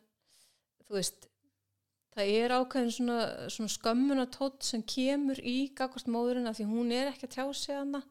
þú 0.87 0.99
veist 0.99 1.27
það 2.17 2.31
er 2.33 2.55
ákveðin 2.57 2.95
svona, 2.95 3.19
svona 3.53 3.73
skömmunatótt 3.75 4.65
sem 4.65 4.81
kemur 4.89 5.39
í 5.45 5.69
gagvart 5.77 6.09
móðurinn 6.09 6.49
af 6.49 6.57
því 6.57 6.65
hún 6.71 6.93
er 6.95 7.11
ekki 7.11 7.27
að 7.27 7.35
tjá 7.35 7.45
sig 7.53 7.77
hana 7.77 8.01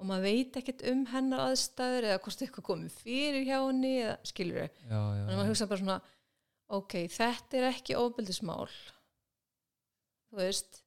og 0.00 0.08
maður 0.08 0.30
veit 0.30 0.56
ekkert 0.56 0.84
um 0.88 1.02
hennar 1.10 1.42
aðstæður 1.50 2.06
eða 2.08 2.20
hvort 2.24 2.44
eitthvað 2.46 2.66
komið 2.70 2.94
fyrir 3.02 3.44
hjá 3.44 3.58
henni 3.58 3.92
eða 4.00 4.14
skilur 4.30 4.62
þau, 4.62 4.78
Já, 4.80 4.96
já, 4.96 5.20
þannig 5.20 5.34
að 5.34 5.40
maður 5.40 5.50
hugsa 5.52 5.68
bara 5.68 5.82
svona 5.82 5.98
ok, 6.78 6.94
þetta 7.12 7.58
er 7.58 7.66
ekki 7.68 7.98
óbyldismál 7.98 8.70
þú 10.30 10.38
veist 10.40 10.80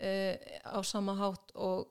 uh, 0.00 0.34
á 0.64 0.78
sama 0.86 1.16
hátt 1.18 1.52
og 1.58 1.90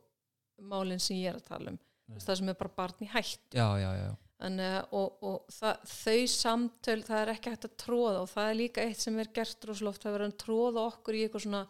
málinn 0.62 1.00
sem 1.02 1.18
ég 1.18 1.30
er 1.34 1.40
að 1.40 1.48
tala 1.48 1.72
um. 1.74 1.80
Veist, 2.14 2.28
það 2.28 2.38
sem 2.38 2.50
er 2.50 2.58
bara 2.60 2.74
barn 2.78 3.02
í 3.02 3.08
hætt 3.14 3.56
já, 3.56 3.68
já, 3.80 3.90
já. 3.98 4.10
Þannig, 4.44 4.74
að- 4.76 4.94
og, 5.00 5.24
og 5.24 5.54
það, 5.56 5.84
þau 5.88 6.28
samtöl 6.34 7.04
það 7.08 7.22
er 7.22 7.32
ekki 7.32 7.50
hægt 7.54 7.66
að 7.70 7.76
tróða 7.86 8.18
og 8.22 8.30
það 8.34 8.50
er 8.52 8.58
líka 8.60 8.84
eitt 8.84 9.00
sem 9.00 9.20
er 9.24 9.30
gert 9.34 9.66
rosalóft 9.70 10.04
að 10.06 10.18
vera 10.18 10.28
að 10.28 10.38
tróða 10.44 10.84
okkur 10.92 11.16
í 11.16 11.22
eitthvað 11.24 11.46
svona 11.46 11.62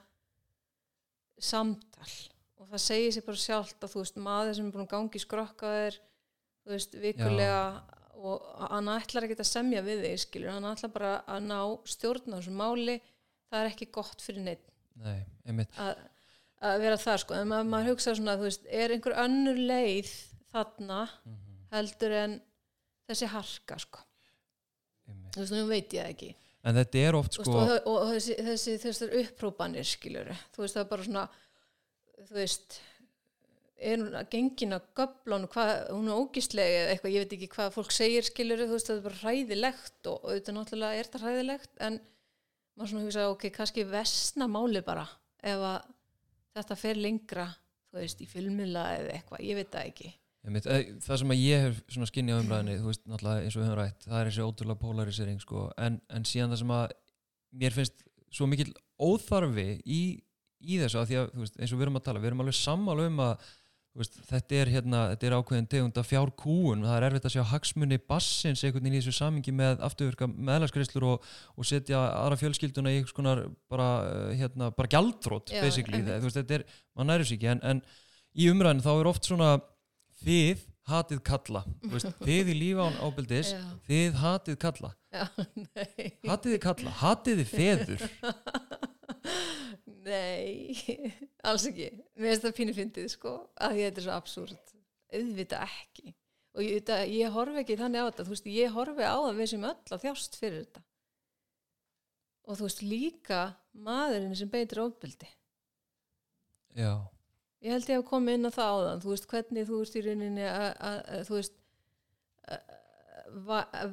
samtal. 1.44 2.14
Og 2.62 2.70
það 2.72 2.82
segir 2.86 3.14
sér 3.16 3.26
bara 3.28 3.42
sjálft 3.44 3.84
að 3.86 3.94
þú 3.94 4.02
veist 4.04 4.20
maður 4.26 4.58
sem 4.58 4.68
er 4.70 4.74
búin 4.76 4.86
að 4.88 4.92
gangi 4.96 5.22
skrokkaðir 5.22 5.98
þú 6.64 6.74
veist 6.74 6.96
vikulega 7.04 7.64
og 8.24 8.46
hann 8.72 8.88
ætlar 8.94 9.26
ekki 9.28 9.36
að 9.42 9.50
semja 9.50 9.82
við 9.84 10.04
þig 10.06 10.20
skilur, 10.24 10.54
hann 10.56 10.68
ætlar 10.70 10.92
bara 10.94 11.14
að 11.28 11.42
ná 11.50 11.58
stjórn 11.92 12.32
á 12.32 12.38
þessu 12.40 12.54
máli, 12.56 12.96
það 13.52 13.60
er 13.66 13.72
ekki 13.74 13.88
gott 13.98 14.24
fyrir 14.24 14.46
neitt 14.46 14.70
Nei, 15.04 15.24
einmitt. 15.50 15.74
Að, 15.82 15.98
að 16.64 16.86
vera 16.86 17.00
það 17.02 17.20
sko. 17.24 17.38
En 17.38 17.50
maður, 17.52 17.70
maður 17.74 17.92
hugsa 17.94 18.16
svona, 18.18 18.38
veist, 18.42 18.66
er 18.70 18.94
einhver 18.96 19.18
önnur 19.26 19.60
leið 19.60 20.14
þarna 20.54 21.02
heldur 21.74 22.16
en 22.22 22.40
þessi 23.10 23.30
harka 23.34 23.80
sko? 23.82 24.06
Þú 25.34 25.42
veist, 25.42 25.54
nú 25.56 25.68
veit 25.70 25.94
ég 25.96 26.06
það 26.06 26.14
ekki. 26.14 26.32
En 26.64 26.78
þetta 26.80 27.04
er 27.04 27.18
oft 27.18 27.36
sko 27.36 27.44
veist, 27.50 27.84
og, 27.84 27.92
og 27.92 28.12
þessi, 28.14 28.36
þessi, 28.48 28.78
þessi 28.80 29.10
upprópanir 29.24 29.88
skilur, 29.88 30.32
þú 30.56 30.64
veist, 30.64 30.78
það 30.78 30.84
er 30.86 30.92
bara 30.94 31.08
svona 31.08 31.24
þú 32.24 32.38
veist 32.38 32.78
er 33.84 34.00
hún 34.00 34.16
að 34.16 34.30
gengina 34.32 34.80
göflun 34.96 35.50
hvað, 35.52 35.74
hún 35.92 36.08
er 36.08 36.22
ógíslega 36.22 36.78
eða 36.84 36.94
eitthvað, 36.94 37.16
ég 37.16 37.26
veit 37.26 37.36
ekki 37.36 37.50
hvað 37.52 37.74
fólk 37.76 37.92
segir 37.92 38.28
skilur, 38.28 38.64
þú 38.64 38.78
veist, 38.78 38.90
það 38.90 39.00
er 39.02 39.08
bara 39.10 39.20
hræðilegt 39.24 40.10
og 40.12 40.30
auðvitað 40.30 40.58
náttúrulega 40.58 41.02
er 41.02 41.10
það 41.12 41.26
hræðilegt 41.26 41.84
en 41.88 42.00
maður 42.78 42.94
svona 42.94 43.04
hugsa, 43.08 43.28
ok, 43.34 43.46
kannski 43.58 43.86
vesna 43.90 44.48
máli 44.52 44.84
bara 44.86 45.04
ef 45.44 45.66
að 45.68 45.92
þetta 46.58 46.78
fer 46.80 47.00
lengra, 47.00 47.48
þú 47.92 48.02
veist, 48.02 48.22
í 48.24 48.28
filmila 48.30 48.90
eða 48.98 49.16
eitthvað, 49.18 49.46
ég 49.48 49.60
veit 49.60 49.72
það 49.74 49.90
ekki. 49.92 50.14
Einmitt, 50.44 50.66
eh, 50.68 50.90
það 51.00 51.20
sem 51.22 51.34
ég 51.38 51.62
hef 51.64 51.78
svona 51.88 52.10
skinni 52.10 52.36
á 52.36 52.42
umræðinni, 52.42 52.80
þú 52.82 52.90
veist, 52.90 53.04
náttúrulega 53.08 53.46
eins 53.46 53.56
og 53.56 53.62
við 53.62 53.70
höfum 53.70 53.80
rætt 53.80 54.08
það 54.10 54.18
er 54.20 54.30
þessi 54.30 54.44
ótrúlega 54.44 54.82
polarisering 54.82 55.40
sko 55.40 55.62
en, 55.80 56.00
en 56.12 56.26
síðan 56.28 56.52
það 56.52 56.60
sem 56.60 56.74
að 56.76 56.96
mér 57.64 57.76
finnst 57.78 58.04
svo 58.34 58.48
mikill 58.52 58.74
óþarfi 59.00 59.68
í, 59.88 60.02
í 60.60 60.80
þessu 60.82 61.00
að 61.00 61.08
því 61.12 61.20
að, 61.22 61.30
veist, 61.40 61.56
eins 61.62 61.72
og 61.72 61.80
við 61.80 61.86
erum 61.88 62.00
að 62.02 62.06
tala 62.10 62.24
við 62.24 62.32
erum 62.34 62.44
alveg 62.44 62.58
sammála 62.60 63.08
um 63.08 63.24
að 63.24 63.48
veist, 63.98 64.16
þetta 64.26 64.58
er 64.58 64.72
hérna, 64.74 65.02
þetta 65.12 65.28
er 65.28 65.36
ákveðin 65.38 65.68
tegund 65.70 66.00
af 66.02 66.08
fjárkúun, 66.10 66.86
það 66.88 66.96
er 66.98 67.06
erfitt 67.08 67.28
að 67.30 67.36
sjá 67.36 67.44
hagsmunni 67.52 68.00
bassins 68.10 68.64
einhvern 68.64 68.88
veginn 68.88 68.98
í 68.98 69.02
þessu 69.04 69.14
samingi 69.20 69.54
með 69.56 69.84
afturverka 69.86 70.28
meðlaskreislur 70.34 71.06
og, 71.12 71.28
og 71.54 71.68
setja 71.70 72.02
aðra 72.10 72.40
fjölskylduna 72.42 72.94
í 72.94 73.00
einhvers 73.00 73.16
konar 73.18 73.44
bara, 73.72 73.90
eh, 74.10 74.36
hérna, 74.42 74.72
bara 74.74 74.90
gjaldrótt 74.96 75.54
Já, 75.54 75.62
basically, 75.62 76.02
þú 76.08 76.26
veist, 76.26 76.40
þetta 76.42 76.60
er 76.60 76.66
mann 76.98 77.12
næri 77.14 77.28
sig 77.30 77.38
ekki, 77.38 77.52
en, 77.54 77.62
en 77.70 77.84
í 78.34 78.50
umræðinu 78.50 78.86
þá 78.88 78.94
er 78.96 79.12
oft 79.14 79.30
svona 79.30 79.52
þið 80.24 80.66
hatið 80.90 81.22
kalla, 81.30 81.62
veist, 81.94 82.10
þið 82.28 82.50
í 82.56 82.58
lífa 82.64 82.90
án 82.90 82.98
ábyldis, 83.06 83.54
þið 83.86 84.18
hatið 84.24 84.58
kalla. 84.66 84.96
Já, 85.14 85.28
hatið 86.32 86.58
kalla, 86.66 86.98
hatið 87.04 87.46
feður 87.54 88.08
Nei, 89.84 90.74
alls 91.48 91.66
ekki. 91.68 91.90
Mér 92.16 92.34
finnst 92.34 92.46
það 92.48 92.58
pínu 92.60 92.76
fyndið, 92.78 93.08
sko, 93.12 93.34
að 93.60 93.80
þetta 93.82 94.02
er 94.02 94.08
svo 94.08 94.16
absúrt. 94.16 94.76
Auðvitað 95.14 95.66
ekki. 95.68 96.14
Og 96.54 96.64
ég, 96.64 96.80
þetta, 96.80 97.00
ég 97.10 97.34
horfi 97.34 97.62
ekki 97.64 97.80
þannig 97.80 98.06
á 98.06 98.08
þetta, 98.10 98.26
þú 98.28 98.36
veist, 98.36 98.50
ég 98.54 98.76
horfi 98.76 99.08
á 99.08 99.18
það 99.18 99.40
við 99.42 99.50
sem 99.52 99.66
öll 99.70 99.96
að 99.96 100.04
þjást 100.06 100.38
fyrir 100.40 100.60
þetta. 100.62 100.84
Og 102.44 102.60
þú 102.60 102.68
veist, 102.68 102.84
líka 102.86 103.42
maðurinn 103.74 104.38
sem 104.38 104.52
beitir 104.52 104.84
ofbeldi. 104.84 105.30
já, 106.78 106.94
Ég 107.64 107.72
held 107.72 107.90
ég 107.90 108.02
að 108.02 108.10
koma 108.10 108.34
inn 108.36 108.44
á 108.44 108.52
það 108.52 108.74
áðan, 108.76 109.02
þú 109.04 109.12
veist, 109.14 109.28
hvernig 109.32 109.68
þú 109.70 109.78
veist 109.80 109.94
í 109.96 110.02
rauninni 110.04 110.48
að, 110.52 111.04
þú 111.30 111.36
veist, 111.38 111.54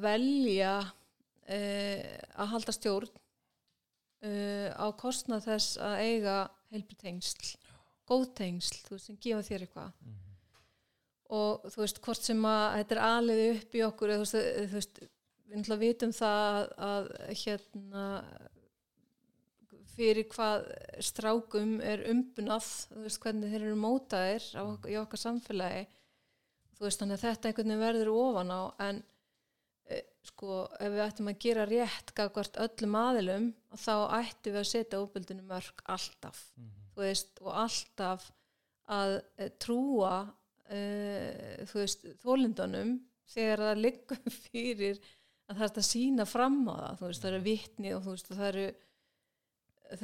velja 0.01 0.73
uh, 0.81 2.01
að 2.35 2.51
halda 2.51 2.75
stjórn 2.75 3.20
uh, 4.25 4.69
á 4.77 4.85
kostnað 4.99 5.47
þess 5.49 5.77
að 5.81 5.95
eiga 6.05 6.35
heilbri 6.71 6.97
tengsl, 7.01 7.55
góð 8.07 8.27
tengsl, 8.37 8.81
þú 8.87 8.95
veist, 8.97 9.07
sem 9.09 9.19
gefa 9.23 9.45
þér 9.47 9.65
eitthvað. 9.67 9.91
Og 11.31 11.67
þú 11.71 11.81
veist, 11.85 11.99
hvort 12.03 12.27
sem 12.27 12.45
að 12.45 12.63
þetta 12.79 12.95
er 12.97 13.03
alið 13.07 13.41
upp 13.55 13.75
í 13.79 13.83
okkur, 13.87 14.13
eða, 14.17 14.25
þú 14.31 14.75
veist, 14.77 15.01
við 15.47 15.59
náttúrulega 15.59 15.83
vitum 15.85 16.15
það 16.15 16.47
að, 16.51 16.71
að 16.87 17.11
hérna 17.43 18.05
fyrir 19.91 20.27
hvað 20.31 20.67
strákum 21.03 21.73
er 21.83 22.03
umbunað, 22.11 22.67
þú 22.91 23.05
veist 23.05 23.21
hvernig 23.23 23.51
þeir 23.51 23.65
eru 23.67 23.79
mótaðir 23.79 24.45
á, 24.55 24.61
ok- 24.63 24.87
í 24.91 24.97
okkar 25.01 25.21
samfélagi. 25.21 25.83
Þú 26.77 26.85
veist 26.87 27.01
þannig 27.03 27.19
að 27.19 27.25
þetta 27.27 27.49
einhvern 27.49 27.71
veginn 27.71 27.83
verður 27.85 28.11
ofan 28.15 28.53
á 28.55 28.61
en 28.87 29.01
sko 30.25 30.65
ef 30.77 30.91
við 30.93 31.03
ættum 31.05 31.31
að 31.31 31.39
gera 31.41 31.65
rétt 31.69 32.13
gagvart 32.17 32.59
öllum 32.61 32.97
aðilum 32.99 33.47
þá 33.73 33.95
ættum 34.19 34.53
við 34.53 34.59
að 34.61 34.69
setja 34.69 35.01
óbyldinu 35.01 35.47
mörg 35.49 35.81
alltaf. 35.89 36.43
Þú 36.93 37.05
veist 37.05 37.41
og 37.41 37.57
alltaf 37.63 38.27
að 38.91 39.17
e, 39.39 39.49
trúa 39.61 40.13
þú 40.71 41.81
veist 41.81 42.05
þólindunum 42.21 42.93
þegar 43.31 43.65
það 43.65 43.81
liggur 43.85 44.21
fyrir 44.45 45.01
að 45.51 45.57
það 45.57 45.65
er 45.65 45.81
að 45.81 45.87
sína 45.89 46.27
fram 46.29 46.61
á 46.71 46.75
það. 46.75 47.01
Veist 47.01 47.25
það 47.25 47.31
eru 47.31 47.43
vitni 47.47 47.93
og 47.95 48.05
þú 48.05 48.15
veist 48.15 48.31
það 48.31 48.47
eru 48.51 48.69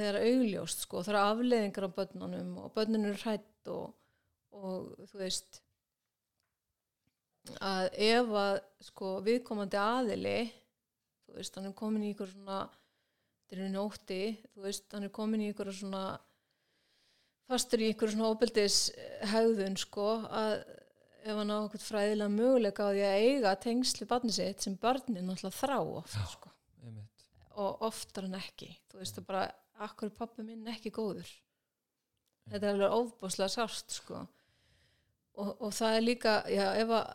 er 0.04 0.20
augljóst 0.20 0.84
sko, 0.84 1.00
það 1.00 1.14
eru 1.14 1.22
afleðingar 1.24 1.88
á 1.88 1.96
börnunum 1.96 2.50
og 2.60 2.74
börnunum 2.76 3.08
eru 3.08 3.22
hrætt 3.22 3.72
og, 3.72 3.94
og 4.52 5.08
þú 5.08 5.22
veist 5.22 5.62
að 7.64 7.90
ef 8.08 8.34
að 8.42 8.56
sko 8.88 9.12
viðkomandi 9.26 9.80
aðili 9.82 10.40
þú 11.28 11.38
veist, 11.38 11.58
hann 11.58 11.70
er 11.70 11.76
komin 11.78 12.06
í 12.08 12.14
ykkur 12.14 12.32
svona 12.32 12.62
þetta 13.48 13.64
er 13.64 13.74
nótti, 13.74 14.22
þú 14.54 14.66
veist, 14.66 14.88
hann 14.94 15.08
er 15.08 15.14
komin 15.16 15.44
í 15.46 15.52
ykkur 15.54 15.72
svona 15.76 16.06
fastur 17.48 17.84
í 17.84 17.92
ykkur 17.94 18.12
svona 18.12 18.34
óbyldis 18.34 18.80
hegðun 19.32 19.78
sko, 19.80 20.08
að 20.28 20.58
ef 21.28 21.36
hann 21.36 21.52
á 21.52 21.58
okkur 21.60 21.84
fræðilega 21.84 22.34
möguleika 22.34 22.88
á 22.88 22.92
því 22.92 23.04
að 23.08 23.26
eiga 23.26 23.54
tengsli 23.64 24.08
barni 24.08 24.34
sitt 24.36 24.64
sem 24.64 24.78
barnin 24.80 25.28
náttúrulega 25.28 25.60
þrá 25.60 25.78
oft 25.80 26.20
sko. 26.34 26.52
einmitt. 26.84 27.26
Og 27.60 27.84
oftar 27.88 28.28
en 28.28 28.38
ekki. 28.40 28.70
Þú 28.88 29.02
veist 29.02 29.18
það 29.18 29.28
bara, 29.32 29.44
akkur 29.88 30.12
pappi 30.16 30.46
minn 30.46 30.68
ekki 30.72 30.94
góður? 30.96 31.30
Þetta 32.48 32.64
er 32.64 32.76
alveg 32.76 32.96
ofbúslega 32.96 33.52
sárt 33.52 33.96
sko. 33.96 34.22
Og, 35.38 35.50
og 35.62 35.74
það 35.76 35.98
er 35.98 36.06
líka 36.06 36.38
já, 36.50 36.66
ef 36.80 36.94
að 36.96 37.10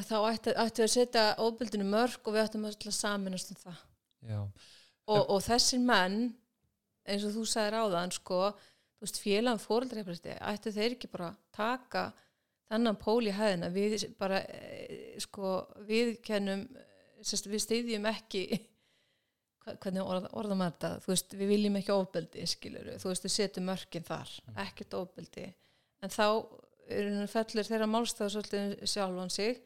þá 0.00 0.16
ætti 0.30 0.52
við 0.54 0.84
að 0.86 0.92
setja 0.94 1.24
ofbildinu 1.42 1.86
mörg 1.88 2.20
og 2.24 2.36
við 2.36 2.44
ættum 2.46 2.68
að 2.68 2.90
saminast 2.96 3.52
um 3.52 3.60
það. 3.60 3.82
Og, 5.10 5.20
og 5.20 5.40
þessir 5.44 5.82
menn 5.82 6.20
eins 7.02 7.24
og 7.26 7.34
þú 7.34 7.46
sagðir 7.50 7.78
á 7.78 7.84
það 7.90 8.16
sko, 8.16 8.40
þú 8.96 9.06
veist 9.06 9.22
félagum 9.22 9.62
fóreldreifræsti 9.62 10.36
ættu 10.38 10.72
þeir 10.74 10.96
ekki 10.96 11.10
bara 11.10 11.32
taka 11.54 12.04
þennan 12.70 12.98
pól 13.00 13.20
í 13.26 13.34
hæðina? 13.34 13.70
Við 13.74 14.06
bara 14.20 14.42
eh, 14.46 15.16
sko 15.22 15.56
við 15.88 16.14
kennum 16.24 16.68
við 17.22 17.64
styðjum 17.64 18.06
ekki 18.12 18.44
hvernig 19.82 20.06
orð, 20.06 20.30
orðum 20.38 20.62
maður 20.62 20.76
þetta? 20.76 20.92
Þú 21.02 21.12
veist, 21.12 21.36
við 21.38 21.52
viljum 21.56 21.80
ekki 21.82 21.94
ofbeldi 21.96 22.46
skilur 22.50 22.94
þú 23.02 23.10
veist, 23.12 23.26
við 23.26 23.36
setjum 23.36 23.68
mörkin 23.68 24.06
þar 24.06 24.32
ekkert 24.64 24.96
ofbeldi, 25.02 25.50
en 26.02 26.14
þá 26.14 26.26
fellur 27.30 27.68
þeirra 27.68 27.90
málstæðu 27.90 28.32
svolítið 28.36 28.72
sjálfan 28.90 29.30
sig 29.32 29.60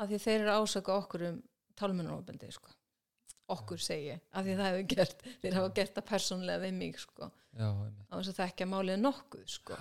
af 0.00 0.08
því 0.10 0.18
þeir 0.24 0.36
eru 0.40 0.56
ásaka 0.58 0.96
okkur 0.96 1.24
um 1.30 1.38
tálmunarofbeldi 1.80 2.50
sko. 2.56 2.72
okkur 3.50 3.80
segi 3.82 4.12
af 4.32 4.44
því 4.46 4.52
það 4.58 4.68
hefur 4.70 4.84
gert 4.94 5.22
þeir 5.42 5.54
hafa 5.58 5.70
gert 5.74 5.94
það 5.96 6.04
persónlega 6.10 6.60
við 6.64 6.74
mig 6.80 6.98
sko. 7.02 7.30
á 7.58 8.14
þess 8.14 8.30
að 8.30 8.36
það 8.38 8.46
ekki 8.52 8.66
að 8.66 8.70
málið 8.74 9.00
nokkuð 9.02 9.48
sko. 9.50 9.78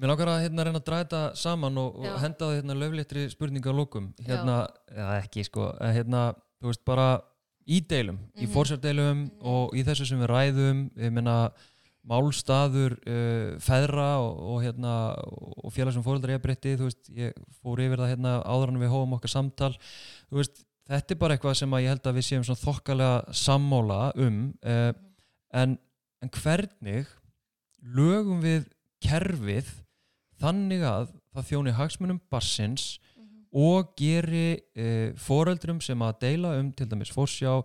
Mér 0.00 0.08
langar 0.12 0.30
að 0.32 0.42
hérna 0.46 0.64
reyna 0.64 0.80
að 0.80 0.90
þetta 0.96 1.20
saman 1.36 1.78
og, 1.80 1.96
og 2.00 2.18
henda 2.22 2.46
það 2.46 2.54
hérna 2.58 2.76
löfléttri 2.80 3.24
spurninga 3.32 3.72
á 3.72 3.74
lókum 3.76 4.06
hérna, 4.24 4.54
eða 4.92 5.16
ekki 5.22 5.44
sko 5.44 5.66
hérna, 5.80 6.22
þú 6.60 6.70
veist 6.70 6.84
bara 6.88 7.08
í 7.68 7.80
deilum 7.86 8.18
í 8.36 8.46
Mhm. 8.46 8.52
fórsjárdeilum 8.54 9.20
og 9.40 9.74
í 9.76 9.84
þessu 9.84 10.06
sem 10.08 10.20
við 10.20 10.30
ræðum 10.32 10.80
ég 10.96 11.12
meina 11.12 11.52
málstaður 12.08 12.96
uh, 13.04 13.58
feðra 13.62 14.08
og, 14.24 14.40
og 14.54 14.64
hérna 14.64 14.94
og 15.20 15.74
félagsum 15.74 16.04
fóreldrar 16.06 16.38
ég 16.38 16.42
breytti 16.44 16.76
þú 16.80 16.88
veist, 16.88 17.12
ég 17.12 17.36
fór 17.60 17.82
yfir 17.84 18.00
það 18.00 18.12
hérna 18.14 18.34
áður 18.46 18.72
en 18.72 18.82
við 18.82 18.92
hófum 18.94 19.16
okkar 19.18 19.34
samtal. 19.34 19.72
Þú 20.30 20.40
veist, 20.40 20.64
þetta 20.90 21.14
er 21.14 21.20
bara 21.20 21.36
eitthvað 21.36 21.58
sem 21.60 21.78
ég 21.78 21.92
held 21.92 22.08
að 22.08 22.18
við 22.18 22.26
séum 22.28 22.46
svona 22.46 22.64
þokkalega 22.64 23.36
sammála 23.42 24.00
um 24.24 24.40
uh, 24.64 24.90
en, 25.60 25.76
en 26.24 26.34
hvernig 26.40 27.12
lögum 27.80 28.42
við 28.44 28.66
kerfið 29.04 29.70
þannig 30.40 30.84
að 30.86 31.08
það 31.34 31.48
þjóni 31.52 31.76
hagsmunum 31.76 32.20
barsins 32.32 32.90
og 33.50 33.94
geri 33.98 34.60
uh, 34.78 35.10
foreldrum 35.18 35.80
sem 35.84 36.02
að 36.06 36.20
deila 36.26 36.56
um 36.60 36.70
til 36.74 36.88
dæmis 36.90 37.12
fórsjá 37.14 37.60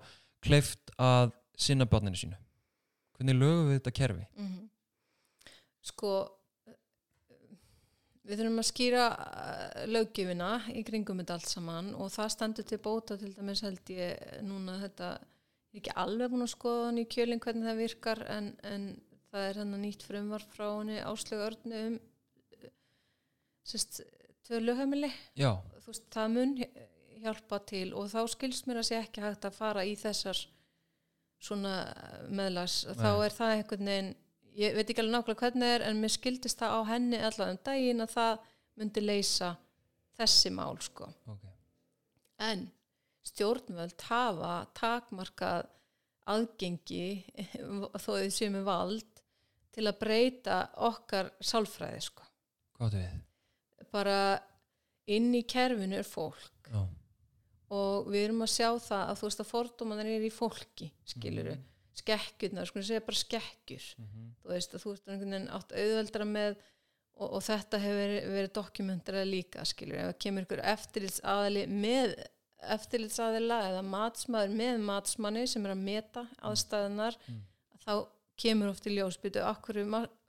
kleift 0.45 0.93
að 1.01 1.33
sinna 1.57 1.88
barninu 1.89 2.19
sínu 2.19 2.44
hvernig 3.18 3.38
lögum 3.38 3.70
við 3.70 3.80
þetta 3.80 3.95
kerfi? 3.99 4.26
Mhm. 4.39 4.63
Sko 5.86 6.16
við 8.26 8.39
þurfum 8.39 8.61
að 8.61 8.68
skýra 8.70 9.05
uh, 9.13 9.82
löggjöfina 9.91 10.49
í 10.74 10.84
kringum 10.88 11.22
þetta 11.22 11.38
allt 11.38 11.51
saman 11.51 11.91
og 11.99 12.09
það 12.13 12.32
stendur 12.34 12.68
til 12.68 12.80
bóta 12.82 13.18
til 13.22 13.32
dæmis 13.36 13.61
held 13.66 13.91
ég 13.93 14.41
núna 14.45 14.80
þetta 14.82 15.11
er 15.20 15.80
ekki 15.82 15.93
alveg 16.01 16.32
búin 16.32 16.45
að 16.45 16.53
skoða 16.55 16.88
hann 16.88 17.01
í 17.01 17.05
kjölinn 17.11 17.43
hvernig 17.43 17.70
það 17.70 17.82
virkar 17.84 18.24
en, 18.32 18.49
en 18.66 18.89
það 19.30 19.47
er 19.49 19.61
hann 19.61 19.78
nýtt 19.84 20.05
frumvarp 20.07 20.55
frá 20.55 20.68
henni 20.72 20.97
áslögu 21.03 21.47
örnu 21.51 21.84
um 21.91 21.99
uh, 21.99 22.74
sérst, 23.66 24.01
veist, 25.86 26.09
það 26.13 26.34
mun 26.34 26.57
hjálpa 27.26 27.61
til 27.70 27.88
og 27.97 28.09
þá 28.11 28.20
skilst 28.34 28.68
mér 28.70 28.82
að 28.82 28.89
sé 28.89 28.99
ekki 28.99 29.24
hægt 29.24 29.45
að 29.47 29.57
fara 29.57 29.86
í 29.86 29.93
þessar 29.99 30.41
svona 31.45 31.73
meðlags 32.29 32.83
þá 32.91 33.09
Nei. 33.09 33.25
er 33.25 33.35
það 33.35 33.53
einhvern 33.55 33.91
veginn 33.91 34.13
ég 34.55 34.75
veit 34.75 34.89
ekki 34.89 35.03
alveg 35.03 35.15
nákvæmlega 35.15 35.41
hvernig 35.43 35.73
er 35.75 35.85
en 35.89 36.01
mér 36.01 36.13
skildist 36.13 36.61
það 36.61 36.75
á 36.75 36.81
henni 36.91 37.19
allavega 37.19 37.55
um 37.55 37.61
daginn 37.67 38.05
að 38.05 38.13
það 38.15 38.45
myndi 38.79 39.03
leysa 39.03 39.51
þessi 40.15 40.51
mál 40.55 40.79
sko. 40.83 41.09
Ok. 41.31 41.45
En 42.45 42.65
stjórnvöld 43.25 44.05
hafa 44.09 44.53
takmarkað 44.77 45.67
aðgengi 46.31 47.07
þó 47.99 47.99
þau 48.07 48.31
séu 48.33 48.51
með 48.53 48.67
vald 48.67 49.23
til 49.75 49.85
að 49.89 49.99
breyta 50.01 50.59
okkar 50.87 51.33
sálfræði 51.43 52.03
sko. 52.07 52.27
Bara 53.91 54.19
inn 55.11 55.33
í 55.35 55.43
kerfinu 55.47 55.99
er 55.99 56.07
fólk. 56.07 56.71
Já. 56.71 56.81
Og 57.76 58.07
við 58.11 58.26
erum 58.28 58.43
að 58.45 58.51
sjá 58.55 58.69
það 58.88 59.03
að 59.11 59.17
þú 59.21 59.28
veist 59.30 59.41
að 59.43 59.49
fordómanar 59.51 60.11
er 60.15 60.26
í 60.28 60.32
fólki 60.34 60.91
skiluru, 61.11 61.55
Mhm. 61.55 61.63
skekkjurnar 61.95 62.67
sko 62.69 62.82
segja 62.84 63.03
bara 63.07 63.19
skekkjur 63.23 63.86
Mhm. 63.99 64.30
þú 64.43 64.53
veist 64.53 64.73
að 64.76 64.82
þú 64.84 64.89
veist 64.93 65.07
einhvern 65.07 65.36
veginn 65.36 65.51
átt 65.57 65.76
auðveldra 65.82 66.26
með 66.32 66.55
og, 67.17 67.28
og 67.34 67.41
þetta 67.45 67.80
hefur 67.80 67.99
verið, 68.03 68.26
verið 68.36 68.53
dokumentarað 68.57 69.30
líka 69.32 69.65
skilur, 69.65 69.95
ef 70.01 70.07
það 70.09 70.19
kemur 70.26 70.45
ykkur 70.47 70.63
eftirlitsaðali 70.73 71.65
með 71.71 72.15
eftirlitsaðila 72.76 73.57
eða 73.69 73.84
matsmaður 73.86 74.55
með 74.59 74.80
matsmanni 74.89 75.45
sem 75.47 75.65
er 75.67 75.73
að 75.76 75.84
meta 75.86 76.26
aðstæðunar 76.43 77.17
Mm. 77.30 77.41
þá 77.86 78.07
kemur 78.38 78.69
oft 78.73 78.88
í 78.89 78.95
ljósbyttu 78.97 79.41
akkur 79.45 79.80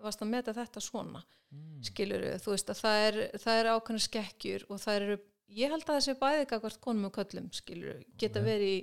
varst 0.03 0.21
að 0.23 0.29
meta 0.31 0.53
þetta 0.55 0.81
svona 0.85 1.23
Mm. 1.55 1.83
skilur 1.83 2.23
þú 2.43 2.53
veist 2.55 2.69
að 2.71 2.81
það 2.83 2.99
er, 3.09 3.17
það 3.39 3.61
er 3.61 3.71
ákveðna 3.73 4.03
skekkjur 4.09 4.65
og 4.71 4.79
það 4.83 4.97
eru, 5.01 5.19
ég 5.49 5.73
held 5.73 5.85
að 5.85 5.95
það 5.95 6.05
sé 6.07 6.17
bæði 6.21 6.51
gagvart 6.51 6.81
konum 6.83 7.09
og 7.09 7.17
köllum 7.17 7.49
skilur 7.55 8.03
geta 8.19 8.43
verið 8.45 8.73
í 8.75 8.79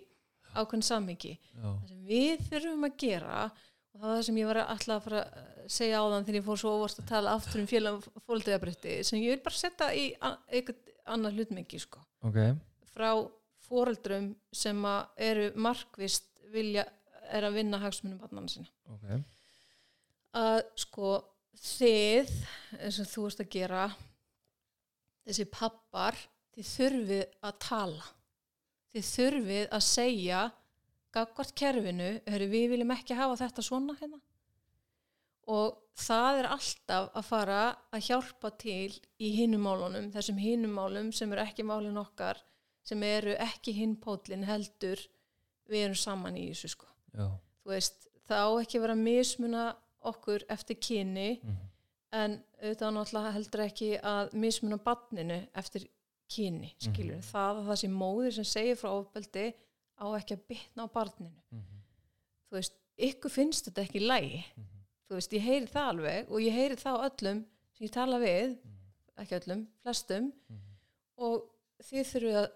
ákveðin 0.53 0.85
sem 0.85 1.07
við 2.07 2.43
þurfum 2.49 2.87
að 2.87 2.97
gera 3.03 3.37
og 3.93 3.99
það 3.99 4.07
var 4.07 4.15
það 4.15 4.25
sem 4.27 4.39
ég 4.39 4.49
var 4.49 4.59
alltaf 4.63 4.95
að 4.95 5.05
fara 5.07 5.21
að 5.23 5.71
segja 5.73 6.01
áðan 6.01 6.25
þegar 6.27 6.39
ég 6.39 6.47
fór 6.47 6.59
svo 6.61 6.73
óvart 6.77 6.99
að 6.99 7.09
tala 7.11 7.35
aftur 7.37 7.61
um 7.61 7.69
félag 7.69 8.07
fólkdæðabrytti 8.27 8.97
sem 9.07 9.21
ég 9.21 9.35
vil 9.35 9.43
bara 9.45 9.59
setja 9.59 9.89
í 9.95 10.05
eitthvað 10.21 10.91
annað 11.13 11.39
hlutmengi 11.39 11.79
sko. 11.83 12.01
Ok, 12.23 12.39
frá 12.93 13.09
fóreldrum 13.67 14.31
sem 14.55 14.79
eru 15.19 15.49
markvist 15.59 16.29
vilja 16.53 16.85
er 17.33 17.47
að 17.47 17.59
vinna 17.59 17.79
hagsmunum 17.81 18.19
barnana 18.21 18.51
sinna. 18.51 18.69
Ok. 18.93 19.05
Að 20.37 20.59
sko 20.83 21.13
þið 21.63 22.31
eins 22.79 22.99
og 23.01 23.09
þú 23.09 23.25
ert 23.29 23.43
að 23.43 23.51
gera 23.53 23.87
þessi 25.23 25.47
pappar 25.53 26.17
þið 26.53 26.67
þurfið 26.73 27.23
að 27.49 27.55
tala 27.67 28.09
þið 28.93 29.07
þurfið 29.09 29.63
að 29.73 29.85
segja 29.87 30.41
gagvart 31.13 31.53
kerfinu 31.57 32.09
hörru, 32.29 32.47
við 32.49 32.69
viljum 32.73 32.93
ekki 32.95 33.17
hafa 33.17 33.39
þetta 33.43 33.65
svona 33.65 33.95
hérna 33.99 34.21
og 35.53 35.79
það 35.99 36.39
er 36.39 36.47
alltaf 36.53 37.09
að 37.19 37.25
fara 37.27 37.59
að 37.93 38.05
hjálpa 38.07 38.51
til 38.61 38.93
í 39.19 39.33
hinnumálunum, 39.37 40.07
þessum 40.13 40.39
hinnumálum 40.39 41.11
sem 41.13 41.31
eru 41.33 41.43
ekki 41.43 41.65
málin 41.67 41.99
okkar 41.99 42.39
sem 42.83 43.03
eru 43.07 43.35
ekki 43.39 43.73
hinnpótlin 43.77 44.45
heldur 44.47 45.01
við 45.69 45.85
erum 45.87 45.99
saman 45.99 46.37
í 46.39 46.47
þessu 46.51 46.73
sko 46.73 46.87
já. 47.13 47.27
þú 47.63 47.73
veist, 47.75 48.07
það 48.27 48.47
á 48.47 48.51
ekki 48.63 48.81
vera 48.83 48.95
að 48.97 49.05
mismuna 49.09 49.67
okkur 50.03 50.45
eftir 50.51 50.79
kyni 50.83 51.29
Mm. 51.43 51.59
en 52.13 52.33
auðvitað 52.61 52.91
náttúrulega 52.95 53.33
heldur 53.33 53.61
ekki 53.63 53.87
að 53.99 54.33
mismuna 54.37 54.77
barninu 54.77 55.39
eftir 55.55 55.87
kyni, 56.33 56.73
skilur 56.79 57.17
Mhm. 57.19 57.27
það 57.31 57.59
að 57.59 57.67
það 57.69 57.79
sé 57.83 57.89
móðir 57.93 58.33
sem 58.33 58.43
segir 58.49 58.75
frá 58.81 58.89
ofbeldi 58.99 59.45
á 60.01 60.05
ekki 60.19 60.35
að 60.37 60.45
bitna 60.49 60.83
á 60.85 60.93
barninu 60.93 61.41
Mhm. 61.51 61.81
þú 62.49 62.57
veist, 62.59 62.73
ykkur 62.97 63.31
finnst 63.31 63.65
þetta 63.69 63.85
ekki 63.87 64.01
lægi 64.01 64.43
Mhm. 64.57 64.65
þú 65.09 65.15
veist, 65.17 65.31
ég 65.33 65.41
heyri 65.41 65.67
það 65.67 65.89
alveg 65.93 66.31
og 66.31 66.39
ég 66.41 66.51
heyri 66.53 66.75
það 66.75 66.97
á 66.97 67.05
öllum 67.09 67.45
sem 67.73 67.87
ég 67.87 67.91
tala 67.91 68.17
við 68.19 68.57
ekki 69.17 69.39
öllum, 69.39 69.67
flestum 69.83 70.31
Mhm. 70.49 70.59
og 71.17 71.49
þið 71.83 72.05
þurfum 72.11 72.35
að 72.43 72.51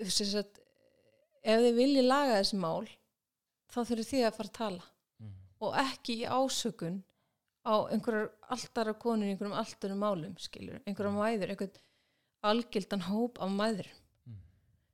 eh, 0.00 0.08
sagt, 0.08 0.60
ef 1.44 1.60
þið 1.60 1.74
viljið 1.80 2.06
laga 2.08 2.38
þessi 2.40 2.58
mál 2.60 2.86
þá 3.72 3.78
þurfum 3.88 4.08
þið 4.12 4.24
að 4.28 4.34
fara 4.38 4.48
að 4.48 4.52
tala 4.60 4.82
Mhm. 5.20 5.32
og 5.60 5.74
ekki 5.74 6.16
í 6.22 6.26
ásökun 6.28 7.02
á 7.66 7.74
einhverjar 7.90 8.30
alltara 8.50 8.94
konur 8.94 9.26
einhverjum 9.26 9.56
alltarum 9.58 9.98
málum, 9.98 10.36
skilur, 10.38 10.80
einhverjar 10.86 11.16
mæður 11.16 11.50
einhvern 11.50 11.72
algildan 12.44 13.00
hóp 13.08 13.38
af 13.40 13.50
mæður 13.50 13.86
Mm. 14.26 14.38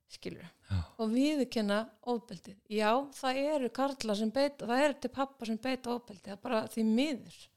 skilur 0.09 0.43
Já. 0.69 0.83
og 0.99 1.09
viðurkenna 1.09 1.89
ofbeldið. 2.05 2.55
Já, 2.69 2.91
það 3.13 3.35
eru 3.55 3.69
karlar 3.69 4.15
sem 4.15 4.31
beita 4.31 4.65
það 4.67 4.83
eru 4.85 4.93
til 5.01 5.09
pappa 5.09 5.45
sem 5.45 5.57
beita 5.57 5.89
ofbeldið 5.89 6.23
það 6.23 6.31
er 6.31 6.41
bara 6.43 6.61
því 6.67 6.83
miður. 6.85 7.47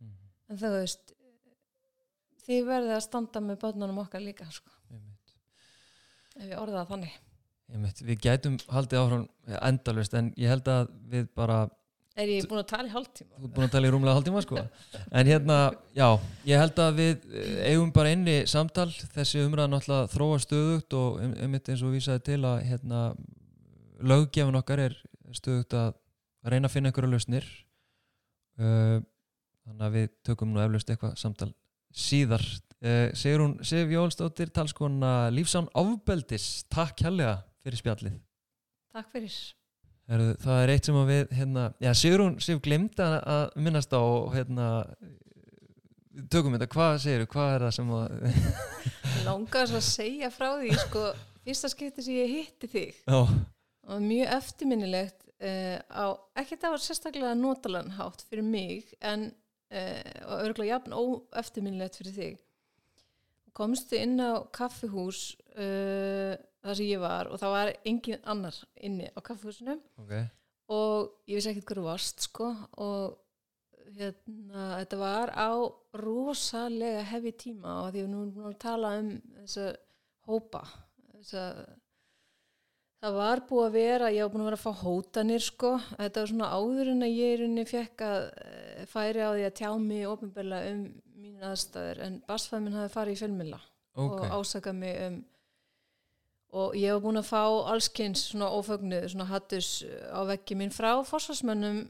Mhm. 0.00 0.10
en 0.50 0.56
þú 0.56 0.70
veist 0.80 1.12
þið 2.46 2.64
verðið 2.66 2.96
að 2.96 3.02
standa 3.02 3.40
með 3.40 3.56
börnunum 3.60 3.98
okkar 3.98 4.20
líka 4.22 4.46
sko, 4.52 4.70
ef 6.36 6.42
ég 6.50 6.58
orða 6.60 6.84
það 6.84 6.90
þannig. 6.92 7.14
Við 8.06 8.20
gætum 8.22 8.56
haldið 8.70 9.00
áfram 9.00 9.28
endalust 9.62 10.14
en 10.14 10.32
ég 10.38 10.48
held 10.48 10.64
að 10.70 10.88
við 11.10 11.28
bara 11.34 11.68
er 12.22 12.30
ég 12.32 12.46
búin 12.48 12.62
að 12.62 12.68
tala 12.70 12.88
í 12.88 12.92
hálftíma? 12.92 13.32
Þú 13.36 13.48
ert 13.48 13.54
búin 13.56 13.66
að 13.66 13.74
tala 13.74 13.88
í 13.88 13.92
rúmlega 13.94 14.16
hálftíma 14.18 14.42
sko. 14.44 14.62
En 15.20 15.30
hérna, 15.30 15.58
já, 15.96 16.06
ég 16.48 16.62
held 16.62 16.80
að 16.82 17.00
við 17.00 17.26
eh, 17.30 17.58
eigum 17.72 17.92
bara 17.94 18.12
inni 18.14 18.36
samtal. 18.50 18.88
Þessi 19.14 19.42
umræða 19.44 19.72
náttúrulega 19.74 20.12
þróa 20.14 20.38
stöðugt 20.44 20.96
og 20.98 21.20
um- 21.24 21.36
einmitt 21.44 21.68
eins 21.72 21.84
og 21.84 21.92
vísaði 21.96 22.24
til 22.30 22.40
að 22.48 22.62
hérna, 22.70 23.02
löggefun 24.00 24.60
okkar 24.62 24.86
er 24.86 24.96
stöðugt 25.36 25.76
að 25.76 25.92
reyna 26.46 26.70
að 26.70 26.76
finna 26.76 26.92
einhverja 26.92 27.12
lausnir. 27.12 27.50
Uh, 28.56 29.02
Þannig 29.66 29.82
að 29.82 29.94
við 29.96 30.10
tökum 30.28 30.52
nú 30.54 30.60
eflaust 30.62 30.90
eitthvað 30.92 31.16
samtal 31.18 31.50
síðar. 31.90 32.44
Uh, 32.78 33.08
Sigrún 33.18 33.56
Sif 33.66 33.90
Jólstóttir, 33.90 34.52
talskona 34.54 35.28
Lífsán 35.34 35.66
Áfbeldis 35.74 36.62
Takk 36.70 36.94
kjærlega 37.00 37.40
fyrir 37.64 37.82
spjallið. 37.82 38.18
Takk 38.94 39.10
fyrir 39.10 39.40
það 40.06 40.58
er 40.62 40.72
eitt 40.74 40.88
sem 40.88 40.98
við 41.08 41.32
hérna, 41.34 41.68
já, 41.82 41.90
Sigrún 41.98 42.36
Sif 42.42 42.60
glimta 42.64 43.08
að 43.20 43.56
minnast 43.58 43.94
á 43.96 44.00
og 44.00 44.34
hérna 44.36 44.68
tökum 46.32 46.54
þetta, 46.54 46.70
hvað 46.72 47.00
segirðu, 47.02 47.30
hvað 47.34 47.54
er 47.54 47.66
það 47.66 47.74
sem 47.76 47.94
að 47.96 48.06
langar 49.26 49.68
svo 49.68 49.80
að 49.80 49.88
segja 49.88 50.30
frá 50.32 50.48
því 50.60 50.76
sko, 50.84 51.04
fyrsta 51.46 51.72
skipti 51.72 52.06
sem 52.06 52.20
ég 52.20 52.34
hitti 52.36 52.70
þig 52.70 53.02
já, 53.02 53.18
og 53.86 54.04
mjög 54.04 54.36
eftirminnilegt 54.38 55.26
uh, 55.42 55.78
á, 55.90 56.06
ekki 56.40 56.58
það 56.60 56.76
var 56.76 56.84
sérstaklega 56.84 57.34
notalan 57.38 57.92
hátt 57.98 58.24
fyrir 58.28 58.46
mig 58.46 58.94
en 59.00 59.30
uh, 59.72 60.12
og 60.26 60.44
örgulega 60.46 60.76
jafn 60.76 60.96
óeftirminnilegt 60.96 62.00
fyrir 62.00 62.16
þig. 62.16 62.42
Komstu 63.56 63.96
inn 63.98 64.20
á 64.20 64.44
kaffihús 64.52 65.36
uh, 65.56 66.36
þar 66.66 66.78
sem 66.80 66.90
ég 66.90 67.02
var 67.02 67.30
og 67.30 67.40
það 67.42 67.54
var 67.56 67.72
engin 67.92 68.26
annar 68.34 68.58
inni 68.88 69.08
á 69.12 69.18
kaffehúsinu 69.24 69.78
ok, 70.02 70.12
og 70.74 71.30
ég 71.30 71.38
vissi 71.38 71.52
ekkert 71.52 71.70
hverju 71.70 71.86
varst 71.86 72.26
sko 72.26 72.50
og 72.82 73.16
hérna, 73.96 74.66
þetta 74.80 75.00
var 75.00 75.32
á 75.32 75.50
rosalega 76.02 77.06
hefi 77.12 77.32
tíma 77.46 77.80
og 77.84 77.90
því 77.92 78.04
við 78.04 78.12
nú 78.12 78.22
erum 78.26 78.50
að 78.50 78.60
tala 78.66 78.94
um 79.00 79.10
þessa 79.40 79.68
hópa 80.26 80.62
þessa 81.14 81.44
það 83.06 83.18
var 83.20 83.42
búið 83.46 83.66
að 83.66 83.76
vera, 83.76 84.12
ég 84.14 84.24
var 84.24 84.32
búin 84.32 84.44
að 84.44 84.50
vera 84.50 84.58
að 84.58 84.64
fá 84.64 84.82
hótanir 84.82 85.44
sko, 85.44 85.72
þetta 85.94 86.22
var 86.22 86.30
svona 86.32 86.50
áður 86.56 86.92
en 86.92 87.06
að 87.06 87.14
ég 87.14 87.34
í 87.34 87.40
rauninni 87.40 87.66
fekk 87.68 88.04
að 88.06 88.20
eh, 88.42 88.84
færi 88.90 89.22
á 89.22 89.30
því 89.30 89.46
að 89.46 89.56
tjá 89.60 89.70
mig 89.82 90.06
ofinbeglega 90.10 90.74
um 90.74 90.84
mín 91.16 91.46
aðstæður 91.46 92.02
en 92.06 92.20
basfæð 92.26 92.64
minn 92.64 92.78
hafi 92.80 92.94
farið 92.94 93.16
í 93.16 93.20
fjölmilla 93.22 93.60
ok. 93.60 94.02
og 94.02 94.36
ásakað 94.40 94.78
mig 94.80 95.00
um 95.06 95.18
og 96.56 96.76
ég 96.78 96.92
hef 96.92 97.02
búin 97.04 97.20
að 97.20 97.28
fá 97.28 97.42
allskynns 97.72 98.28
svona 98.30 98.48
ófögnuð, 98.56 99.10
svona 99.12 99.28
hattus 99.30 99.70
á 100.08 100.20
veggi 100.28 100.56
minn 100.58 100.74
frá 100.74 100.92
fórsvarsmönnum 101.04 101.84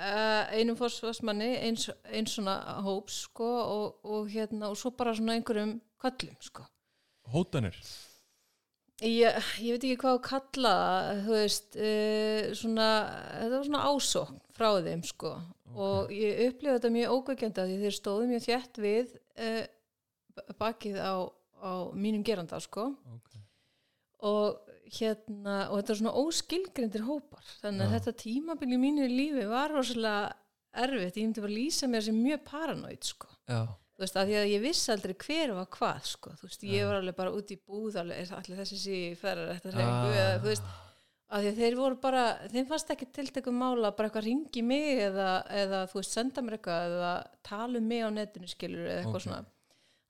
uh, 0.00 0.44
einum 0.54 0.78
fórsvarsmanni 0.78 1.50
eins, 1.60 1.88
eins 2.08 2.36
svona 2.36 2.56
hóps 2.84 3.24
sko 3.26 3.48
og, 3.60 3.98
og 4.04 4.30
hérna 4.32 4.70
og 4.70 4.78
svo 4.80 4.92
bara 4.96 5.14
svona 5.16 5.36
einhverjum 5.36 5.78
kallum 6.00 6.38
sko. 6.44 6.64
Hótanir? 7.30 7.76
Ég, 9.00 9.36
ég 9.64 9.72
veit 9.72 9.84
ekki 9.86 9.96
hvað 10.02 10.18
að 10.18 10.24
kalla 10.26 10.72
það, 10.76 11.20
þú 11.24 11.36
veist 11.38 11.76
uh, 11.80 12.50
svona, 12.60 12.88
þetta 13.38 13.54
var 13.54 13.68
svona 13.70 13.84
ásókn 13.88 14.40
frá 14.56 14.70
þeim 14.84 15.04
sko. 15.08 15.34
Og 15.70 16.10
ég 16.12 16.40
upplifa 16.48 16.76
þetta 16.76 16.90
mjög 16.92 17.12
ógækjanda 17.14 17.66
því 17.68 17.76
þeir 17.84 17.96
stóðu 17.96 18.26
mjög 18.28 18.46
þjætt 18.48 18.80
við 18.82 19.14
uh, 19.38 19.62
bakið 20.58 20.98
á, 21.00 21.14
á 21.62 21.72
mínum 21.94 22.24
geranda 22.26 22.58
sko. 22.60 22.90
Ok, 23.14 23.39
og 24.22 24.60
hérna 24.90 25.56
og 25.70 25.78
þetta 25.80 25.92
er 25.94 25.98
svona 26.00 26.14
óskilgrindir 26.18 27.04
hópar. 27.06 27.44
Þannig 27.62 27.86
að 27.86 27.92
Já. 27.92 27.98
þetta 27.98 28.16
tímabil 28.24 28.72
í 28.74 28.78
mínu 28.82 29.06
lífi 29.10 29.46
var 29.50 29.70
rosalega 29.70 30.32
erfitt, 30.74 31.16
ég 31.18 31.26
myndi 31.28 31.40
bara 31.44 31.52
lýsa 31.56 31.88
mér 31.90 32.02
sem 32.06 32.18
mjög 32.18 32.42
paranoid 32.46 33.02
sko. 33.06 33.28
Já, 33.50 33.62
þú 33.96 34.04
veist, 34.04 34.14
því 34.18 34.36
að 34.40 34.50
ég 34.52 34.60
vissi 34.62 34.92
aldrei 34.94 35.14
hver 35.24 35.54
var 35.56 35.66
hvað 35.76 36.04
sko, 36.12 36.30
þú 36.38 36.46
veist, 36.48 36.62
ég 36.62 36.86
var 36.86 37.00
alveg 37.00 37.16
bara 37.16 37.32
út 37.34 37.50
í 37.50 37.58
búð 37.58 37.96
alveg, 38.02 38.30
allir 38.38 38.60
þessi 38.62 38.78
sí 38.78 39.00
ferrar 39.18 39.50
eftir 39.56 39.74
reyningu, 39.74 40.12
Ah. 40.14 40.20
eða 40.20 40.38
þú 40.44 40.50
veist 40.52 40.62
af 41.30 41.42
því 41.44 41.50
að 41.52 41.58
þeir 41.62 41.76
voru 41.78 41.96
bara, 42.02 42.22
þeim 42.50 42.66
fannst 42.66 42.88
ekki 42.90 43.06
tiltekum 43.14 43.54
mála 43.54 43.90
bara 43.96 44.08
eitthvað 44.08 44.24
ringi 44.26 44.62
mig 44.66 44.98
eða, 45.06 45.28
eða 45.50 45.84
þú 45.90 46.00
veist, 46.00 46.10
senda 46.18 46.42
mér 46.42 46.58
eitthvað 46.58 46.94
eða 46.96 47.12
tala 47.46 47.78
um 47.78 47.86
mig 47.86 48.02
á 48.02 48.10
netinu 48.10 48.48
skilur 48.50 48.86
eða 48.88 49.02
eitthvað 49.04 49.14
Ok. 49.14 49.22
svona 49.28 49.44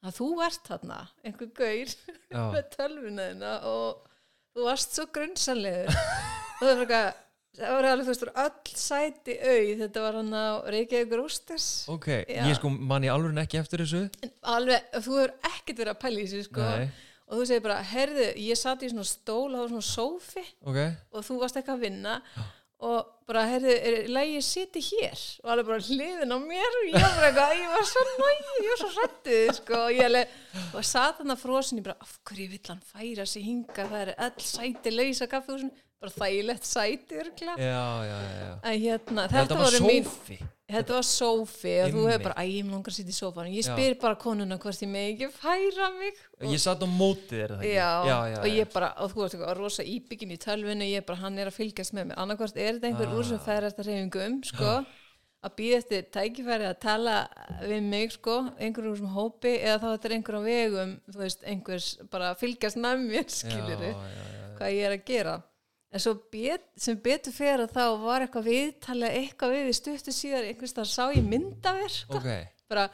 að 0.01 0.14
þú 0.20 0.28
ert 0.46 0.70
þarna, 0.70 1.01
einhver 1.26 1.51
gaur 1.57 1.96
með 2.55 2.62
tölvuna 2.76 3.26
þina 3.32 3.57
og 3.70 4.07
þú 4.55 4.68
varst 4.68 4.96
svo 4.96 5.09
grunnsanlegur 5.14 5.90
og 6.61 6.62
það 6.62 6.70
var 6.70 6.84
eitthvað 6.84 7.11
það 7.61 7.74
var 7.74 7.88
alveg 7.90 8.07
þú 8.07 8.12
veist, 8.14 8.24
öll 8.44 8.80
sæti 8.80 9.36
auð 9.42 9.84
þetta 9.84 10.03
var 10.05 10.18
hann 10.20 10.32
á 10.32 10.46
Reykjavík 10.70 11.14
Rósters 11.18 11.68
ok 11.90 12.09
Já. 12.22 12.42
ég 12.46 12.57
sko 12.59 12.70
man 12.72 13.05
ég 13.05 13.12
alveg 13.14 13.40
ekki 13.42 13.61
eftir 13.61 13.82
þessu. 13.84 14.03
Alveg, 14.55 14.86
þú 14.94 15.16
hefur 15.18 15.34
ekkert 15.51 15.82
verið 15.82 15.92
að 15.94 16.01
pæla 16.05 16.20
í 16.22 16.28
þessu 16.30 16.46
sko. 16.46 16.68
Nei, 16.68 16.86
og 17.26 17.40
þú 17.40 17.48
segir 17.51 17.64
bara, 17.66 17.80
herðu, 17.90 18.28
ég 18.46 18.59
satt 18.59 18.86
í 18.86 18.90
svona 18.92 19.07
stól 19.09 19.51
var 19.59 19.68
svona 19.70 19.86
sófi 19.86 20.44
ok, 20.62 20.80
og 21.14 21.26
þú 21.26 21.38
varst 21.42 21.59
eitthvað 21.61 21.76
að 21.80 21.84
vinna. 21.88 22.16
Og 22.38 22.48
bara, 23.31 23.43
herðu, 23.51 23.74
er 23.76 23.97
lægi 24.11 24.37
ég 24.39 24.45
siti 24.47 24.81
hér? 24.87 25.24
Og 25.45 25.51
alveg 25.53 25.68
bara 25.68 25.85
hliðin 25.87 26.33
á 26.33 26.39
mér 26.41 26.78
og 26.78 26.87
ég 26.89 27.05
var 27.05 27.26
eitthvað, 27.28 27.53
ég 27.61 27.74
var 27.74 27.87
svo 27.91 28.05
næg 28.09 28.49
ég 28.64 28.70
var 28.70 28.81
svo 28.81 28.91
hrættið, 28.95 29.51
sko. 29.59 29.83
Og 29.85 29.93
ég 29.99 30.09
alveg, 30.09 30.39
og 30.72 30.89
satt 30.91 31.20
hann 31.20 31.35
að 31.35 31.43
frosin, 31.45 31.81
ég 31.83 31.87
bara 31.91 31.99
af 32.01 32.16
hverju 32.31 32.49
vill 32.55 32.72
hann 32.72 32.83
færa 32.95 33.26
sig 33.28 33.45
hinga, 33.47 33.85
það 33.93 34.01
er 34.07 34.14
öll 34.28 34.47
sæti 34.51 34.95
lausa 34.95 35.28
kaffehúsin, 35.31 35.74
bara 36.01 36.16
þægilegt 36.16 36.64
sæti 36.70 37.20
örgla, 37.20 37.59
en 37.61 38.81
hérna, 38.87 39.28
þetta 39.28 39.61
voru 39.61 39.85
mín 39.85 40.09
Þetta 40.70 40.94
var 40.96 41.06
sófi 41.08 41.72
og 41.84 41.90
þú 41.94 42.04
hefur 42.10 42.22
bara, 42.28 42.36
æ, 42.38 42.44
ég 42.50 42.70
langar 42.70 42.92
að 42.92 42.96
sitja 43.00 43.12
í 43.12 43.18
sófanum. 43.18 43.52
Ég 43.56 43.66
spyr 43.66 43.96
bara 44.00 44.14
konuna 44.20 44.58
hvort 44.62 44.82
ég 44.84 44.88
megi 44.92 45.12
ekki 45.26 45.28
færa 45.34 45.88
mig. 45.98 46.14
Og, 46.40 46.46
ég 46.52 46.62
satt 46.62 46.80
á 46.82 46.88
mótið 46.88 47.44
það 47.50 47.58
ekki 47.64 47.74
já, 47.74 47.90
já, 48.06 48.16
já, 48.30 48.38
og 48.40 48.48
ég 48.54 48.72
bara, 48.74 48.88
og 49.02 49.12
þú 49.14 49.24
ert 49.26 49.34
eitthvað 49.36 49.54
rosa 49.58 49.82
íbyggin 49.84 50.34
í 50.36 50.38
tölvinu, 50.40 50.88
ég 50.90 51.06
bara, 51.08 51.18
hann 51.24 51.38
er 51.38 51.50
að 51.50 51.58
fylgjast 51.58 51.92
með 51.96 52.10
mér. 52.12 52.18
Annarkvort 52.24 52.56
er 52.56 52.72
þetta 52.78 52.90
einhver 52.92 53.10
Ah. 53.10 53.18
úr 53.20 53.24
sem 53.30 53.38
færa 53.44 53.70
þetta 53.70 53.86
reyfingum, 53.90 54.40
sko, 54.44 54.72
að 55.40 55.54
býða 55.56 55.76
eftir 55.80 56.02
tækifæri 56.12 56.66
að 56.68 56.80
tala 56.80 57.18
við 57.64 57.82
mig, 57.82 58.10
sko, 58.12 58.38
einhver 58.60 58.90
úr 58.90 58.96
sem 59.00 59.12
hópi, 59.14 59.54
eða 59.58 59.78
þá 59.80 59.86
þetta 59.94 60.04
er 60.10 60.16
einhver 60.18 60.36
á 60.36 60.42
vegum, 60.44 60.90
þú 61.10 61.18
veist, 61.24 61.44
einhvers 61.48 61.86
bara 62.12 62.34
fylgjast 62.36 62.76
með 62.76 63.06
mér, 63.08 63.24
já, 63.24 63.94
hvað 64.58 64.74
ég 64.76 64.84
er 64.84 64.96
að 64.98 65.04
gera 65.08 65.42
en 65.91 66.03
svo 66.03 66.14
bet, 66.32 66.66
sem 66.78 66.99
betur 67.03 67.34
fyrir 67.34 67.64
að 67.64 67.74
þá 67.74 67.84
var 68.05 68.24
eitthvað 68.24 68.51
viðtalið 68.51 69.16
eitthvað 69.20 69.55
við 69.57 69.70
í 69.70 69.76
stuttu 69.78 70.14
síðar 70.14 70.47
einhvers 70.51 70.76
þar 70.76 70.91
sá 70.91 71.05
ég 71.16 71.24
myndaver 71.26 71.97
ok, 72.14 72.28
bara, 72.70 72.84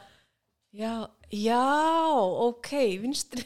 já, 0.73 0.93
já 1.29 1.65
ok, 2.47 2.71
vinstri 3.03 3.45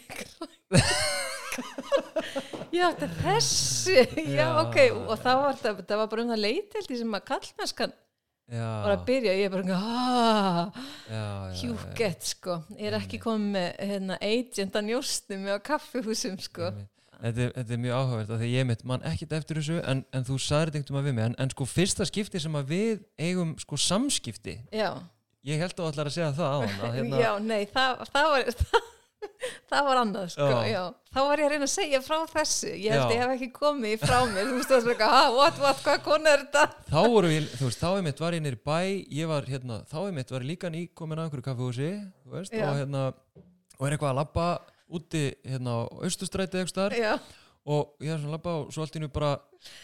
já, 2.71 2.85
þetta 2.95 3.07
er 3.07 3.17
þessi. 3.25 3.97
Já, 4.31 4.45
ok, 4.61 4.77
og 5.03 5.17
þá 5.19 5.31
var 5.41 5.59
þetta 5.59 5.83
það 5.89 5.99
var 5.99 6.13
bara 6.13 6.23
um 6.23 6.31
það 6.31 6.43
leiteldi 6.45 7.01
sem 7.01 7.17
að 7.19 7.27
kallmennskan 7.27 7.97
var 8.51 8.91
að 8.91 9.03
byrja, 9.07 9.33
ég 9.39 9.47
er 9.47 9.51
bara 9.53 9.75
aaaah, 9.77 10.79
hjúgett 11.59 12.25
sko, 12.27 12.57
ég 12.75 12.89
er 12.89 12.97
ekki 12.97 13.19
komið 13.23 13.53
með 13.53 13.69
hérna, 13.91 14.17
agent 14.27 14.75
að 14.75 14.87
njóstni 14.89 15.37
með 15.39 15.55
á 15.55 15.59
kaffihúsum 15.71 16.39
sko. 16.43 16.71
Einmitt. 16.71 17.00
Þetta 17.21 17.43
er, 17.45 17.51
þetta 17.53 17.75
er 17.75 17.81
mjög 17.83 17.97
áhugavert 17.99 18.31
af 18.33 18.39
því 18.41 18.47
að 18.47 18.55
ég 18.55 18.65
mitt 18.65 18.85
mann 18.89 19.03
ekkit 19.05 19.33
eftir 19.37 19.59
þessu 19.59 19.75
en, 19.91 19.99
en 20.09 20.23
þú 20.25 20.37
sagðir 20.41 20.71
þetta 20.71 20.79
einhvern 20.81 20.95
veginn 20.97 21.09
við 21.11 21.17
mig 21.19 21.27
en, 21.29 21.35
en 21.43 21.51
sko 21.53 21.67
fyrsta 21.69 22.07
skipti 22.09 22.41
sem 22.41 22.55
að 22.57 22.71
við 22.71 23.03
eigum 23.21 23.51
sko 23.61 23.77
samskipti 23.77 24.55
já, 24.73 24.89
ég 25.45 25.61
held 25.61 25.75
að 25.77 25.91
allar 25.91 26.09
að 26.09 26.15
segja 26.15 26.31
það 26.39 26.49
á 26.49 26.57
hann 26.63 26.81
að, 26.87 26.95
hérna, 26.97 27.19
Já, 27.21 27.31
nei, 27.45 27.61
það, 27.69 28.01
það 28.09 28.31
var 28.31 28.49
það, 29.69 29.83
var 29.87 29.99
annað, 30.01 30.25
sko, 30.33 30.49
Já. 30.65 30.81
Þá 31.11 31.19
var 31.27 31.41
ég 31.43 31.45
að 31.45 31.53
reyna 31.53 31.67
að 31.67 31.73
segja 31.75 32.01
frá 32.05 32.17
þessu 32.31 32.71
Ég 32.71 32.95
held 32.95 33.03
Já. 33.03 33.13
ég 33.13 33.21
hef 33.21 33.33
ekki 33.35 33.49
komið 33.53 33.95
frá 34.01 34.17
mér 34.31 34.49
Þú 34.49 34.57
veist 34.57 34.71
það 34.71 34.77
er 34.79 34.91
eitthvað, 34.95 35.13
ha, 35.13 35.23
what, 35.35 35.61
what, 35.61 35.81
hvað 35.85 36.03
konu 36.07 36.31
er 36.31 36.43
þetta? 36.47 36.65
þá 36.89 36.99
voru 37.03 37.31
við, 37.35 37.47
þú 37.59 37.69
veist, 37.69 37.81
þá 37.83 37.89
er 37.91 38.05
mitt 38.07 38.23
var 38.23 38.37
ég 38.37 38.45
nýri 38.45 38.61
bæ 38.71 38.77
ég 39.21 39.31
var 39.31 39.49
hérna, 39.51 39.79
þá 39.91 39.97
er 40.07 40.15
mitt 40.17 40.33
var 40.33 40.45
ég 40.45 40.51
líka 40.55 40.73
ný 40.73 40.83
komin 40.97 41.21
að 41.21 41.27
einhverju 41.27 41.47
kaffehúsi, 41.51 41.91
þú 42.25 42.41
og 42.41 42.79
hérna, 42.81 43.03
og 43.77 43.87
er 43.87 43.95
eitthvað 43.97 44.13
að 44.13 44.19
labba 44.21 44.47
úti 44.91 45.29
hérna 45.47 45.77
á 45.77 45.79
austustræti 46.05 46.61
eitthvað 46.61 47.21
og 47.61 47.93
ég 48.01 48.09
er 48.09 48.17
svona 48.17 48.35
labba 48.35 48.53
og 48.63 48.71
svo 48.73 48.81
allt 48.81 48.95
í 48.97 49.01
nú 49.03 49.09
bara 49.13 49.35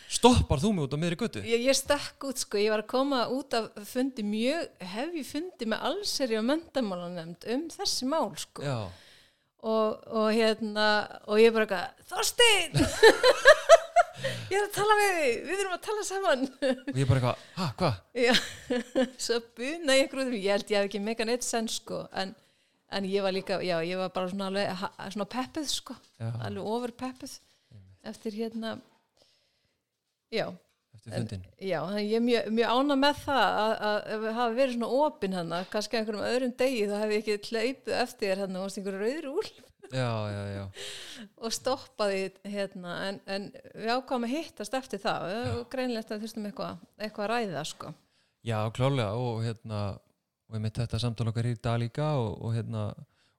stoppar 0.09 0.61
þú 0.61 0.71
mig 0.73 0.87
út 0.87 0.95
á 0.97 1.01
miðri 1.01 1.17
götu. 1.19 1.43
Ég, 1.45 1.61
ég 1.67 1.77
stakk 1.77 2.25
út, 2.25 2.39
sko. 2.41 2.57
Ég 2.57 2.73
var 2.73 2.81
að 2.81 2.89
koma 2.89 3.19
út 3.29 3.53
af 3.53 3.67
fundi 3.85 4.25
mjög 4.25 4.65
Hef 4.95 5.17
ég 5.19 5.27
fundi 5.29 5.67
með 5.69 5.83
allseri 5.91 6.39
og 6.39 6.47
mendamálanemnd 6.47 7.45
Um 7.53 7.67
þessi 7.69 8.09
mál, 8.09 8.31
sko. 8.41 8.65
Og, 8.65 10.07
og 10.09 10.31
hérna 10.33 10.87
Og 11.29 11.43
ég 11.43 11.53
bara 11.53 11.67
eitthvað, 11.67 12.09
Þorstein 12.09 12.81
Ég 14.47 14.57
er 14.57 14.63
að 14.65 14.73
tala 14.73 14.95
við 14.97 15.11
þig. 15.17 15.33
Við 15.45 15.59
erum 15.61 15.73
að 15.75 15.81
tala 15.85 16.03
saman. 16.07 16.45
Og 16.49 16.97
ég 16.97 17.09
bara 17.09 17.19
eitthvað, 17.19 17.41
ha, 17.59 17.67
hvað? 17.77 17.97
Já, 18.17 18.33
svo 19.27 19.39
buna 19.59 19.97
ég 19.97 20.07
ykkur 20.07 20.21
út 20.23 20.31
um, 20.31 20.37
ég 20.39 20.55
held 20.55 20.71
ég 20.73 20.79
hef 20.81 20.87
ekki 20.89 21.01
megan 21.03 21.31
eitt 21.33 21.45
senn 21.45 21.69
sko, 21.69 21.99
en, 22.17 22.31
en 22.91 23.07
ég 23.09 23.25
var 23.25 23.35
líka, 23.35 23.59
já, 23.65 23.77
ég 23.83 23.99
var 23.99 24.13
bara 24.15 24.29
svona, 24.31 24.47
alveg, 24.51 24.85
svona 25.15 25.27
peppuð 25.33 25.67
sko, 25.71 25.97
Já, 26.21 26.29
alveg 26.47 26.69
ofur 26.75 26.95
peppuð 27.03 27.35
eftir 28.07 28.37
hérna, 28.37 28.77
já, 30.31 30.47
eftir 30.95 31.13
fundin 31.17 31.45
já, 31.59 31.79
ég 31.99 32.17
er 32.19 32.23
mjög, 32.23 32.51
mjög 32.55 32.75
ána 32.79 32.99
með 32.99 33.23
það 33.25 33.45
að, 33.89 34.01
við 34.23 34.35
hafa 34.39 34.57
verið 34.61 34.75
svona 34.77 35.05
opinn 35.05 35.37
hann, 35.37 35.55
kannski 35.73 35.99
einhverjum 35.99 36.27
öðrum 36.31 36.57
degi 36.63 36.87
þá 36.87 36.97
hef 37.03 37.15
ég 37.15 37.31
ekki 37.35 37.51
hlaupið 37.51 37.97
eftir 38.03 38.43
hann 38.43 38.59
og 38.59 38.67
varst 38.67 38.79
einhverju 38.81 39.03
rauður 39.03 39.31
úl 39.33 39.49
já, 39.91 40.11
já, 40.31 40.63
og 41.43 41.53
stoppaði 41.55 42.25
hérna, 42.47 42.95
en, 43.07 43.19
en 43.27 43.45
við 43.75 43.93
ákváðum 43.93 44.27
að 44.27 44.33
hittast 44.35 44.75
eftir 44.77 45.01
það. 45.03 45.29
Og 45.53 45.61
greinlegt 45.71 46.11
að 46.11 46.25
þurftum 46.25 46.49
eitthvað, 46.49 46.81
eitthvað 46.99 47.25
að 47.27 47.31
ræða 47.33 47.63
sko. 47.69 47.93
já, 48.47 48.57
klálega 48.75 49.13
og 49.15 49.41
hérna, 49.45 49.81
og 50.47 50.57
ég 50.57 50.63
mitt 50.63 50.79
þetta 50.79 50.99
samtal 51.01 51.29
okkar 51.31 51.49
í 51.49 51.55
dag 51.59 51.79
líka 51.81 52.09
og, 52.19 52.35
og 52.41 52.55
hérna, 52.55 52.89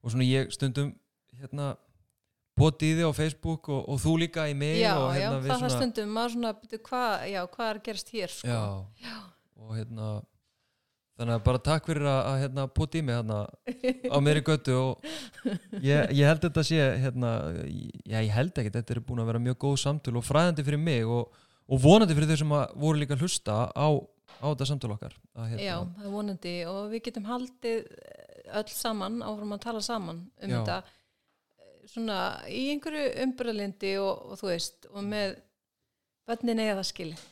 og 0.02 0.12
svona 0.12 0.26
ég 0.28 0.50
stundum 0.54 0.92
hérna 1.38 1.74
potið 2.58 2.90
í 2.90 2.96
þig 2.98 3.10
á 3.10 3.12
Facebook 3.16 3.68
og, 3.72 3.84
og 3.88 4.00
þú 4.02 4.16
líka 4.24 4.48
í 4.50 4.56
mig 4.58 4.80
já, 4.82 4.94
og 4.98 5.12
já, 5.12 5.20
hérna 5.20 5.38
það 5.46 5.62
var 5.64 5.74
stundum 5.76 6.16
maður 6.16 6.34
svona, 6.34 6.54
hvað, 6.88 7.12
já, 7.32 7.40
hvað 7.54 7.70
er 7.70 7.78
að 7.80 7.86
gerast 7.88 8.12
hér 8.14 8.34
sko? 8.34 8.58
já, 9.04 9.14
og 9.58 9.72
hérna 9.76 10.10
þannig 11.18 11.34
að 11.34 11.44
bara 11.48 11.62
takk 11.66 11.88
fyrir 11.90 12.06
að, 12.06 12.20
að 12.30 12.36
hérna, 12.44 12.64
poti 12.78 13.00
í 13.00 13.06
mig 13.06 13.16
hérna 13.18 13.40
á 14.14 14.16
mér 14.26 14.38
í 14.38 14.44
göttu 14.46 14.76
og 14.78 15.08
ég, 15.82 16.12
ég 16.14 16.28
held 16.28 16.44
þetta 16.44 16.64
sé 16.66 16.78
hérna, 17.02 17.32
já 18.06 18.20
ég 18.20 18.34
held 18.36 18.60
ekki 18.62 18.74
þetta 18.76 18.94
er 18.94 19.02
búin 19.06 19.24
að 19.24 19.32
vera 19.32 19.42
mjög 19.48 19.58
góð 19.64 19.80
samtöl 19.82 20.18
og 20.20 20.26
fræðandi 20.26 20.66
fyrir 20.66 20.82
mig 20.82 21.08
og, 21.08 21.32
og 21.66 21.82
vonandi 21.82 22.14
fyrir 22.14 22.30
þau 22.30 22.42
sem 22.44 22.54
voru 22.84 23.02
líka 23.02 23.18
hlusta 23.18 23.64
á, 23.74 23.88
á 24.38 24.46
þetta 24.46 24.68
samtöl 24.70 24.94
okkar 24.94 25.14
hérna, 25.34 25.62
já, 25.62 25.74
það 25.96 26.06
er 26.06 26.14
vonandi 26.14 26.54
og 26.70 26.80
við 26.92 27.04
getum 27.08 27.28
haldið 27.28 27.90
öll 28.58 28.70
saman 28.72 29.20
áfram 29.24 29.56
að 29.56 29.64
tala 29.64 29.82
saman 29.84 30.22
um 30.42 30.52
Já. 30.52 30.58
þetta 30.58 30.78
svona 31.88 32.18
í 32.52 32.68
einhverju 32.74 33.08
umbröðlindi 33.24 33.94
og, 34.02 34.32
og 34.32 34.40
þú 34.40 34.50
veist 34.50 34.88
og 34.92 35.04
með 35.08 35.38
börnin 36.28 36.60
eða 36.60 36.78
það 36.82 36.88
skilið. 36.90 37.26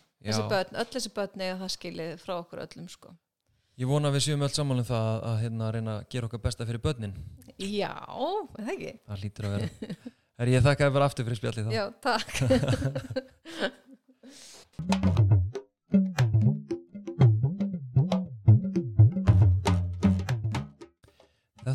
Börn, 0.50 0.78
öll 0.80 0.88
þessi 0.94 1.12
börn 1.14 1.44
eða 1.44 1.58
það 1.60 1.72
skilið 1.76 2.12
frá 2.22 2.34
okkur 2.38 2.62
öllum 2.64 2.88
sko. 2.90 3.12
Ég 3.76 3.90
vona 3.90 4.08
að 4.08 4.16
við 4.16 4.24
séum 4.24 4.44
öll 4.46 4.52
saman 4.56 4.80
um 4.80 4.88
það 4.88 5.08
að 5.28 5.38
hérna, 5.42 5.70
reyna 5.74 5.96
að 5.98 6.06
gera 6.14 6.30
okkar 6.30 6.42
besta 6.46 6.66
fyrir 6.68 6.80
börnin. 6.86 7.12
Já, 7.60 7.92
það 8.56 8.72
ekki? 8.72 8.92
Það 9.04 9.24
lítur 9.26 9.48
að 9.48 9.58
vera. 9.58 9.98
Er 10.40 10.52
ég 10.52 10.64
þakkaði 10.64 10.92
bara 10.92 11.06
aftur 11.08 11.24
fyrir 11.28 11.38
spjallið 11.40 11.68
þá. 11.68 11.76
Já, 11.76 11.84
takk 12.04 13.32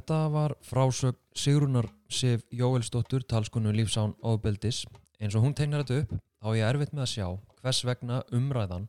Þetta 0.02 0.32
var 0.34 0.54
frásögn 0.66 1.18
Sigrunar 1.38 1.86
Sif 2.10 2.42
Jóelsdóttur 2.50 3.22
talskonu 3.22 3.70
lífsán 3.70 4.16
ofbeldis. 4.26 4.80
Eins 5.22 5.36
og 5.38 5.44
hún 5.46 5.54
tegnar 5.54 5.84
þetta 5.84 6.00
upp 6.02 6.16
þá 6.42 6.48
er 6.50 6.56
ég 6.58 6.70
erfitt 6.72 6.96
með 6.96 7.04
að 7.04 7.12
sjá 7.12 7.28
hvers 7.60 7.82
vegna 7.86 8.16
umræðan 8.34 8.88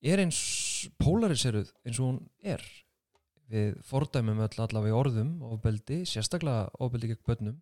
er 0.00 0.22
eins 0.22 0.38
polariseruð 1.04 1.68
eins 1.84 2.00
og 2.00 2.06
hún 2.06 2.16
er. 2.40 2.64
Við 3.52 3.76
fordæmum 3.84 4.40
öll 4.46 4.62
allavega 4.64 4.94
í 4.94 4.96
orðum 4.96 5.34
ofbeldi, 5.50 5.98
sérstaklega 6.08 6.70
ofbeldi 6.80 7.12
gegn 7.12 7.20
börnum. 7.28 7.60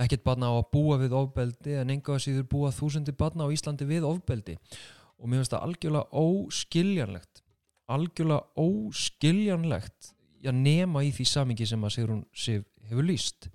Ekkert 0.00 0.24
barna 0.24 0.48
á 0.48 0.56
að 0.56 0.70
búa 0.72 0.96
við 1.04 1.18
ofbeldi 1.20 1.76
en 1.82 1.92
enga 1.98 2.16
að 2.16 2.24
síður 2.24 2.48
búa 2.54 2.72
þúsundi 2.72 3.12
barna 3.12 3.44
á 3.44 3.52
Íslandi 3.52 3.84
við 3.84 4.08
ofbeldi. 4.08 4.56
Og 5.20 5.28
mér 5.28 5.44
finnst 5.44 5.52
það 5.52 5.68
algjörlega 5.68 6.24
óskiljanlegt 6.24 7.44
algjörlega 7.90 8.46
óskiljanlegt 8.56 10.14
að 10.46 10.60
nema 10.64 11.04
í 11.04 11.12
því 11.14 11.26
samingi 11.28 11.68
sem 11.68 11.84
að 11.84 11.96
Sigrún 11.96 12.22
Sif 12.32 12.64
hefur 12.90 13.06
lýst 13.06 13.50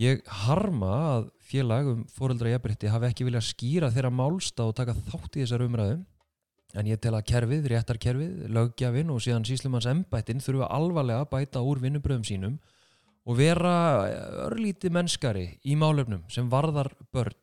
ég 0.00 0.22
harma 0.44 0.92
að 1.16 1.28
félag 1.50 1.90
um 1.92 2.04
fóreldra 2.14 2.52
jafnbrytti 2.54 2.92
hafi 2.92 3.10
ekki 3.10 3.26
viljað 3.26 3.48
skýra 3.48 3.90
þeirra 3.92 4.12
málsta 4.14 4.68
og 4.68 4.76
taka 4.78 4.96
þátt 4.96 5.36
í 5.36 5.44
þessar 5.44 5.66
umræðu 5.66 5.98
en 6.78 6.86
ég 6.86 7.00
tel 7.02 7.16
að 7.18 7.26
kerfið, 7.26 7.66
réttarkerfið, 7.72 8.34
löggjafin 8.54 9.10
og 9.10 9.22
síðan 9.24 9.46
síslumans 9.48 9.88
embættin 9.90 10.42
þurfa 10.42 10.70
alvarlega 10.70 11.24
að 11.24 11.32
bæta 11.32 11.62
úr 11.66 11.80
vinnubröðum 11.82 12.26
sínum 12.26 12.60
og 13.26 13.38
vera 13.40 13.72
örlíti 14.46 14.90
mennskari 14.92 15.46
í 15.66 15.76
málefnum 15.78 16.22
sem 16.32 16.48
varðar 16.50 16.92
börn. 17.12 17.36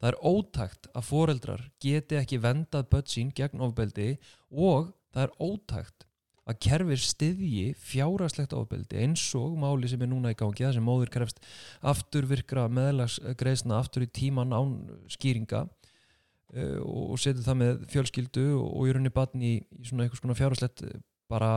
Það 0.00 0.08
er 0.08 0.18
ótækt 0.26 0.88
að 0.96 1.06
foreldrar 1.06 1.66
geti 1.82 2.18
ekki 2.18 2.40
vendað 2.42 2.88
börn 2.90 3.10
sín 3.12 3.34
gegn 3.36 3.62
ofbeldi 3.62 4.08
og 4.50 4.90
það 5.12 5.28
er 5.28 5.36
ótækt 5.38 6.08
að 6.52 6.60
kerfir 6.66 7.02
styðji 7.02 7.66
fjárhagslegt 7.82 8.56
ofbeldi 8.56 9.00
eins 9.02 9.24
og 9.38 9.54
máli 9.60 9.90
sem 9.90 10.02
er 10.04 10.10
núna 10.12 10.34
í 10.34 10.38
gangi 10.38 10.64
það 10.64 10.76
sem 10.78 10.86
móður 10.86 11.12
krefst 11.14 11.40
afturvirkra 11.92 12.66
meðlagsgreisna 12.72 13.78
aftur 13.80 14.06
í 14.06 14.10
tíman 14.12 14.54
án 14.54 14.74
skýringa 15.12 15.64
uh, 15.66 16.80
og 16.82 17.16
setur 17.22 17.46
það 17.46 17.62
með 17.62 17.86
fjölskyldu 17.94 18.48
og 18.60 18.84
í 18.86 18.92
rauninni 18.92 19.14
batn 19.14 19.42
í, 19.42 19.54
í 19.58 19.88
svona 19.88 20.06
eitthvað 20.06 20.24
svona 20.24 20.38
fjárhagslegt 20.38 20.84
bara 21.32 21.52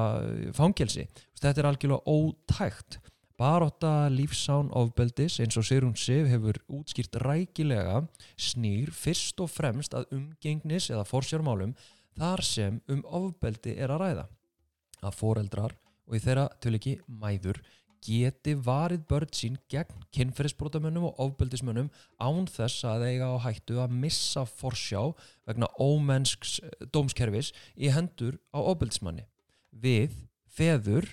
fangelsi. 0.55 1.03
Þetta 1.35 1.61
er 1.61 1.67
algjörlega 1.67 2.07
ótækt 2.07 2.99
Baróta 3.35 4.07
lífsán 4.07 4.69
ofbeldis 4.71 5.41
eins 5.43 5.57
og 5.59 5.65
Sigrun 5.67 5.97
Sif 5.99 6.29
hefur 6.31 6.55
útskýrt 6.71 7.17
rækilega 7.19 8.05
snýr 8.39 8.93
fyrst 8.95 9.41
og 9.43 9.51
fremst 9.51 9.95
að 9.97 10.07
umgengnis 10.15 10.87
eða 10.87 11.03
forsjármálum 11.09 11.73
þar 12.15 12.43
sem 12.47 12.77
um 12.87 13.01
ofbeldi 13.03 13.75
er 13.75 13.91
að 13.91 14.05
ræða. 14.05 14.25
Að 15.06 15.18
foreldrar 15.20 15.76
og 16.06 16.18
í 16.18 16.22
þeirra 16.22 16.45
til 16.62 16.76
ekki 16.78 16.95
mæður 17.06 17.62
geti 18.06 18.53
varið 18.62 19.06
börn 19.10 19.32
sín 19.34 19.56
gegn 19.72 20.03
kynferðisbrotamönnum 20.14 21.08
og 21.10 21.22
ofbeldismönnum 21.26 21.89
án 22.22 22.49
þess 22.51 22.86
að 22.86 23.08
eiga 23.10 23.32
á 23.34 23.38
hættu 23.47 23.80
að 23.82 23.95
missa 24.03 24.45
forsjá 24.45 25.01
vegna 25.47 25.70
ómennsks 25.82 26.60
dómskerfis 26.93 27.51
í 27.74 27.89
hendur 27.93 28.38
á 28.53 28.62
ofbeldismanni. 28.62 29.26
Við, 29.74 30.14
feður, 30.45 31.08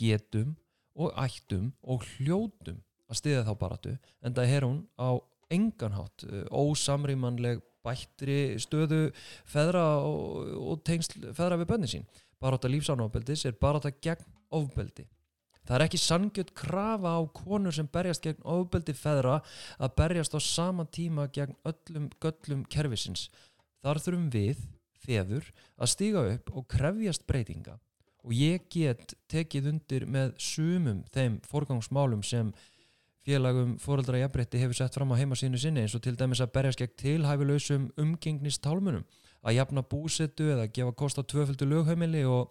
getum 0.00 0.54
og 0.96 1.12
ættum 1.20 1.72
og 1.82 2.06
hljótum 2.14 2.80
að 3.10 3.20
stiða 3.20 3.44
þá 3.48 3.52
baratu 3.60 3.96
en 4.24 4.36
það 4.36 4.54
er 4.54 4.66
hún 4.66 4.80
á 4.96 5.10
enganhátt 5.50 6.24
ósamrýmanleg 6.48 7.60
bættri 7.84 8.56
stöðu 8.60 9.08
feðra 9.48 9.84
og, 10.04 10.50
og 10.72 10.82
tengsl 10.86 11.30
feðra 11.36 11.58
við 11.60 11.70
bönni 11.72 11.90
sín 11.90 12.08
barátta 12.40 12.68
lífsánofbeldis 12.68 13.46
er 13.46 13.58
barátta 13.60 13.92
gegn 14.02 14.26
ofbeldi. 14.50 15.06
Það 15.66 15.76
er 15.76 15.84
ekki 15.84 16.00
sangjöld 16.00 16.50
krafa 16.56 17.12
á 17.14 17.20
konur 17.36 17.74
sem 17.74 17.88
berjast 17.92 18.24
gegn 18.24 18.42
ofbeldi 18.48 18.94
feðra 18.96 19.36
að 19.78 19.94
berjast 20.00 20.34
á 20.34 20.40
sama 20.40 20.86
tíma 20.88 21.28
gegn 21.30 21.54
öllum 21.68 22.08
göllum 22.22 22.64
kerfisins. 22.66 23.28
Þar 23.84 24.00
þurfum 24.02 24.26
við, 24.32 24.64
feður 25.00 25.46
að 25.78 25.92
stíga 25.94 26.24
upp 26.34 26.50
og 26.56 26.66
krefjast 26.68 27.26
breytinga. 27.28 27.76
Og 28.24 28.34
ég 28.36 28.66
get 28.72 29.14
tekið 29.32 29.70
undir 29.70 30.04
með 30.04 30.34
sumum 30.42 31.04
þeim 31.14 31.38
forgangsmálum 31.48 32.24
sem 32.26 32.50
félagum 33.24 33.76
fóreldra 33.80 34.20
jafnbreytti 34.20 34.60
hefur 34.60 34.76
sett 34.76 34.96
fram 34.96 35.12
á 35.12 35.20
heimasínu 35.20 35.60
sinni 35.60 35.84
eins 35.84 35.94
og 35.96 36.02
til 36.04 36.16
dæmis 36.18 36.42
að 36.42 36.52
berjast 36.56 36.80
gegn 36.82 36.96
tilhæfilausum 37.00 37.88
umgengnistálmunum 38.00 39.06
að 39.40 39.56
jafna 39.56 39.84
búsetu 39.86 40.50
eða 40.54 40.68
gefa 40.70 40.96
kost 40.96 41.20
á 41.20 41.24
tvöföldu 41.24 41.68
lögheimili 41.68 42.24
og, 42.28 42.50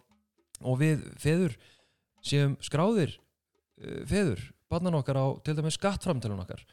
og 0.61 0.79
við 0.81 1.03
feður 1.21 1.57
séum 2.25 2.57
skráðir 2.65 3.15
uh, 3.15 4.05
feður, 4.09 4.41
barnan 4.69 4.99
okkar 4.99 5.19
á 5.21 5.25
til 5.45 5.57
dæmis 5.57 5.77
skattframtælun 5.79 6.43
okkar 6.45 6.65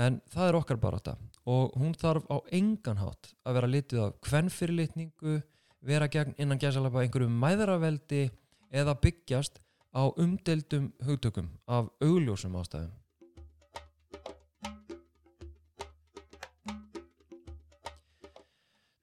en 0.00 0.20
það 0.30 0.48
er 0.48 0.58
okkar 0.60 0.80
bara 0.82 1.00
þetta 1.00 1.16
og 1.50 1.78
hún 1.80 1.94
þarf 1.98 2.26
á 2.30 2.36
enganhátt 2.54 3.32
að 3.44 3.56
vera 3.58 3.70
litið 3.70 4.04
af 4.04 4.20
kvennfyrirlitningu 4.26 5.40
vera 5.80 6.08
gegn 6.12 6.36
innan 6.38 6.60
gæsalapa 6.60 7.02
einhverju 7.02 7.30
mæðraveldi 7.32 8.28
eða 8.70 8.94
byggjast 9.00 9.60
á 9.96 10.02
umdeldum 10.16 10.92
hugtökum 11.06 11.48
af 11.66 11.88
augljósum 12.02 12.56
ástæðum. 12.60 12.92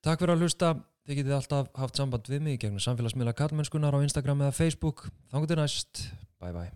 Takk 0.07 0.21
fyrir 0.23 0.37
að 0.37 0.43
hlusta. 0.45 0.67
Þið 1.03 1.17
getið 1.19 1.33
alltaf 1.35 1.65
haft 1.75 1.99
samband 1.99 2.29
við 2.31 2.45
mig 2.45 2.61
gegnum 2.61 2.79
samfélagsmiðla 2.83 3.33
Kallmennskunar 3.35 3.91
á 3.91 3.99
Instagram 3.99 4.45
eða 4.45 4.55
Facebook. 4.55 5.09
Þangur 5.33 5.51
til 5.51 5.59
næst. 5.59 6.07
Bye 6.39 6.55
bye. 6.55 6.71